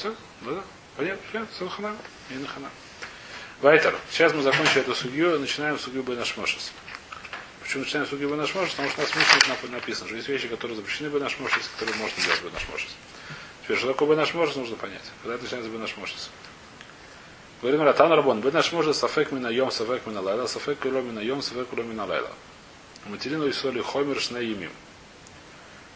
в 0.00 0.02
чем-то. 0.02 0.08
Нет, 0.08 0.16
посмотри, 0.38 0.56
да. 0.56 0.64
Понятно, 0.96 1.46
все 1.54 1.68
хана, 1.68 1.96
и 2.30 2.34
на 2.34 2.46
хана. 2.46 2.70
Вайтер. 3.60 3.96
Сейчас 4.10 4.32
мы 4.32 4.42
закончим 4.42 4.80
эту 4.80 4.94
судью, 4.94 5.38
начинаем 5.38 5.78
судью 5.78 6.02
Бенашмошес. 6.02 6.72
Почему 7.62 7.84
начинаем 7.84 8.08
судью 8.08 8.30
Бенашмошес? 8.30 8.70
Потому 8.74 8.90
что 8.90 9.00
у 9.00 9.04
нас 9.04 9.14
Мишне 9.14 9.70
написано, 9.70 10.06
что 10.06 10.16
есть 10.16 10.28
вещи, 10.28 10.48
которые 10.48 10.76
запрещены 10.76 11.08
Бенашмошес, 11.08 11.68
которые 11.68 11.96
можно 11.98 12.22
делать 12.22 12.42
Бенашмошес. 12.42 12.96
Теперь, 13.62 13.76
что 13.76 13.88
такое 13.88 14.08
Бенашмошес, 14.08 14.56
нужно 14.56 14.76
понять. 14.76 15.02
Когда 15.22 15.34
это 15.34 15.44
начинается 15.44 15.70
Бенашмошес? 15.70 16.30
Говорим 17.60 17.82
Ратан 17.82 18.10
Рабон. 18.12 18.40
Бенашмошес 18.40 18.98
сафек 18.98 19.32
мина 19.32 19.48
йом, 19.48 19.70
сафек 19.70 20.06
мина 20.06 20.22
лайла, 20.22 20.46
сафек 20.46 20.78
куло 20.78 21.02
мина 21.02 21.20
йом, 21.20 21.42
сафек 21.42 21.68
куло 21.68 21.82
мина 21.82 22.06
лайла. 22.06 22.32
Материну 23.06 23.46
и 23.46 23.52
соли 23.52 23.80
хомер 23.80 24.20
шнеимим. 24.20 24.72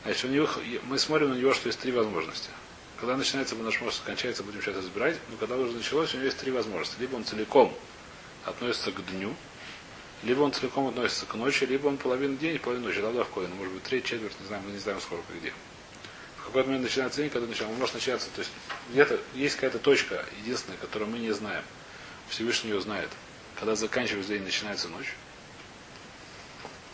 Значит, 0.04 0.24
у 0.24 0.28
них, 0.28 0.58
мы 0.84 0.98
смотрим 0.98 1.30
на 1.30 1.34
него, 1.34 1.54
что 1.54 1.68
есть 1.68 1.80
три 1.80 1.92
возможности. 1.92 2.50
Когда 3.04 3.18
начинается 3.18 3.54
наш 3.56 3.82
может 3.82 4.00
кончается, 4.00 4.42
будем 4.42 4.62
сейчас 4.62 4.76
разбирать, 4.76 5.18
но 5.28 5.36
когда 5.36 5.56
уже 5.56 5.72
началось, 5.72 6.14
у 6.14 6.16
него 6.16 6.24
есть 6.24 6.38
три 6.38 6.50
возможности. 6.50 6.98
Либо 6.98 7.16
он 7.16 7.24
целиком 7.26 7.70
относится 8.46 8.92
к 8.92 9.04
дню, 9.10 9.36
либо 10.22 10.40
он 10.40 10.54
целиком 10.54 10.88
относится 10.88 11.26
к 11.26 11.34
ночи, 11.34 11.64
либо 11.64 11.88
он 11.88 11.98
половину 11.98 12.36
дня 12.36 12.52
и 12.52 12.56
половину 12.56 12.86
ночи, 12.86 13.02
тогда 13.02 13.24
в 13.24 13.28
коин, 13.28 13.50
может 13.56 13.74
быть, 13.74 13.82
треть, 13.82 14.06
четверть, 14.06 14.32
не 14.40 14.46
знаю, 14.46 14.62
мы 14.64 14.72
не 14.72 14.78
знаем 14.78 15.02
сколько 15.02 15.30
где. 15.38 15.52
В 16.38 16.46
какой 16.46 16.64
момент 16.64 16.84
начинается 16.84 17.20
день, 17.20 17.28
когда 17.28 17.46
начинается, 17.46 17.74
он 17.74 17.78
может 17.78 17.94
начаться, 17.94 18.30
то 18.34 18.38
есть 18.38 18.50
где-то 18.88 19.20
есть 19.34 19.56
какая-то 19.56 19.80
точка 19.80 20.24
единственная, 20.40 20.78
которую 20.78 21.10
мы 21.10 21.18
не 21.18 21.32
знаем. 21.32 21.62
Всевышний 22.30 22.70
ее 22.70 22.80
знает. 22.80 23.10
Когда 23.60 23.74
заканчивается 23.74 24.32
день, 24.32 24.44
начинается 24.44 24.88
ночь. 24.88 25.12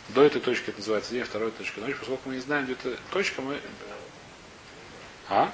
До 0.09 0.23
этой 0.23 0.41
точки 0.41 0.71
это 0.71 0.79
называется 0.79 1.11
день, 1.13 1.23
второй 1.23 1.51
точка 1.51 1.79
ночь. 1.79 1.95
Поскольку 1.97 2.27
мы 2.27 2.35
не 2.35 2.41
знаем, 2.41 2.65
где 2.65 2.73
эта 2.73 2.97
точка, 3.13 3.41
мы... 3.41 3.61
А? 5.29 5.53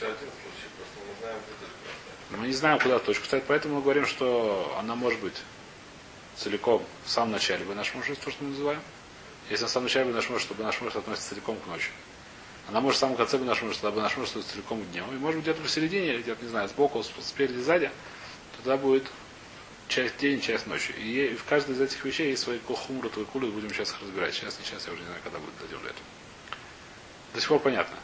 Просто 0.00 0.14
мы 2.30 2.46
не 2.46 2.52
знаем, 2.52 2.78
куда 2.78 2.98
точка. 2.98 3.24
Кстати, 3.24 3.44
поэтому 3.46 3.76
мы 3.76 3.82
говорим, 3.82 4.06
что 4.06 4.74
она 4.78 4.94
может 4.94 5.20
быть 5.20 5.36
целиком 6.36 6.82
в 7.04 7.10
самом 7.10 7.32
начале 7.32 7.64
бы 7.64 7.74
наш 7.74 7.94
может, 7.94 8.18
то, 8.18 8.30
что 8.30 8.42
мы 8.42 8.50
называем. 8.50 8.80
Если 9.50 9.64
на 9.64 9.68
самом 9.68 9.86
начале 9.86 10.06
бы 10.06 10.12
наш 10.12 10.28
может, 10.30 10.48
то 10.48 10.54
бы 10.54 10.64
наш 10.64 10.80
может 10.80 10.96
относится 10.96 11.30
целиком 11.30 11.56
к 11.56 11.66
ночи. 11.66 11.90
Она 12.68 12.80
может 12.80 12.96
в 12.96 13.00
самом 13.00 13.16
конце 13.16 13.36
бы 13.36 13.44
наш 13.44 13.60
может, 13.62 13.80
тогда 13.80 13.94
бы 13.94 14.00
наш 14.00 14.16
может 14.16 14.30
относится 14.30 14.54
целиком 14.54 14.82
к 14.82 14.90
дню. 14.90 15.04
И 15.12 15.16
может 15.16 15.36
быть 15.36 15.44
где-то 15.44 15.60
посередине, 15.62 16.14
или 16.14 16.22
где-то, 16.22 16.42
не 16.42 16.48
знаю, 16.48 16.68
сбоку, 16.68 17.02
спереди, 17.02 17.58
сзади, 17.58 17.90
тогда 18.56 18.76
будет 18.76 19.06
часть 19.88 20.16
день, 20.16 20.40
часть 20.40 20.66
ночи. 20.66 20.92
И 20.92 21.36
в 21.36 21.44
каждой 21.44 21.74
из 21.74 21.80
этих 21.80 22.02
вещей 22.04 22.30
есть 22.30 22.42
свои 22.42 22.58
кухумры, 22.58 23.10
кулы, 23.10 23.50
будем 23.50 23.68
сейчас 23.70 23.90
их 23.90 24.00
разбирать. 24.00 24.34
Сейчас, 24.34 24.58
не 24.58 24.64
сейчас, 24.64 24.86
я 24.86 24.92
уже 24.92 25.02
не 25.02 25.06
знаю, 25.06 25.20
когда 25.22 25.38
будет 25.38 25.56
дойдем 25.58 25.78
до 25.82 25.88
этого. 25.88 26.06
До 27.34 27.40
сих 27.40 27.48
пор 27.50 27.58
понятно. 27.60 27.96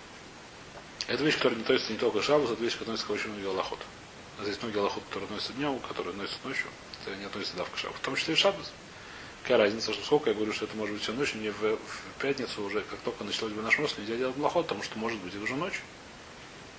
Это 1.10 1.24
вещь, 1.24 1.34
которая 1.38 1.56
не 1.56 1.62
относится 1.64 1.92
не 1.92 1.98
только 1.98 2.20
к 2.20 2.22
шабусу, 2.22 2.52
это 2.52 2.62
вещь, 2.62 2.74
которая 2.74 2.94
относится 2.94 3.08
к 3.08 3.10
очень 3.10 3.30
многим 3.30 3.48
аллахот. 3.48 3.80
Здесь 4.42 4.62
многие 4.62 4.78
аллахот, 4.78 5.02
которые 5.08 5.24
относятся 5.26 5.52
днем, 5.54 5.80
которые 5.80 6.12
относятся 6.12 6.38
ночью, 6.44 6.66
это 7.04 7.16
не 7.16 7.24
относится 7.24 7.56
да, 7.56 7.64
к. 7.64 7.68
В 7.68 8.00
том 8.00 8.14
числе 8.14 8.34
и 8.34 8.36
шабус. 8.36 8.70
Какая 9.42 9.58
разница, 9.58 9.92
что 9.92 10.04
сколько 10.04 10.30
я 10.30 10.36
говорю, 10.36 10.52
что 10.52 10.66
это 10.66 10.76
может 10.76 10.94
быть 10.94 11.02
всю 11.02 11.12
ночь, 11.14 11.34
мне 11.34 11.50
в, 11.50 11.62
в 11.62 12.20
пятницу 12.20 12.62
уже, 12.62 12.82
как 12.82 13.00
только 13.00 13.24
началось 13.24 13.52
бы 13.52 13.60
наш 13.60 13.76
мост, 13.80 13.98
нельзя 13.98 14.14
делать 14.14 14.36
малахот, 14.36 14.66
потому 14.66 14.84
что 14.84 15.00
может 15.00 15.18
быть 15.18 15.34
и 15.34 15.38
уже 15.38 15.56
ночь. 15.56 15.80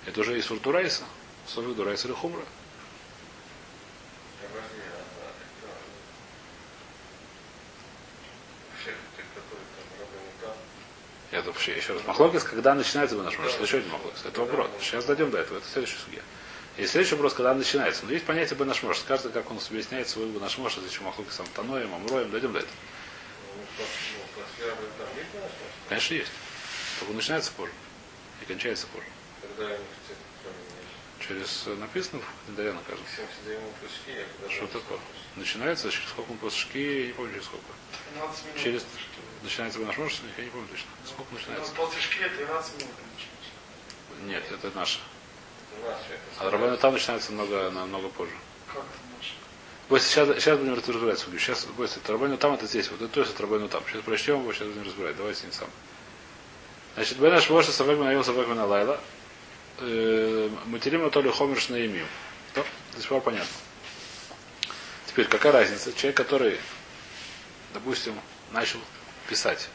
Это 0.05 0.21
уже 0.21 0.39
и 0.39 0.41
сурдурайса, 0.41 1.03
софик 1.45 1.75
дурайса 1.75 2.07
или 2.07 2.15
хумра. 2.15 2.45
Подожди, 4.41 4.79
а, 4.79 5.03
а, 5.25 5.33
это, 5.43 5.67
всех 8.79 8.95
этих, 8.95 9.25
которые 9.35 9.65
там 9.75 9.99
работают 9.99 10.39
там, 10.39 10.55
Это 11.31 11.47
вообще 11.47 11.77
еще 11.77 11.93
раз. 11.93 12.05
Махлокис, 12.05 12.43
когда 12.43 12.75
начинается 12.75 13.15
бы 13.15 13.23
наш 13.23 13.37
мост, 13.39 13.55
это 13.55 13.63
еще 13.63 13.77
один 13.77 13.89
махлокис. 13.89 14.25
Это 14.25 14.41
вопрос. 14.41 14.69
Сейчас 14.81 15.05
дойдем 15.05 15.31
до 15.31 15.37
этого. 15.39 15.57
Это 15.59 15.67
следующий 15.67 15.97
судья. 15.97 16.21
И 16.77 16.85
следующий 16.85 17.15
вопрос, 17.15 17.33
когда 17.33 17.53
начинается. 17.53 18.05
Но 18.05 18.11
есть 18.11 18.25
понятие 18.25 18.57
бы 18.57 18.65
наш 18.65 18.83
может. 18.83 19.03
Каждый, 19.07 19.31
как 19.31 19.49
он 19.49 19.57
объясняет 19.57 20.09
свой 20.09 20.25
бы 20.25 20.39
наш 20.41 20.57
может, 20.57 20.83
зачем 20.83 21.05
махлокисом 21.05 21.47
Таноем, 21.55 21.93
Амроем, 21.93 22.31
дойдем 22.31 22.51
до 22.51 22.59
этого. 22.59 22.75
Конечно, 25.87 26.13
есть. 26.13 26.31
Только 26.99 27.11
он 27.11 27.15
начинается 27.15 27.51
позже. 27.53 27.73
И 28.41 28.45
кончается 28.45 28.87
позже. 28.87 29.07
Когда 29.41 29.65
у 29.65 29.69
них 29.69 29.79
цвет 30.07 30.17
крови 30.45 30.57
Через 31.31 31.65
написано 31.79 32.21
в 32.47 32.55
Даяна, 32.55 32.81
кажется. 32.85 33.07
79 33.15 33.61
пушки, 33.75 34.09
я 34.09 34.25
когда 34.25 34.53
Что 34.53 34.67
такое? 34.67 34.99
Начинается 35.37 35.89
через 35.89 36.09
сколько 36.09 36.31
он 36.31 36.37
после 36.39 36.59
шки, 36.59 36.99
я 37.01 37.07
не 37.07 37.13
помню 37.13 37.31
через 37.31 37.45
сколько. 37.45 37.65
13 38.13 38.45
минут. 38.45 38.61
Через 38.61 38.85
начинается 39.41 39.79
наш 39.79 39.97
может, 39.97 40.19
я 40.37 40.43
не 40.43 40.49
помню 40.49 40.67
точно. 40.67 40.87
Сколько 41.07 41.33
начинается? 41.33 41.73
После 41.73 42.01
шки 42.01 42.17
13 42.17 42.79
минут. 42.79 42.93
Нет, 44.25 44.43
это 44.51 44.77
наше. 44.77 44.99
А 46.39 46.49
Рабану 46.49 46.77
там 46.77 46.93
начинается 46.93 47.31
много, 47.31 47.71
намного 47.71 48.09
позже. 48.09 48.35
Как? 48.73 48.83
Бойся, 49.87 50.07
сейчас, 50.07 50.27
сейчас 50.43 50.59
будем 50.59 50.73
разбирать 50.73 51.19
судью. 51.19 51.39
Сейчас, 51.39 51.65
бойся, 51.65 51.99
это 52.03 52.11
Рабану 52.11 52.37
там, 52.37 52.55
это 52.55 52.65
здесь. 52.65 52.91
Вот 52.91 53.01
это 53.01 53.07
то 53.07 53.21
есть 53.21 53.33
это 53.33 53.43
Рабану 53.43 53.69
там. 53.69 53.83
Сейчас 53.87 54.01
прочтем 54.01 54.41
его, 54.41 54.51
сейчас 54.51 54.67
будем 54.67 54.83
разбирать. 54.83 55.15
Давайте 55.15 55.45
не 55.47 55.53
сам. 55.53 55.69
Значит, 56.95 57.17
Бен 57.19 57.31
Ашвоша 57.31 57.71
Савек 57.71 57.97
Минайон 57.99 58.25
Савек 58.25 58.49
Миналайла. 58.49 58.99
Материма 59.79 61.09
то 61.09 61.21
ли 61.21 61.31
Хомерш 61.31 61.69
на 61.69 61.85
имю. 61.85 62.05
Что? 62.51 62.65
До 62.93 62.99
сих 62.99 63.09
пор 63.09 63.21
понятно. 63.21 63.51
Теперь, 65.07 65.27
какая 65.27 65.51
разница? 65.51 65.93
Человек, 65.93 66.17
который, 66.17 66.57
допустим, 67.73 68.15
начал 68.51 68.79
писать. 69.27 69.69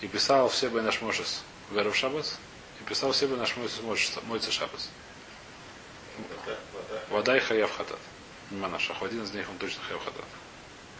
И 0.00 0.08
писал 0.08 0.48
все 0.48 0.68
бы 0.68 0.82
наш 0.82 1.00
Мошес 1.00 1.42
Веров 1.70 1.96
Шабас. 1.96 2.38
И 2.80 2.88
писал 2.88 3.12
все 3.12 3.26
бы 3.26 3.36
наш 3.36 3.56
Мойца 3.56 4.52
Шабас. 4.52 4.90
вода, 7.10 7.36
и 7.36 7.40
хаяв 7.40 7.74
хатат. 7.76 7.98
Манашах. 8.50 9.02
Один 9.02 9.24
из 9.24 9.32
них 9.32 9.48
он 9.48 9.56
точно 9.58 9.82
хаяв 9.82 10.04
хатат. 10.04 10.24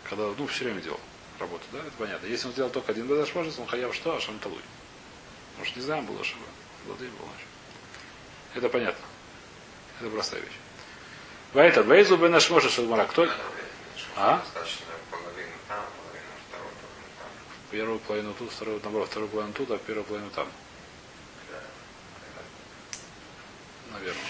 Когда, 0.08 0.24
ну, 0.36 0.46
все 0.46 0.64
время 0.64 0.80
делал 0.80 1.00
работу, 1.38 1.64
да, 1.72 1.78
это 1.78 1.92
понятно. 1.98 2.26
Если 2.26 2.46
он 2.46 2.52
сделал 2.52 2.70
только 2.70 2.92
один 2.92 3.06
бедаш 3.06 3.34
может, 3.34 3.58
он 3.58 3.66
хаяв 3.66 3.94
что, 3.94 4.16
а 4.16 4.20
шам 4.20 4.38
талуй. 4.38 4.60
Может, 5.58 5.76
не 5.76 5.82
знаем 5.82 6.06
было, 6.06 6.22
чтобы 6.24 6.44
воды 6.86 7.08
было. 7.08 7.28
Это 8.54 8.68
понятно. 8.68 9.04
Это 10.00 10.10
простая 10.10 10.40
вещь. 10.40 10.52
Вайта, 11.52 11.80
Вейзу 11.82 12.16
бен 12.16 12.34
Ашмоша 12.34 12.68
Шадмара. 12.68 13.06
Кто? 13.06 13.28
А? 14.16 14.42
Первую 17.70 17.98
половину 18.00 18.32
тут, 18.34 18.52
вторую, 18.52 18.80
наоборот, 18.82 19.08
вторую 19.08 19.28
половину 19.28 19.52
тут, 19.54 19.70
а 19.70 19.78
первую 19.78 20.04
половину 20.04 20.30
там. 20.30 20.48
Наверное. 23.92 24.22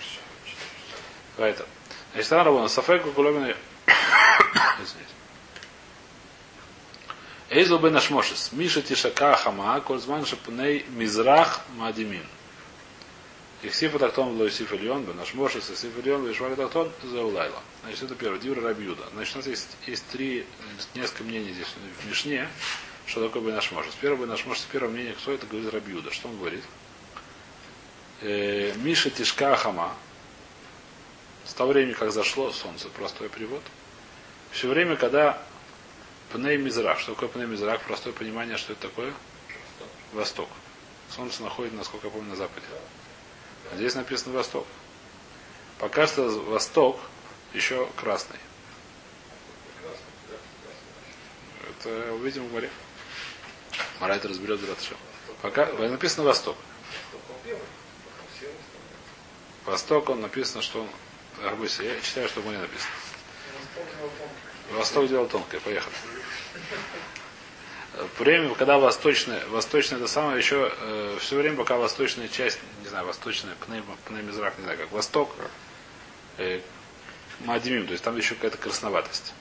Что 0.00 1.42
Вайта. 1.42 1.66
Значит, 2.12 2.32
она 2.32 2.44
работала. 2.44 2.68
Сафеку 2.68 3.10
куломины. 3.12 3.56
Извините. 4.82 5.13
Эйзл 7.54 7.78
бен 7.78 7.96
Ашмошес. 7.96 8.50
Миша 8.50 8.82
тишака 8.82 9.36
хама, 9.36 9.80
кользман 9.80 10.26
шапней 10.26 10.84
мизрах 10.88 11.60
мадимин. 11.76 12.26
Ихсифа 13.62 14.00
тактон 14.00 14.36
лоисиф 14.36 14.72
ильон, 14.72 15.04
бен 15.04 15.20
Ашмошес, 15.20 15.70
исиф 15.70 15.96
ильон, 15.98 16.26
вишвали 16.26 16.56
тактон, 16.56 16.90
заулайла. 17.04 17.62
Значит, 17.84 18.02
это 18.02 18.16
первое. 18.16 18.40
Дивра 18.40 18.60
Рабиуда. 18.60 19.04
Значит, 19.12 19.34
у 19.36 19.38
нас 19.38 19.46
есть, 19.46 19.68
есть 19.86 20.04
три, 20.08 20.44
несколько 20.96 21.22
мнений 21.22 21.52
здесь 21.52 21.68
в 22.02 22.08
Мишне, 22.08 22.48
что 23.06 23.24
такое 23.24 23.40
бен 23.42 23.56
Ашмошес. 23.56 23.94
Первое 24.00 24.26
бен 24.26 24.32
Ашмошес, 24.32 24.66
первое 24.72 24.90
мнение, 24.90 25.12
кто 25.12 25.30
это 25.30 25.46
говорит 25.46 25.72
Рабиуда. 25.72 26.10
Что 26.10 26.26
он 26.26 26.38
говорит? 26.38 26.64
Э, 28.22 28.74
Миша 28.78 29.10
тишка 29.10 29.54
хама, 29.54 29.94
с 31.44 31.54
того 31.54 31.70
времени, 31.70 31.92
как 31.92 32.10
зашло 32.10 32.50
солнце, 32.50 32.88
простой 32.88 33.28
перевод. 33.28 33.62
Все 34.50 34.66
время, 34.66 34.96
когда 34.96 35.40
Пней 36.34 36.56
Мизрах. 36.56 36.98
Что 36.98 37.14
такое 37.14 37.28
Пней 37.28 37.46
Мизрах? 37.46 37.80
Простое 37.82 38.12
понимание, 38.12 38.56
что 38.56 38.72
это 38.72 38.88
такое? 38.88 39.14
Восток. 40.12 40.48
Солнце 41.08 41.44
находится, 41.44 41.78
насколько 41.78 42.08
я 42.08 42.12
помню, 42.12 42.30
на 42.30 42.36
западе. 42.36 42.66
А 43.72 43.76
здесь 43.76 43.94
написано 43.94 44.34
Восток. 44.34 44.66
Пока 45.78 46.08
что 46.08 46.24
Восток 46.24 46.98
еще 47.52 47.88
красный. 47.94 48.40
Это 51.68 52.12
увидим 52.14 52.48
в 52.48 52.52
море. 52.52 52.68
Мара 54.00 54.18
разберет 54.20 54.60
Дратша. 54.60 54.96
Пока 55.40 55.66
написано 55.66 56.24
Восток. 56.24 56.56
Восток, 59.66 60.08
он 60.08 60.20
написано, 60.20 60.62
что 60.62 60.80
он... 60.82 60.88
Арбуйся, 61.46 61.84
я 61.84 62.00
читаю, 62.00 62.28
что 62.28 62.40
в 62.40 62.44
море 62.44 62.58
написано. 62.58 62.90
Восток 64.72 65.08
дело 65.08 65.28
тонкое. 65.28 65.60
Поехали. 65.60 65.94
Время, 68.18 68.52
когда 68.54 68.78
восточная, 68.78 69.46
восточная 69.46 69.98
это 69.98 70.08
самое 70.08 70.38
еще 70.38 70.72
э, 70.76 71.16
все 71.20 71.36
время, 71.36 71.56
пока 71.56 71.76
восточная 71.76 72.26
часть, 72.26 72.58
не 72.82 72.88
знаю, 72.88 73.06
восточная, 73.06 73.54
пнемизрак, 74.08 74.58
не 74.58 74.64
знаю 74.64 74.78
как, 74.78 74.90
восток, 74.90 75.30
э, 76.38 76.60
мадимим, 77.40 77.86
то 77.86 77.92
есть 77.92 78.02
там 78.02 78.16
еще 78.16 78.34
какая-то 78.34 78.58
красноватость. 78.58 79.32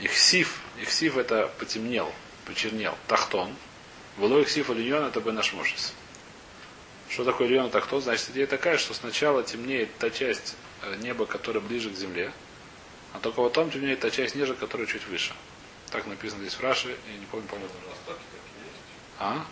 Ихсив, 0.00 0.60
ихсив 0.80 1.16
это 1.16 1.50
потемнел, 1.58 2.12
почернел. 2.44 2.96
Тахтон. 3.06 3.54
Было 4.18 4.42
ихсив 4.42 4.70
ильон 4.70 5.04
это 5.04 5.20
бенашмошис. 5.20 5.94
Что 7.08 7.24
такое 7.24 7.48
ильон 7.48 7.70
тахтон? 7.70 8.02
Значит, 8.02 8.30
идея 8.30 8.46
такая, 8.46 8.76
что 8.76 8.92
сначала 8.92 9.42
темнеет 9.42 9.96
та 9.98 10.10
часть 10.10 10.54
э, 10.82 10.96
неба, 10.96 11.24
которая 11.24 11.62
ближе 11.62 11.90
к 11.90 11.94
земле, 11.94 12.32
а 13.14 13.18
только 13.20 13.42
потом 13.42 13.70
темнеет 13.70 14.00
та 14.00 14.10
часть 14.10 14.34
ниже, 14.34 14.54
которая 14.54 14.86
чуть 14.86 15.06
выше. 15.06 15.32
Так 15.90 16.06
написано 16.06 16.42
здесь 16.42 16.54
в 16.54 16.60
Раши, 16.60 16.96
я 17.12 17.18
не 17.18 17.26
помню, 17.26 17.46
есть. 17.52 18.20
А? 19.18 19.44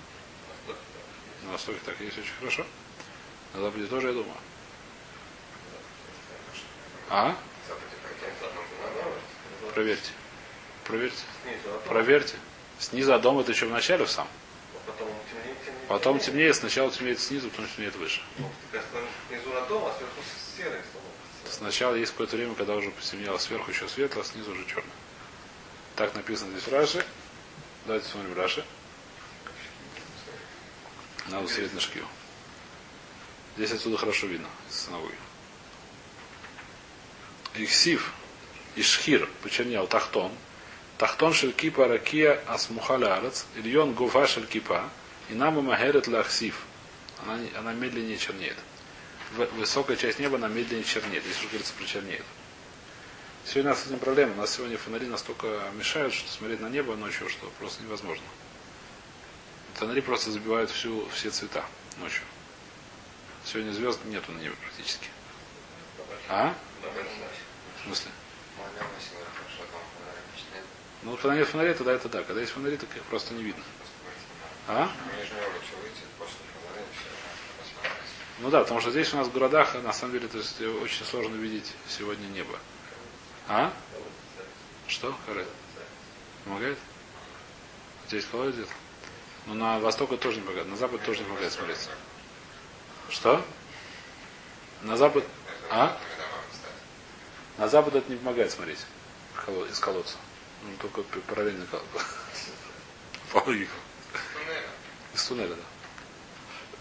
На 1.45 1.53
Востоке 1.53 1.79
так. 1.85 2.01
Есть 2.01 2.19
очень 2.19 2.33
хорошо. 2.39 2.65
На 3.55 3.61
Западе 3.61 3.87
тоже, 3.87 4.09
я 4.09 4.13
думаю. 4.13 4.37
А? 7.11 7.37
Проверьте. 9.75 10.11
Проверьте. 10.85 11.23
А 11.65 11.89
Проверьте. 11.89 12.37
Снизу 12.79 13.13
от 13.13 13.23
дома 13.23 13.41
это 13.41 13.53
еще 13.53 13.67
в 13.67 13.71
начале 13.71 14.05
в 14.05 14.11
сам. 14.11 14.29
потом 15.89 16.19
темнее, 16.19 16.27
темнеет, 16.27 16.57
сначала 16.57 16.91
темнеет 16.91 17.19
снизу, 17.19 17.51
потом 17.51 17.67
темнеет 17.75 17.97
выше. 17.97 18.23
А. 18.39 18.47
Сначала 21.51 21.95
есть 21.95 22.13
какое-то 22.13 22.37
время, 22.37 22.55
когда 22.55 22.77
уже 22.77 22.91
потемнело 22.91 23.39
сверху 23.39 23.71
еще 23.71 23.89
светло, 23.89 24.23
а 24.23 24.25
снизу 24.25 24.53
уже 24.53 24.65
черно. 24.67 24.91
Так 25.99 26.15
написано 26.15 26.53
здесь 26.53 26.63
в 26.63 26.73
Раши. 26.73 27.05
Давайте 27.85 28.09
смотрим 28.09 28.33
Раши. 28.37 28.65
Надо 31.27 31.49
сидеть 31.49 31.75
на 31.75 31.81
шкиву. 31.81 32.07
Здесь 33.57 33.73
отсюда 33.73 33.97
хорошо 33.97 34.29
видно, 34.29 34.47
из 34.71 34.79
становой. 34.79 35.11
Ихсив, 37.57 38.13
Ишхир, 38.77 39.29
почернел, 39.43 39.89
Тахтон. 39.89 40.31
Тахтон 40.99 41.35
шелькипа 41.35 41.89
ракия 41.89 42.45
асмухалярец, 42.47 43.47
Ильон 43.57 43.93
гуфа 43.95 44.29
шелькипа, 44.29 44.89
и 45.31 45.35
нама 45.35 45.63
махерет 45.63 46.07
лахсив. 46.07 46.63
Она, 47.27 47.41
она 47.59 47.73
медленнее 47.73 48.19
чернеет. 48.19 48.57
Высокая 49.57 49.97
часть 49.97 50.21
неба, 50.21 50.37
она 50.37 50.47
медленнее 50.47 50.85
чернеет, 50.85 51.27
если 51.27 51.41
уж 51.45 51.49
говорится 51.49 51.73
про 51.77 51.87
чернеет. 51.87 52.25
Сегодня 53.49 53.71
у 53.71 53.75
нас 53.75 53.83
с 53.83 53.87
этим 53.87 53.99
проблема. 53.99 54.35
У 54.35 54.37
нас 54.37 54.55
сегодня 54.55 54.77
фонари 54.77 55.07
настолько 55.07 55.47
мешают, 55.75 56.13
что 56.13 56.31
смотреть 56.31 56.61
на 56.61 56.69
небо 56.69 56.95
ночью, 56.97 57.31
что 57.31 57.51
просто 57.59 57.83
невозможно. 57.83 58.27
Фонари 59.77 60.03
просто 60.03 60.31
забивают 60.31 60.71
всю, 60.71 61.09
все 61.09 61.31
цвета 61.31 61.65
ночью. 61.99 62.25
Сегодня 63.47 63.73
звезд 63.73 64.05
нету 64.05 64.33
на 64.33 64.37
небе 64.37 64.55
практически. 64.63 65.09
А? 66.29 66.55
В 67.81 67.85
смысле? 67.87 68.11
Ну, 71.05 71.17
когда 71.17 71.35
нет 71.35 71.49
фонарей, 71.49 71.73
тогда 71.73 71.93
это 71.95 72.11
да. 72.11 72.23
Когда 72.25 72.43
есть 72.43 72.53
фонари, 72.53 72.77
так 72.77 72.95
их 72.95 73.03
просто 73.05 73.33
не 73.33 73.45
видно. 73.45 73.65
А? 74.67 74.91
Посмотреть. 76.19 76.85
Ну 78.41 78.51
да, 78.51 78.61
потому 78.61 78.83
что 78.83 78.91
здесь 78.91 79.15
у 79.15 79.17
нас 79.17 79.27
в 79.27 79.33
городах, 79.33 79.75
на 79.83 79.95
самом 79.95 80.13
деле, 80.13 80.29
то 80.29 80.37
есть, 80.37 80.61
э, 80.61 80.69
очень 80.69 81.07
сложно 81.07 81.35
видеть 81.37 81.73
сегодня 81.89 82.27
небо. 82.27 82.59
А? 83.49 83.73
Что? 84.87 85.17
Харет? 85.27 85.49
Помогает? 86.45 86.79
Здесь 88.07 88.27
колодец 88.27 88.55
где-то? 88.55 88.73
Ну, 89.47 89.55
на 89.55 89.79
восток 89.81 90.19
тоже 90.21 90.37
не 90.37 90.43
помогает. 90.43 90.69
На 90.69 90.77
запад 90.77 91.03
тоже 91.03 91.21
не 91.21 91.25
помогает 91.25 91.53
смотреться. 91.53 91.89
Что? 93.09 93.45
На 94.83 94.97
запад... 94.97 95.25
А? 95.71 95.99
На 97.57 97.69
запад 97.69 97.95
это 97.95 98.11
не 98.11 98.19
помогает 98.19 98.51
смотреть 98.51 98.79
из 99.71 99.79
колодца. 99.79 100.17
Ну, 100.63 100.71
только 100.79 101.03
параллельно 101.21 101.67
кол- 101.67 101.81
по. 103.33 103.51
Из 105.15 105.25
туннеля, 105.25 105.55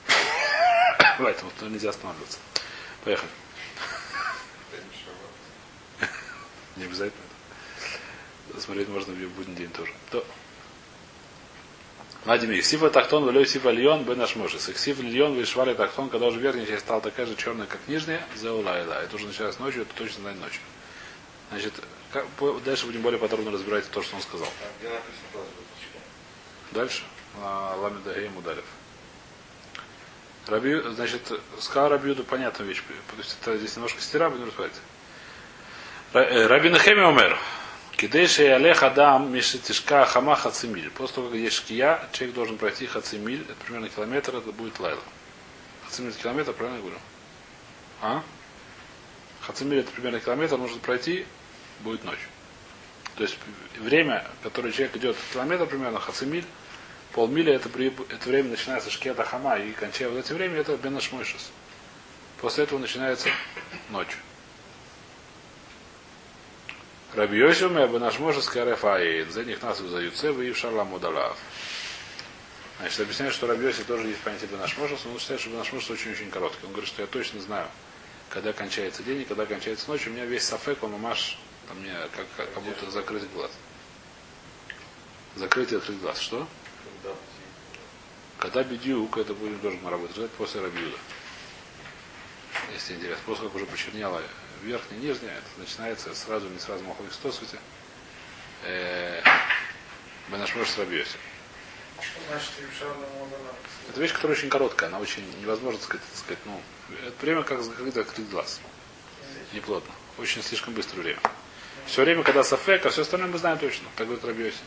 да. 0.07 0.15
Поэтому 1.19 1.51
нельзя 1.61 1.89
останавливаться. 1.91 2.39
Поехали. 3.03 3.29
Ты 4.71 4.77
ничего. 4.77 5.13
Не 6.77 6.85
обязательно. 6.85 7.23
Смотреть 8.59 8.87
можно 8.87 9.13
в 9.13 9.29
будний 9.29 9.55
день 9.55 9.69
тоже. 9.69 9.91
То. 10.11 10.25
Вадим, 12.25 12.61
Сифа 12.61 12.89
Тахтон, 12.89 13.23
Валю 13.25 13.45
Сифа 13.45 13.71
Льон, 13.71 14.03
Бен 14.03 14.19
Ашмошис. 14.21 14.65
Сифа 14.75 15.01
Льон, 15.01 15.35
Вишвали 15.35 15.73
Тахтон, 15.73 16.09
когда 16.09 16.27
уже 16.27 16.39
верхняя 16.39 16.65
часть 16.65 16.83
стала 16.83 17.01
такая 17.01 17.25
же 17.25 17.35
черная, 17.35 17.67
как 17.67 17.79
нижняя, 17.87 18.25
Зеулайла. 18.35 19.01
Это 19.03 19.15
уже 19.15 19.27
началось 19.27 19.59
ночью, 19.59 19.83
это 19.83 19.93
точно 19.95 20.21
знать 20.21 20.39
ночью. 20.39 20.61
Значит, 21.51 21.73
как- 22.11 22.25
дальше 22.63 22.85
будем 22.85 23.01
более 23.01 23.19
подробно 23.19 23.51
разбирать 23.51 23.89
то, 23.89 24.01
что 24.01 24.15
он 24.15 24.21
сказал. 24.21 24.49
Дальше. 26.71 27.03
А, 27.41 27.75
Ламеда 27.75 28.13
Гейм 28.13 28.35
Ударев. 28.37 28.65
Раби, 30.47 30.81
значит, 30.93 31.21
сказал 31.59 31.89
Рабиуду 31.89 32.23
понятную 32.23 32.69
вещь. 32.69 32.81
То 32.87 33.17
есть 33.17 33.37
это 33.41 33.57
здесь 33.57 33.75
немножко 33.75 34.01
стира, 34.01 34.29
будем 34.29 34.47
разбирать. 34.47 34.73
Ра- 36.13 36.21
э, 36.23 36.47
Раби 36.47 36.69
Нахеми 36.69 37.01
Омер. 37.01 37.37
Кидейши 37.97 38.43
Алех 38.47 38.83
Адам 38.83 39.33
Мишетишка 39.33 40.05
Хама 40.05 40.35
Хацимиль. 40.35 40.89
После 40.91 41.15
того, 41.15 41.27
как 41.29 41.37
есть 41.37 41.55
шкия, 41.57 41.99
человек 42.13 42.35
должен 42.35 42.57
пройти 42.57 42.85
Хацимиль. 42.85 43.41
Это 43.41 43.55
примерно 43.65 43.89
километр, 43.89 44.35
это 44.35 44.51
будет 44.51 44.79
лайла. 44.79 45.01
Хацимиль 45.85 46.11
это 46.11 46.21
километр, 46.21 46.53
правильно 46.53 46.77
я 46.77 46.81
говорю? 46.81 46.99
А? 48.01 48.23
Хацимиль 49.41 49.79
это 49.79 49.91
примерно 49.91 50.19
километр, 50.19 50.57
нужно 50.57 50.79
пройти, 50.79 51.25
будет 51.81 52.03
ночь. 52.05 52.19
То 53.15 53.23
есть 53.23 53.37
время, 53.79 54.25
которое 54.43 54.71
человек 54.71 54.95
идет 54.95 55.17
километр 55.33 55.65
примерно, 55.65 55.99
Хацимиль, 55.99 56.45
полмили 57.13 57.51
это, 57.51 57.67
это 57.67 58.29
время 58.29 58.51
начинается 58.51 58.91
шкета 58.91 59.23
хама 59.23 59.57
и 59.57 59.71
кончая 59.71 60.09
вот 60.09 60.23
эти 60.23 60.33
время, 60.33 60.57
это 60.59 60.77
бенашмойшис. 60.77 61.51
После 62.39 62.65
этого 62.65 62.77
начинается 62.79 63.29
ночь. 63.89 64.15
Рабиосиум 67.17 67.79
и 67.79 67.87
бенашмойшис 67.87 68.47
карефаин. 68.47 69.31
За 69.31 69.43
них 69.43 69.63
нас 69.63 69.79
за 69.79 69.97
Юцева 69.97 70.39
и 70.43 70.53
Шарлам 70.53 70.93
Удалав. 70.93 71.35
Значит, 72.77 72.99
объясняет, 72.99 73.33
что 73.33 73.47
Рабиоси 73.47 73.81
тоже 73.85 74.07
есть 74.07 74.21
понятие 74.21 74.49
бенашмойшис, 74.49 74.99
но 75.03 75.13
он 75.13 75.19
считает, 75.19 75.41
что 75.41 75.49
бенашмойшис 75.49 75.89
очень-очень 75.89 76.29
короткий. 76.29 76.63
Он 76.67 76.73
говорит, 76.73 76.87
что 76.87 77.01
я 77.01 77.07
точно 77.07 77.41
знаю, 77.41 77.67
когда 78.29 78.53
кончается 78.53 79.01
день 79.01 79.23
и 79.23 79.25
когда 79.25 79.47
кончается 79.47 79.89
ночь. 79.89 80.05
У 80.05 80.11
меня 80.11 80.25
весь 80.25 80.43
сафек, 80.43 80.83
он 80.83 80.91
мамаш, 80.91 81.39
там 81.67 81.79
мне 81.79 81.91
как, 82.15 82.27
как, 82.37 82.53
как 82.53 82.61
будто 82.61 82.91
закрытый 82.91 83.29
глаз. 83.29 83.49
Закрытый 85.35 85.79
открытый 85.79 86.03
глаз. 86.03 86.19
Что? 86.19 86.47
Когда 88.37 88.61
бедюк, 88.63 89.17
это 89.17 89.33
будем 89.33 89.57
тоже 89.57 89.79
работать, 89.83 90.15
ждать 90.15 90.31
после 90.33 90.61
рабиуда. 90.61 90.97
Если 92.71 92.93
интересно. 92.93 93.23
После 93.25 93.45
как 93.45 93.55
уже 93.55 93.65
почернело 93.65 94.21
верхняя, 94.63 94.99
нижняя, 94.99 95.37
это 95.37 95.47
начинается 95.59 96.13
сразу, 96.15 96.47
не 96.49 96.59
сразу 96.59 96.83
махой 96.83 97.05
стосуйте. 97.11 97.57
Бенашмош 100.29 100.69
с 100.69 100.77
рабиоси. 100.77 101.17
Что 102.01 102.19
значит 102.29 102.51
Юшарна 102.59 103.07
Модана? 103.19 103.49
Это 103.89 103.99
вещь, 104.01 104.13
которая 104.13 104.37
очень 104.37 104.49
короткая, 104.49 104.89
она 104.89 104.99
очень 104.99 105.23
невозможно 105.41 105.79
сказать, 105.79 106.05
сказать, 106.13 106.39
ну, 106.45 106.61
это 107.05 107.25
время 107.25 107.43
как 107.43 107.63
закрыть 107.63 108.29
глаз. 108.29 108.59
Не 109.53 109.59
плотно. 109.61 109.93
Очень 110.17 110.43
слишком 110.43 110.73
быстрое 110.73 111.03
время. 111.03 111.19
Все 111.85 112.03
время, 112.03 112.23
когда 112.23 112.43
сафек, 112.43 112.85
а 112.85 112.89
все 112.89 113.03
остальное 113.03 113.29
мы 113.29 113.37
знаем 113.37 113.57
точно, 113.57 113.87
так 113.95 114.07
говорит 114.07 114.25
Рабиоси. 114.25 114.57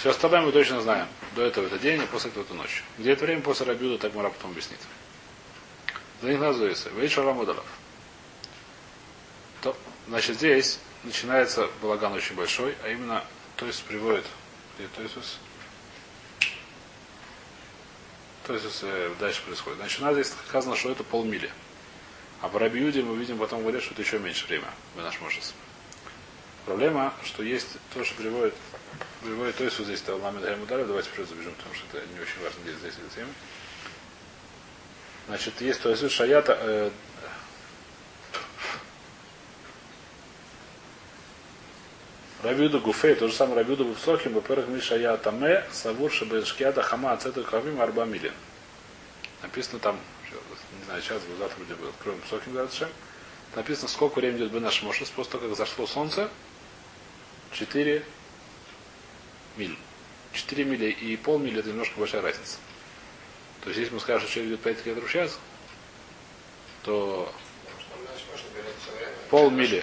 Все 0.00 0.10
остальное 0.10 0.42
мы 0.42 0.52
точно 0.52 0.80
знаем. 0.80 1.08
До 1.34 1.42
этого 1.42 1.66
это 1.66 1.78
день, 1.78 2.02
а 2.02 2.06
после 2.06 2.30
этого 2.30 2.42
это 2.42 2.54
ночь. 2.54 2.82
Где 2.98 3.12
это 3.12 3.24
время 3.24 3.42
после 3.42 3.66
Рабиуда, 3.66 3.98
так 3.98 4.14
Мара 4.14 4.30
потом 4.30 4.50
объяснит. 4.50 4.80
За 6.20 6.28
них 6.28 6.40
называется. 6.40 6.90
Вейш 6.90 7.16
Рамудалов. 7.16 7.64
Значит, 10.08 10.36
здесь 10.36 10.78
начинается 11.04 11.68
балаган 11.82 12.14
очень 12.14 12.34
большой, 12.34 12.74
а 12.82 12.88
именно, 12.88 13.22
то 13.56 13.66
есть 13.66 13.82
приводит, 13.84 14.24
где 14.76 14.88
то 18.48 18.54
есть 18.54 18.80
э, 18.82 19.14
дальше 19.20 19.42
происходит. 19.42 19.78
Значит, 19.78 20.00
у 20.00 20.04
нас 20.04 20.14
здесь 20.14 20.32
сказано, 20.48 20.74
что 20.76 20.90
это 20.90 21.04
полмили. 21.04 21.50
А 22.40 22.48
по 22.48 22.58
Рабиуде 22.58 23.02
мы 23.02 23.14
видим 23.16 23.36
потом 23.36 23.60
говорят, 23.60 23.82
что 23.82 23.92
это 23.92 24.00
еще 24.00 24.18
меньше 24.18 24.46
время 24.46 24.68
в 24.94 25.02
наш 25.02 25.20
можес. 25.20 25.52
Проблема, 26.64 27.12
что 27.24 27.42
есть 27.42 27.76
то, 27.92 28.02
что 28.02 28.14
приводит, 28.14 28.54
приводит 29.22 29.56
то 29.56 29.64
есть 29.64 29.78
вот 29.78 29.86
здесь 29.86 30.02
Ламед 30.08 30.42
Гаймударев, 30.42 30.86
давайте 30.86 31.10
вперед 31.10 31.28
забежим, 31.28 31.52
потому 31.56 31.74
что 31.74 31.84
это 31.98 32.06
не 32.14 32.20
очень 32.20 32.42
важно 32.42 32.60
здесь, 32.62 32.76
здесь 32.76 32.94
эта 32.94 33.14
тема. 33.14 33.30
Значит, 35.26 35.60
есть 35.60 35.82
то 35.82 35.90
есть 35.90 36.10
Шаята, 36.10 36.56
э, 36.58 36.90
Рабиуда 42.42 42.78
Гуфей, 42.78 43.16
то 43.16 43.26
же 43.26 43.34
самое 43.34 43.58
Рабиуда 43.58 43.82
Бufсохим, 43.82 44.34
во-первых, 44.34 44.68
Миша 44.68 44.96
Я 44.96 45.16
Таме, 45.16 45.64
Савур 45.72 46.12
Шабешкиада 46.12 46.82
Хама 46.82 47.12
Ацету 47.12 47.42
Кавим 47.42 47.80
Арба 47.80 48.04
Милин. 48.04 48.32
Написано 49.42 49.80
там, 49.80 49.98
не 50.78 50.84
знаю, 50.84 51.02
сейчас, 51.02 51.20
завтра 51.38 51.56
вроде 51.56 51.74
бы 51.74 51.88
откроем 51.88 52.20
Псохим 52.20 52.52
Гадшем. 52.52 52.88
Написано, 53.56 53.88
сколько 53.88 54.20
времени 54.20 54.38
идет 54.38 54.52
Бенаш 54.52 54.82
Мошес, 54.82 55.10
после 55.10 55.32
того, 55.32 55.48
как 55.48 55.56
зашло 55.56 55.86
солнце, 55.86 56.28
4 57.52 58.04
миль. 59.56 59.76
4 60.32 60.64
мили 60.64 60.90
и 60.90 61.16
полмили 61.16 61.58
это 61.58 61.70
немножко 61.70 61.98
большая 61.98 62.22
разница. 62.22 62.58
То 63.62 63.70
есть, 63.70 63.80
если 63.80 63.94
мы 63.94 64.00
скажем, 64.00 64.28
что 64.28 64.34
человек 64.34 64.52
идет 64.52 64.62
5 64.62 64.82
км 64.84 65.06
в 65.06 65.10
час, 65.10 65.38
то 66.84 67.32
полмили. 69.30 69.82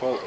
Пол? 0.00 0.18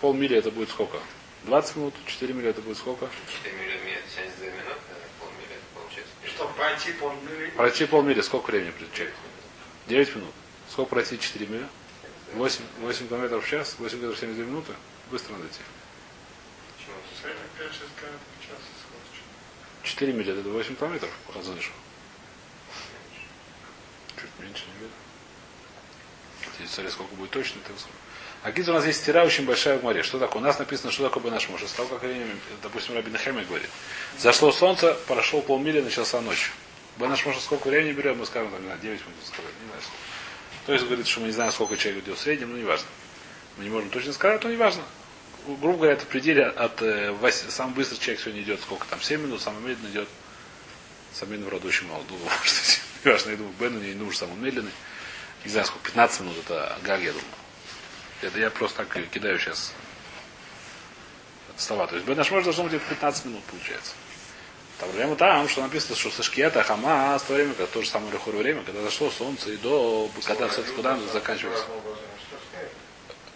Полмили 0.00 0.36
это 0.36 0.50
будет 0.50 0.70
сколько? 0.70 0.98
20 1.44 1.76
минут, 1.76 1.94
4 2.06 2.32
мили 2.32 2.48
это 2.48 2.62
будет 2.62 2.78
сколько? 2.78 3.08
4 3.44 3.56
миллиметра, 3.56 4.02
72 4.14 4.46
минуты, 4.46 4.80
полмили, 5.20 5.58
получается. 5.74 6.12
Чтобы 6.26 6.52
пройти 6.54 6.92
полмили, 6.92 7.50
Пройти 7.50 7.86
полмили 7.86 8.20
сколько 8.22 8.50
времени 8.50 8.70
придет 8.70 8.92
человек? 8.94 9.14
9 9.88 10.16
минут. 10.16 10.34
Сколько 10.70 10.90
пройти 10.90 11.18
4 11.18 11.46
мили? 11.46 11.66
8, 12.34 12.64
8 12.80 13.08
километров 13.08 13.44
в 13.44 13.48
час, 13.48 13.76
8 13.78 13.98
километров 13.98 14.18
72 14.20 14.44
минуты. 14.46 14.72
Быстро 15.10 15.32
надо 15.34 15.46
идти. 15.46 15.60
средних 17.20 17.42
5-6 17.58 17.78
км 18.00 18.18
в 18.40 18.46
час 18.46 18.58
скорость. 18.80 19.22
4 19.82 20.12
мили 20.12 20.40
это 20.40 20.48
8 20.48 20.76
километров 20.76 21.10
по 21.26 21.32
Хазанышу. 21.34 21.72
Чуть 24.16 24.30
меньше, 24.40 24.64
не 24.66 24.80
видно. 24.80 24.96
Интересно, 26.58 26.90
сколько 26.90 27.14
будет 27.14 27.30
точно, 27.30 27.60
это 27.60 27.78
сколько. 27.78 27.98
А 28.44 28.52
где 28.52 28.70
у 28.70 28.74
нас 28.74 28.84
есть 28.84 29.00
стира 29.00 29.24
очень 29.24 29.46
большая 29.46 29.78
в 29.78 29.82
море. 29.82 30.02
Что 30.02 30.18
такое? 30.18 30.42
У 30.42 30.44
нас 30.44 30.58
написано, 30.58 30.92
что 30.92 31.08
такое 31.08 31.32
наш 31.32 31.48
муж. 31.48 31.62
Стал 31.66 31.86
как 31.86 32.02
допустим, 32.62 32.94
Рабин 32.94 33.16
Хеми 33.16 33.42
говорит. 33.42 33.70
Зашло 34.18 34.52
солнце, 34.52 34.92
прошло 35.06 35.40
полмили, 35.40 35.80
начался 35.80 36.20
ночь. 36.20 36.52
Бенаш 36.98 37.24
может 37.24 37.42
сколько 37.42 37.68
времени 37.68 37.92
берем, 37.92 38.18
мы 38.18 38.26
скажем, 38.26 38.50
там, 38.50 38.62
знаю, 38.62 38.78
9 38.80 39.00
минут 39.00 39.16
сказать, 39.24 39.50
не 39.62 39.68
знаю. 39.68 39.82
То 40.66 40.72
есть 40.74 40.84
говорит, 40.84 41.06
что 41.06 41.20
мы 41.20 41.28
не 41.28 41.32
знаем, 41.32 41.52
сколько 41.52 41.78
человек 41.78 42.04
идет 42.04 42.18
в 42.18 42.20
среднем, 42.20 42.52
но 42.52 42.58
не 42.58 42.64
важно. 42.64 42.86
Мы 43.56 43.64
не 43.64 43.70
можем 43.70 43.88
точно 43.88 44.12
сказать, 44.12 44.44
но 44.44 44.50
не 44.50 44.56
важно. 44.56 44.82
Грубо 45.46 45.78
говоря, 45.78 45.94
это 45.94 46.04
в 46.04 46.08
пределе 46.08 46.44
от 46.44 46.82
э, 46.82 47.14
самый 47.48 47.74
быстрый 47.74 47.98
человек 47.98 48.20
сегодня 48.20 48.42
идет, 48.42 48.60
сколько 48.60 48.86
там, 48.86 49.00
7 49.00 49.22
минут, 49.22 49.40
самый 49.40 49.62
медленный 49.62 49.90
идет. 49.90 50.08
Самый 51.14 51.32
медленный, 51.32 51.48
правда, 51.48 51.68
очень 51.68 51.88
мало. 51.88 52.04
Думаю, 52.04 52.28
что 52.42 52.80
не 53.04 53.10
важно, 53.10 53.30
я 53.30 53.36
думаю, 53.38 53.54
Бену 53.58 53.80
не 53.80 53.94
нужен 53.94 54.14
самый 54.14 54.36
медленный. 54.36 54.72
Не 55.46 55.50
знаю, 55.50 55.66
сколько, 55.66 55.86
15 55.86 56.20
минут 56.20 56.36
это 56.44 56.78
Гаг, 56.82 57.00
я 57.00 57.12
думаю. 57.12 57.43
Это 58.22 58.38
я 58.38 58.50
просто 58.50 58.84
так 58.84 59.10
кидаю 59.10 59.38
сейчас 59.38 59.72
слова. 61.56 61.86
То 61.86 61.96
есть 61.96 62.06
Бен 62.06 62.18
Ашмош 62.18 62.44
должно 62.44 62.64
быть 62.64 62.72
где-то 62.72 62.86
15 62.90 63.24
минут, 63.26 63.42
получается. 63.44 63.92
Там 64.78 64.88
проблема 64.88 65.16
там, 65.16 65.48
что 65.48 65.62
написано, 65.62 65.96
что 65.96 66.10
Сашкиета, 66.10 66.62
Хамас, 66.62 67.22
в 67.22 67.26
то 67.26 67.34
время, 67.34 67.54
как 67.54 67.68
то 67.68 67.82
же 67.82 67.88
самое 67.88 68.12
лихое 68.12 68.36
время, 68.36 68.62
когда 68.64 68.82
зашло 68.82 69.10
солнце 69.10 69.52
и 69.52 69.56
до, 69.56 70.10
когда 70.24 70.48
все 70.48 70.62
куда 70.62 70.94
оно 70.94 71.06
заканчивается. 71.12 71.64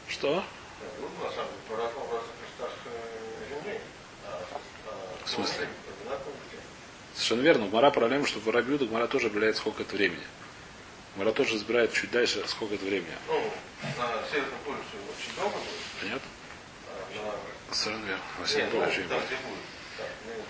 Что? 0.08 0.42
Ну, 1.00 1.08
в. 1.20 1.24
А, 1.24 1.40
а, 4.26 5.24
В 5.24 5.30
смысле? 5.30 5.68
ну. 6.04 6.10
Совершенно 7.14 7.40
верно. 7.42 7.66
У 7.66 7.68
Гмара 7.68 7.90
проблема, 7.90 8.26
что 8.26 8.40
в 8.40 8.48
Рабиуда 8.48 8.86
Гмара 8.86 9.06
тоже 9.06 9.26
определяет, 9.28 9.56
сколько 9.56 9.82
это 9.82 9.94
времени. 9.94 10.22
Гмара 11.14 11.32
тоже 11.32 11.54
разбирает 11.54 11.92
чуть 11.92 12.10
дальше, 12.10 12.42
сколько 12.48 12.74
это 12.74 12.84
времени. 12.84 13.14
Ну, 13.82 13.88
на 13.88 14.26
Северном 14.30 14.58
полюсе 14.64 14.96
очень 15.08 15.34
долго 15.36 15.56
будет. 15.58 16.00
Понятно? 16.00 16.28
а 16.88 17.26
на- 17.68 17.74
Совершенно 17.74 18.06
верно. 18.06 18.22
На 18.36 18.40
Нет, 18.40 18.48
Северном 18.50 18.72
ну, 18.80 18.84
полюсе 18.86 19.02
будет. 19.02 19.22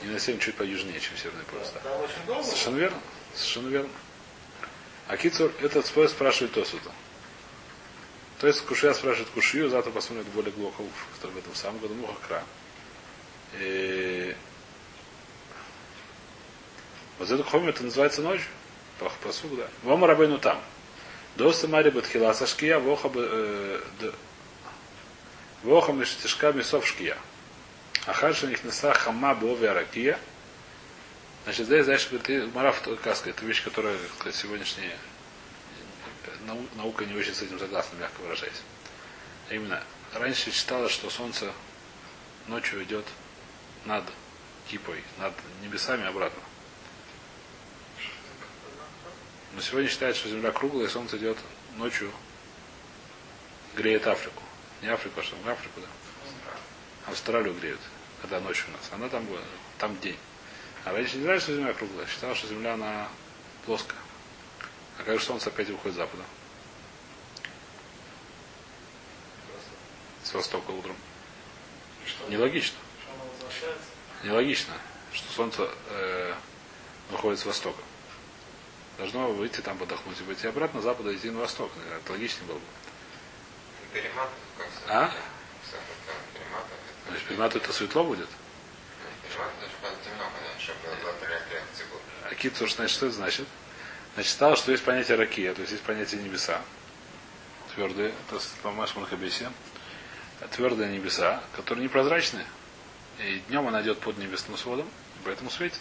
ну, 0.01 0.07
И 0.09 0.13
на 0.13 0.19
север 0.21 0.41
чуть 0.41 0.57
поюжнее, 0.57 1.01
чем 1.01 1.17
Северный 1.17 1.45
полюс. 1.45 1.71
да. 1.73 1.81
Долго. 2.27 2.43
Совершенно 2.45 2.77
верно. 2.77 2.99
Совершенно 3.35 3.69
верно. 3.69 3.91
А 5.09 5.17
Кицур 5.17 5.53
этот 5.63 5.87
спор 5.87 6.09
спрашивает 6.09 6.53
Тосута. 6.53 6.91
То 8.41 8.47
есть 8.47 8.61
Кушия 8.67 8.93
спрашивает 8.93 9.29
Кушию, 9.31 9.69
завтра 9.69 9.91
посмотрим 9.91 10.23
это 10.23 10.31
более 10.31 10.53
глубоко 10.53 10.85
в, 10.85 11.25
в 11.27 11.37
этом 11.39 11.55
самом 11.55 11.79
году 11.81 11.95
Мухакра. 11.95 12.45
И... 13.59 14.37
Вот 17.19 17.31
это 17.31 17.43
хом 17.43 17.67
это 17.69 17.83
называется 17.83 18.23
ночь. 18.23 18.43
Посуг, 19.23 19.57
да. 19.57 19.67
Вома 19.83 20.07
рабейну 20.07 20.39
там. 20.39 20.61
Доста 21.39 21.69
мари 21.69 21.91
батхила 21.91 22.33
сашкия, 22.33 22.81
воха 22.81 23.09
э, 23.15 23.81
воха 25.63 25.93
миштишка 25.93 26.51
мисов 26.53 26.85
шкия. 26.85 27.17
Ахар 28.07 28.35
них 28.43 28.65
неса 28.65 28.93
хама 28.93 29.37
бови 29.37 29.67
аракия, 29.67 30.19
Значит, 31.45 31.67
здесь 31.67 31.87
дальше 31.87 32.09
говорит, 32.11 32.53
Мараф 32.57 32.83
Каска, 33.05 33.31
это 33.31 33.45
вещь, 33.45 33.63
которая, 33.63 33.97
сказать, 34.17 34.35
сегодняшняя 34.35 34.91
э, 34.91 36.31
нау- 36.45 36.69
наука 36.75 37.05
не 37.05 37.15
очень 37.15 37.33
с 37.33 37.43
этим 37.43 37.61
согласна, 37.61 37.95
мягко 37.99 38.21
выражаясь. 38.21 38.61
А 39.49 39.55
именно, 39.55 39.81
раньше 40.15 40.51
считалось, 40.51 40.91
что 40.91 41.09
солнце 41.09 41.53
ночью 42.49 42.83
идет 42.83 43.05
над 43.85 44.03
кипой, 44.69 45.05
над 45.19 45.35
небесами 45.63 46.05
обратно. 46.05 46.43
Но 49.59 49.63
сегодня 49.63 49.91
считается, 49.91 50.21
что 50.21 50.31
Земля 50.31 50.53
круглая, 50.53 50.87
и 50.87 50.89
Солнце 50.89 51.17
идет 51.17 51.37
ночью, 51.79 52.13
греет 53.75 54.07
Африку. 54.07 54.41
Не 54.83 54.87
Африку, 54.87 55.19
а 55.19 55.23
что? 55.25 55.35
Африку, 55.51 55.81
да. 55.81 57.11
Австралию 57.11 57.55
греют, 57.55 57.81
когда 58.23 58.39
ночью 58.39 58.67
у 58.69 58.71
нас. 58.71 58.89
Она 58.93 59.09
там, 59.09 59.27
там 59.79 59.99
день. 59.99 60.17
А 60.85 60.93
раньше 60.93 61.17
не 61.17 61.25
знали, 61.25 61.41
что 61.41 61.57
Земля 61.57 61.73
круглая. 61.73 62.07
Считал, 62.07 62.37
что 62.37 62.47
Земля 62.47 62.75
она 62.75 63.09
плоская. 63.67 63.99
А 64.97 65.03
как 65.03 65.19
же 65.19 65.25
Солнце 65.25 65.49
опять 65.49 65.69
выходит 65.71 65.97
с 65.97 65.99
запада? 65.99 66.23
С 70.23 70.35
востока 70.35 70.71
утром. 70.71 70.95
Что? 72.07 72.29
Нелогично. 72.29 72.79
Что? 73.59 73.77
Нелогично, 74.23 74.75
что 75.13 75.33
Солнце 75.33 75.69
э, 75.91 76.35
выходит 77.11 77.41
с 77.41 77.45
востока. 77.45 77.83
Должно 78.99 79.29
выйти 79.29 79.61
там 79.61 79.79
подохнуть 79.79 80.21
и 80.21 80.25
выйти 80.25 80.47
обратно, 80.47 80.81
запада 80.83 81.15
идти 81.15 81.31
на 81.31 81.39
восток. 81.39 81.71
Наверное, 81.77 82.01
Это 82.01 82.13
логичнее 82.13 82.47
было 82.47 82.57
бы. 82.57 82.65
Перемат, 83.93 84.29
как 84.59 84.67
А? 84.89 85.11
Значит, 87.09 87.27
перемату 87.29 87.59
это 87.59 87.73
светло 87.73 88.05
будет. 88.05 88.29
Реакции 91.51 91.85
было. 91.91 92.01
А 92.29 92.35
китсур, 92.35 92.71
значит, 92.71 92.97
что 92.97 93.07
это 93.07 93.15
значит? 93.15 93.47
Значит, 94.15 94.33
стало, 94.33 94.57
что 94.57 94.73
есть 94.73 94.85
понятие 94.85 95.17
ракия, 95.17 95.55
то 95.55 95.61
есть 95.61 95.73
есть 95.73 95.85
понятие 95.85 96.21
небеса. 96.21 96.61
Твердые, 97.75 98.09
это 98.09 98.41
по 98.63 98.73
Машман 98.73 99.07
Хабисе. 99.07 99.51
Твердые 100.51 100.91
небеса, 100.91 101.43
которые 101.55 101.85
непрозрачные. 101.85 102.47
И 103.21 103.43
днем 103.49 103.69
она 103.69 103.81
идет 103.83 104.01
под 104.01 104.19
небесным 104.19 104.57
сводом, 104.57 104.87
и 104.87 105.25
поэтому 105.25 105.51
светит. 105.51 105.81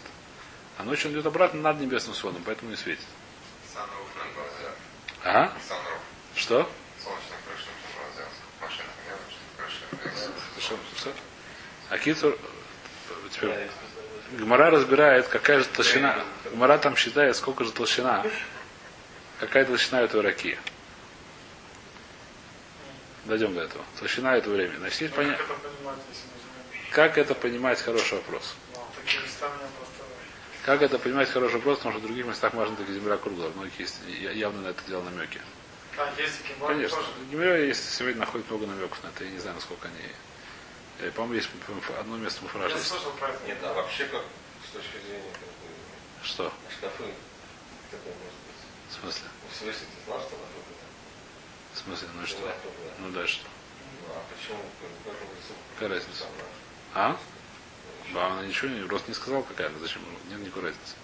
А 0.78 0.84
ночью 0.84 1.10
он 1.10 1.14
идет 1.14 1.26
обратно 1.26 1.60
над 1.60 1.80
небесным 1.80 2.14
сводом, 2.14 2.42
поэтому 2.44 2.70
не 2.70 2.76
светит. 2.76 3.04
Санруф. 3.74 4.08
Что? 6.34 6.70
А 11.90 11.98
китсур, 11.98 12.34
э, 12.34 13.28
теперь 13.32 13.68
Гмара 14.32 14.70
разбирает, 14.70 15.26
какая 15.28 15.60
же 15.60 15.66
толщина. 15.66 16.22
Гмара 16.52 16.78
там 16.78 16.96
считает, 16.96 17.34
сколько 17.36 17.64
же 17.64 17.72
толщина. 17.72 18.24
Какая 19.40 19.64
толщина 19.64 20.02
этого 20.02 20.22
раки. 20.22 20.58
Дойдем 23.24 23.54
до 23.54 23.62
этого. 23.62 23.84
Толщина 23.98 24.36
этого 24.36 24.54
времени. 24.54 24.76
Значит, 24.76 25.00
есть 25.00 25.14
поня-? 25.14 25.38
Как 26.90 27.18
это 27.18 27.34
понимать, 27.34 27.80
хороший 27.80 28.14
вопрос. 28.18 28.54
Ну, 28.74 28.80
такие 28.96 29.22
места 29.22 29.46
меня 29.48 29.68
просто... 29.78 30.04
Как 30.68 30.82
это 30.82 30.98
понимать, 30.98 31.30
хороший 31.30 31.54
вопрос, 31.54 31.78
потому 31.78 31.94
что 31.94 32.02
в 32.02 32.06
других 32.06 32.26
местах 32.26 32.52
можно 32.52 32.76
таки 32.76 32.92
земля 32.92 33.16
круглая. 33.16 33.48
Многих 33.52 33.80
есть 33.80 34.00
явно 34.34 34.60
на 34.60 34.66
это 34.68 34.82
дело 34.86 35.02
намеки. 35.02 35.40
А, 35.96 36.12
есть 36.20 36.42
Конечно. 36.60 36.98
Геморе 37.32 37.68
есть 37.68 37.94
сегодня 37.94 38.20
находит 38.20 38.50
много 38.50 38.66
намеков 38.66 39.02
на 39.02 39.08
это. 39.08 39.24
Я 39.24 39.30
не 39.30 39.38
знаю, 39.38 39.54
насколько 39.54 39.88
они. 39.88 39.96
э, 40.98 41.10
По-моему, 41.12 41.36
есть 41.36 41.48
одно 41.98 42.18
место 42.18 42.42
Муфраж 42.42 42.70
Я 42.70 42.78
слышал 42.80 43.12
про 43.12 43.28
это. 43.28 43.46
Нет, 43.46 43.56
а 43.62 43.72
вообще 43.72 44.04
как 44.08 44.22
с 44.68 44.72
точки 44.74 44.98
зрения 45.06 45.32
как 45.32 45.40
бы, 45.40 46.22
Что? 46.22 46.52
шкафы, 46.70 47.04
такое 47.90 48.12
может 48.12 48.38
быть. 48.44 48.90
В 48.90 49.00
смысле? 49.00 49.24
Ну, 49.24 49.48
в 49.50 49.56
смысле, 49.56 49.86
ты 49.96 50.04
знал, 50.04 50.20
что 50.20 50.32
на 50.32 50.44
фото? 50.52 50.74
В 51.72 51.78
смысле? 51.78 52.08
Ну 52.14 52.22
и 52.22 52.26
что? 52.26 52.54
Ну 52.98 53.08
дальше. 53.12 53.40
Ну, 54.06 54.12
а 54.14 54.22
почему 54.28 54.60
как 55.78 55.88
разница? 55.88 56.24
А? 56.92 57.16
Ба, 58.14 58.26
она 58.26 58.46
ничего 58.46 58.70
не, 58.70 58.80
просто 58.86 59.08
не 59.10 59.14
сказал 59.14 59.42
какая 59.42 59.68
она. 59.68 59.78
Зачем? 59.80 60.02
Нет 60.30 60.40
никакой 60.40 60.64
разницы. 60.64 60.94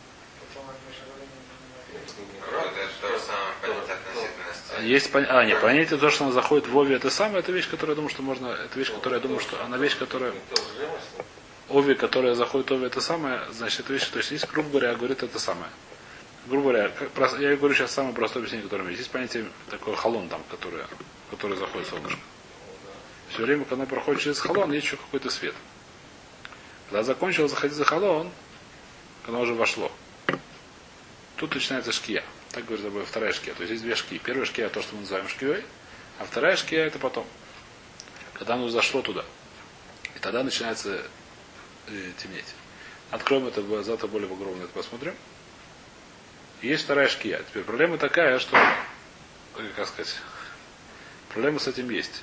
Есть 4.82 5.10
пон- 5.12 5.26
А, 5.28 5.44
нет, 5.44 5.60
понятие 5.60 5.98
то, 5.98 6.10
что 6.10 6.24
она 6.24 6.32
заходит 6.32 6.66
в 6.66 6.78
Ови, 6.78 6.94
это 6.94 7.10
самое, 7.10 7.40
это 7.40 7.52
вещь, 7.52 7.68
которая 7.68 7.92
я 7.92 7.96
думаю, 7.96 8.10
что 8.10 8.22
можно. 8.22 8.48
Это 8.48 8.78
вещь, 8.78 8.92
которая 8.92 9.20
я 9.20 9.22
думаю, 9.22 9.40
что 9.40 9.62
она 9.64 9.76
вещь, 9.76 9.96
которая. 9.98 10.32
Ови, 11.70 11.94
которая 11.94 12.34
заходит 12.34 12.70
в 12.70 12.74
Ови, 12.74 12.86
это 12.86 13.00
самое, 13.00 13.40
значит, 13.52 13.80
это 13.80 13.92
вещь, 13.92 14.06
то 14.08 14.18
есть 14.18 14.30
есть, 14.30 14.50
грубо 14.50 14.68
говоря, 14.70 14.94
говорит 14.94 15.22
это 15.22 15.38
самое. 15.38 15.70
Грубо 16.46 16.70
говоря, 16.70 16.90
как 17.14 17.40
я 17.40 17.56
говорю 17.56 17.74
сейчас 17.74 17.92
самое 17.92 18.14
простое 18.14 18.42
объяснение, 18.42 18.64
которое 18.68 18.88
есть. 18.88 18.98
Есть 18.98 19.10
понятие 19.10 19.46
такое 19.70 19.96
халон 19.96 20.28
там, 20.28 20.42
которое, 20.50 20.86
которое 21.30 21.56
заходит 21.56 21.88
солнышко. 21.88 22.20
Все 23.30 23.42
время, 23.42 23.64
когда 23.64 23.76
оно 23.76 23.86
проходит 23.86 24.20
через 24.20 24.38
халон, 24.40 24.72
есть 24.72 24.86
еще 24.86 24.96
какой-то 24.96 25.30
свет. 25.30 25.54
Когда 26.94 27.02
закончилось 27.02 27.50
заходить 27.50 27.76
за 27.76 27.84
халон, 27.84 28.30
когда 29.24 29.40
уже 29.40 29.52
вошло, 29.52 29.90
тут 31.34 31.52
начинается 31.52 31.90
шкия. 31.90 32.22
Так 32.52 32.66
говорит 32.66 32.86
об- 32.86 33.04
вторая 33.04 33.32
шкия. 33.32 33.52
То 33.52 33.62
есть 33.62 33.72
есть 33.72 33.82
две 33.82 33.96
шкии. 33.96 34.18
Первая 34.18 34.46
шкия 34.46 34.68
то, 34.68 34.80
что 34.80 34.94
мы 34.94 35.00
называем 35.00 35.28
шкией, 35.28 35.64
а 36.20 36.24
вторая 36.24 36.54
шкия 36.54 36.86
это 36.86 37.00
потом. 37.00 37.26
Когда 38.34 38.54
оно 38.54 38.68
зашло 38.68 39.02
туда. 39.02 39.24
И 40.14 40.20
тогда 40.20 40.44
начинается 40.44 41.02
э, 41.88 42.12
темнеть. 42.22 42.54
Откроем 43.10 43.48
это, 43.48 43.82
завтра 43.82 44.06
более 44.06 44.28
подробно 44.28 44.62
это 44.62 44.72
посмотрим. 44.72 45.16
Есть 46.62 46.84
вторая 46.84 47.08
шкия. 47.08 47.42
Теперь 47.50 47.64
проблема 47.64 47.98
такая, 47.98 48.38
что, 48.38 48.56
как 49.74 49.88
сказать, 49.88 50.14
проблема 51.30 51.58
с 51.58 51.66
этим 51.66 51.90
есть. 51.90 52.22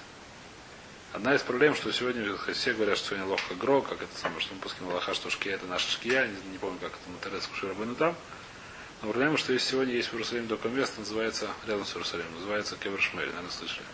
Одна 1.13 1.35
из 1.35 1.41
проблем, 1.41 1.75
что 1.75 1.91
сегодня 1.91 2.37
все 2.53 2.73
говорят, 2.73 2.97
что 2.97 3.09
сегодня 3.09 3.25
ловко 3.25 3.53
гро, 3.55 3.81
как 3.81 4.01
это 4.01 4.17
самое, 4.17 4.39
что 4.39 4.53
мы 4.53 4.61
пуским 4.61 4.89
Аллаха, 4.89 5.13
что 5.13 5.29
шкия 5.29 5.55
это 5.55 5.65
наша 5.65 5.91
шкия, 5.91 6.25
не, 6.25 6.51
не 6.51 6.57
помню, 6.57 6.79
как 6.79 6.93
это 6.93 7.09
на 7.09 7.17
Терецком 7.19 7.53
Ширабыну 7.57 7.95
там. 7.95 8.15
Но 9.01 9.11
проблема, 9.11 9.35
что 9.37 9.51
есть 9.51 9.67
сегодня 9.67 9.93
есть 9.93 10.07
в 10.07 10.13
Иерусалиме 10.13 10.47
только 10.47 10.69
место, 10.69 11.01
называется, 11.01 11.49
рядом 11.67 11.85
с 11.85 11.91
Иерусалимом, 11.93 12.33
называется 12.35 12.77
Кевер 12.77 13.01
Шмель, 13.01 13.27
наверное, 13.27 13.51
слышали. 13.51 13.85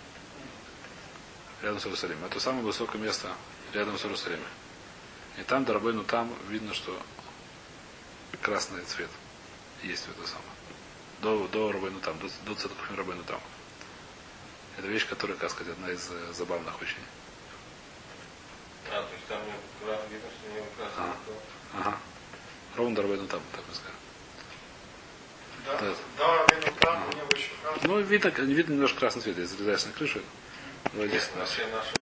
Рядом 1.64 1.80
с 1.80 1.86
Иерусалимом. 1.86 2.26
Это 2.26 2.40
самое 2.40 2.64
высокое 2.64 3.02
место 3.02 3.30
рядом 3.74 3.98
с 3.98 4.04
Иерусалимом. 4.04 4.46
И 5.40 5.42
там, 5.42 5.66
Дарабейну, 5.66 6.04
там 6.04 6.32
видно, 6.50 6.76
что 6.76 6.96
красный 8.44 8.84
цвет 8.84 9.10
есть 9.82 10.06
в 10.06 10.12
это 10.12 10.28
самое. 10.28 10.52
До, 11.22 11.48
до 11.48 11.72
Рабейну 11.72 12.00
там, 12.00 12.20
до, 12.20 12.30
до 12.46 12.54
Цадкухин 12.54 12.96
Рабейну 12.96 13.24
там. 13.24 13.40
Это 14.78 14.88
вещь, 14.88 15.08
которая, 15.08 15.38
как 15.38 15.50
сказать, 15.50 15.74
одна 15.74 15.90
из 15.90 16.08
э, 16.12 16.34
забавных 16.34 16.80
очень. 16.82 16.98
А, 18.92 19.02
то 19.02 19.14
есть 19.14 19.26
там 19.28 19.42
указано, 19.82 20.08
видно, 20.10 20.30
что 20.30 20.54
не 20.54 20.60
указано. 20.60 21.14
А. 21.14 21.16
кто. 21.24 21.80
Ага. 21.80 21.98
Ровно 22.76 22.96
Дарабейну 22.96 23.28
там, 23.28 23.42
так 23.54 23.66
бы 23.66 23.74
сказать. 23.74 23.94
Да, 25.66 25.78
Да. 25.80 25.96
да, 26.48 26.56
видно 26.56 26.72
там, 26.80 27.10
небо 27.10 27.36
еще 27.36 27.50
красное. 27.64 27.88
Ну, 27.88 28.00
видно, 28.02 28.28
видно 28.30 28.74
немножко 28.74 29.00
красный 29.00 29.22
цвет, 29.24 29.38
если 29.38 29.56
залезаешь 29.56 29.86
на 29.86 29.92
крышу. 29.94 30.22
Вообще 30.94 31.22
наша 31.74 31.92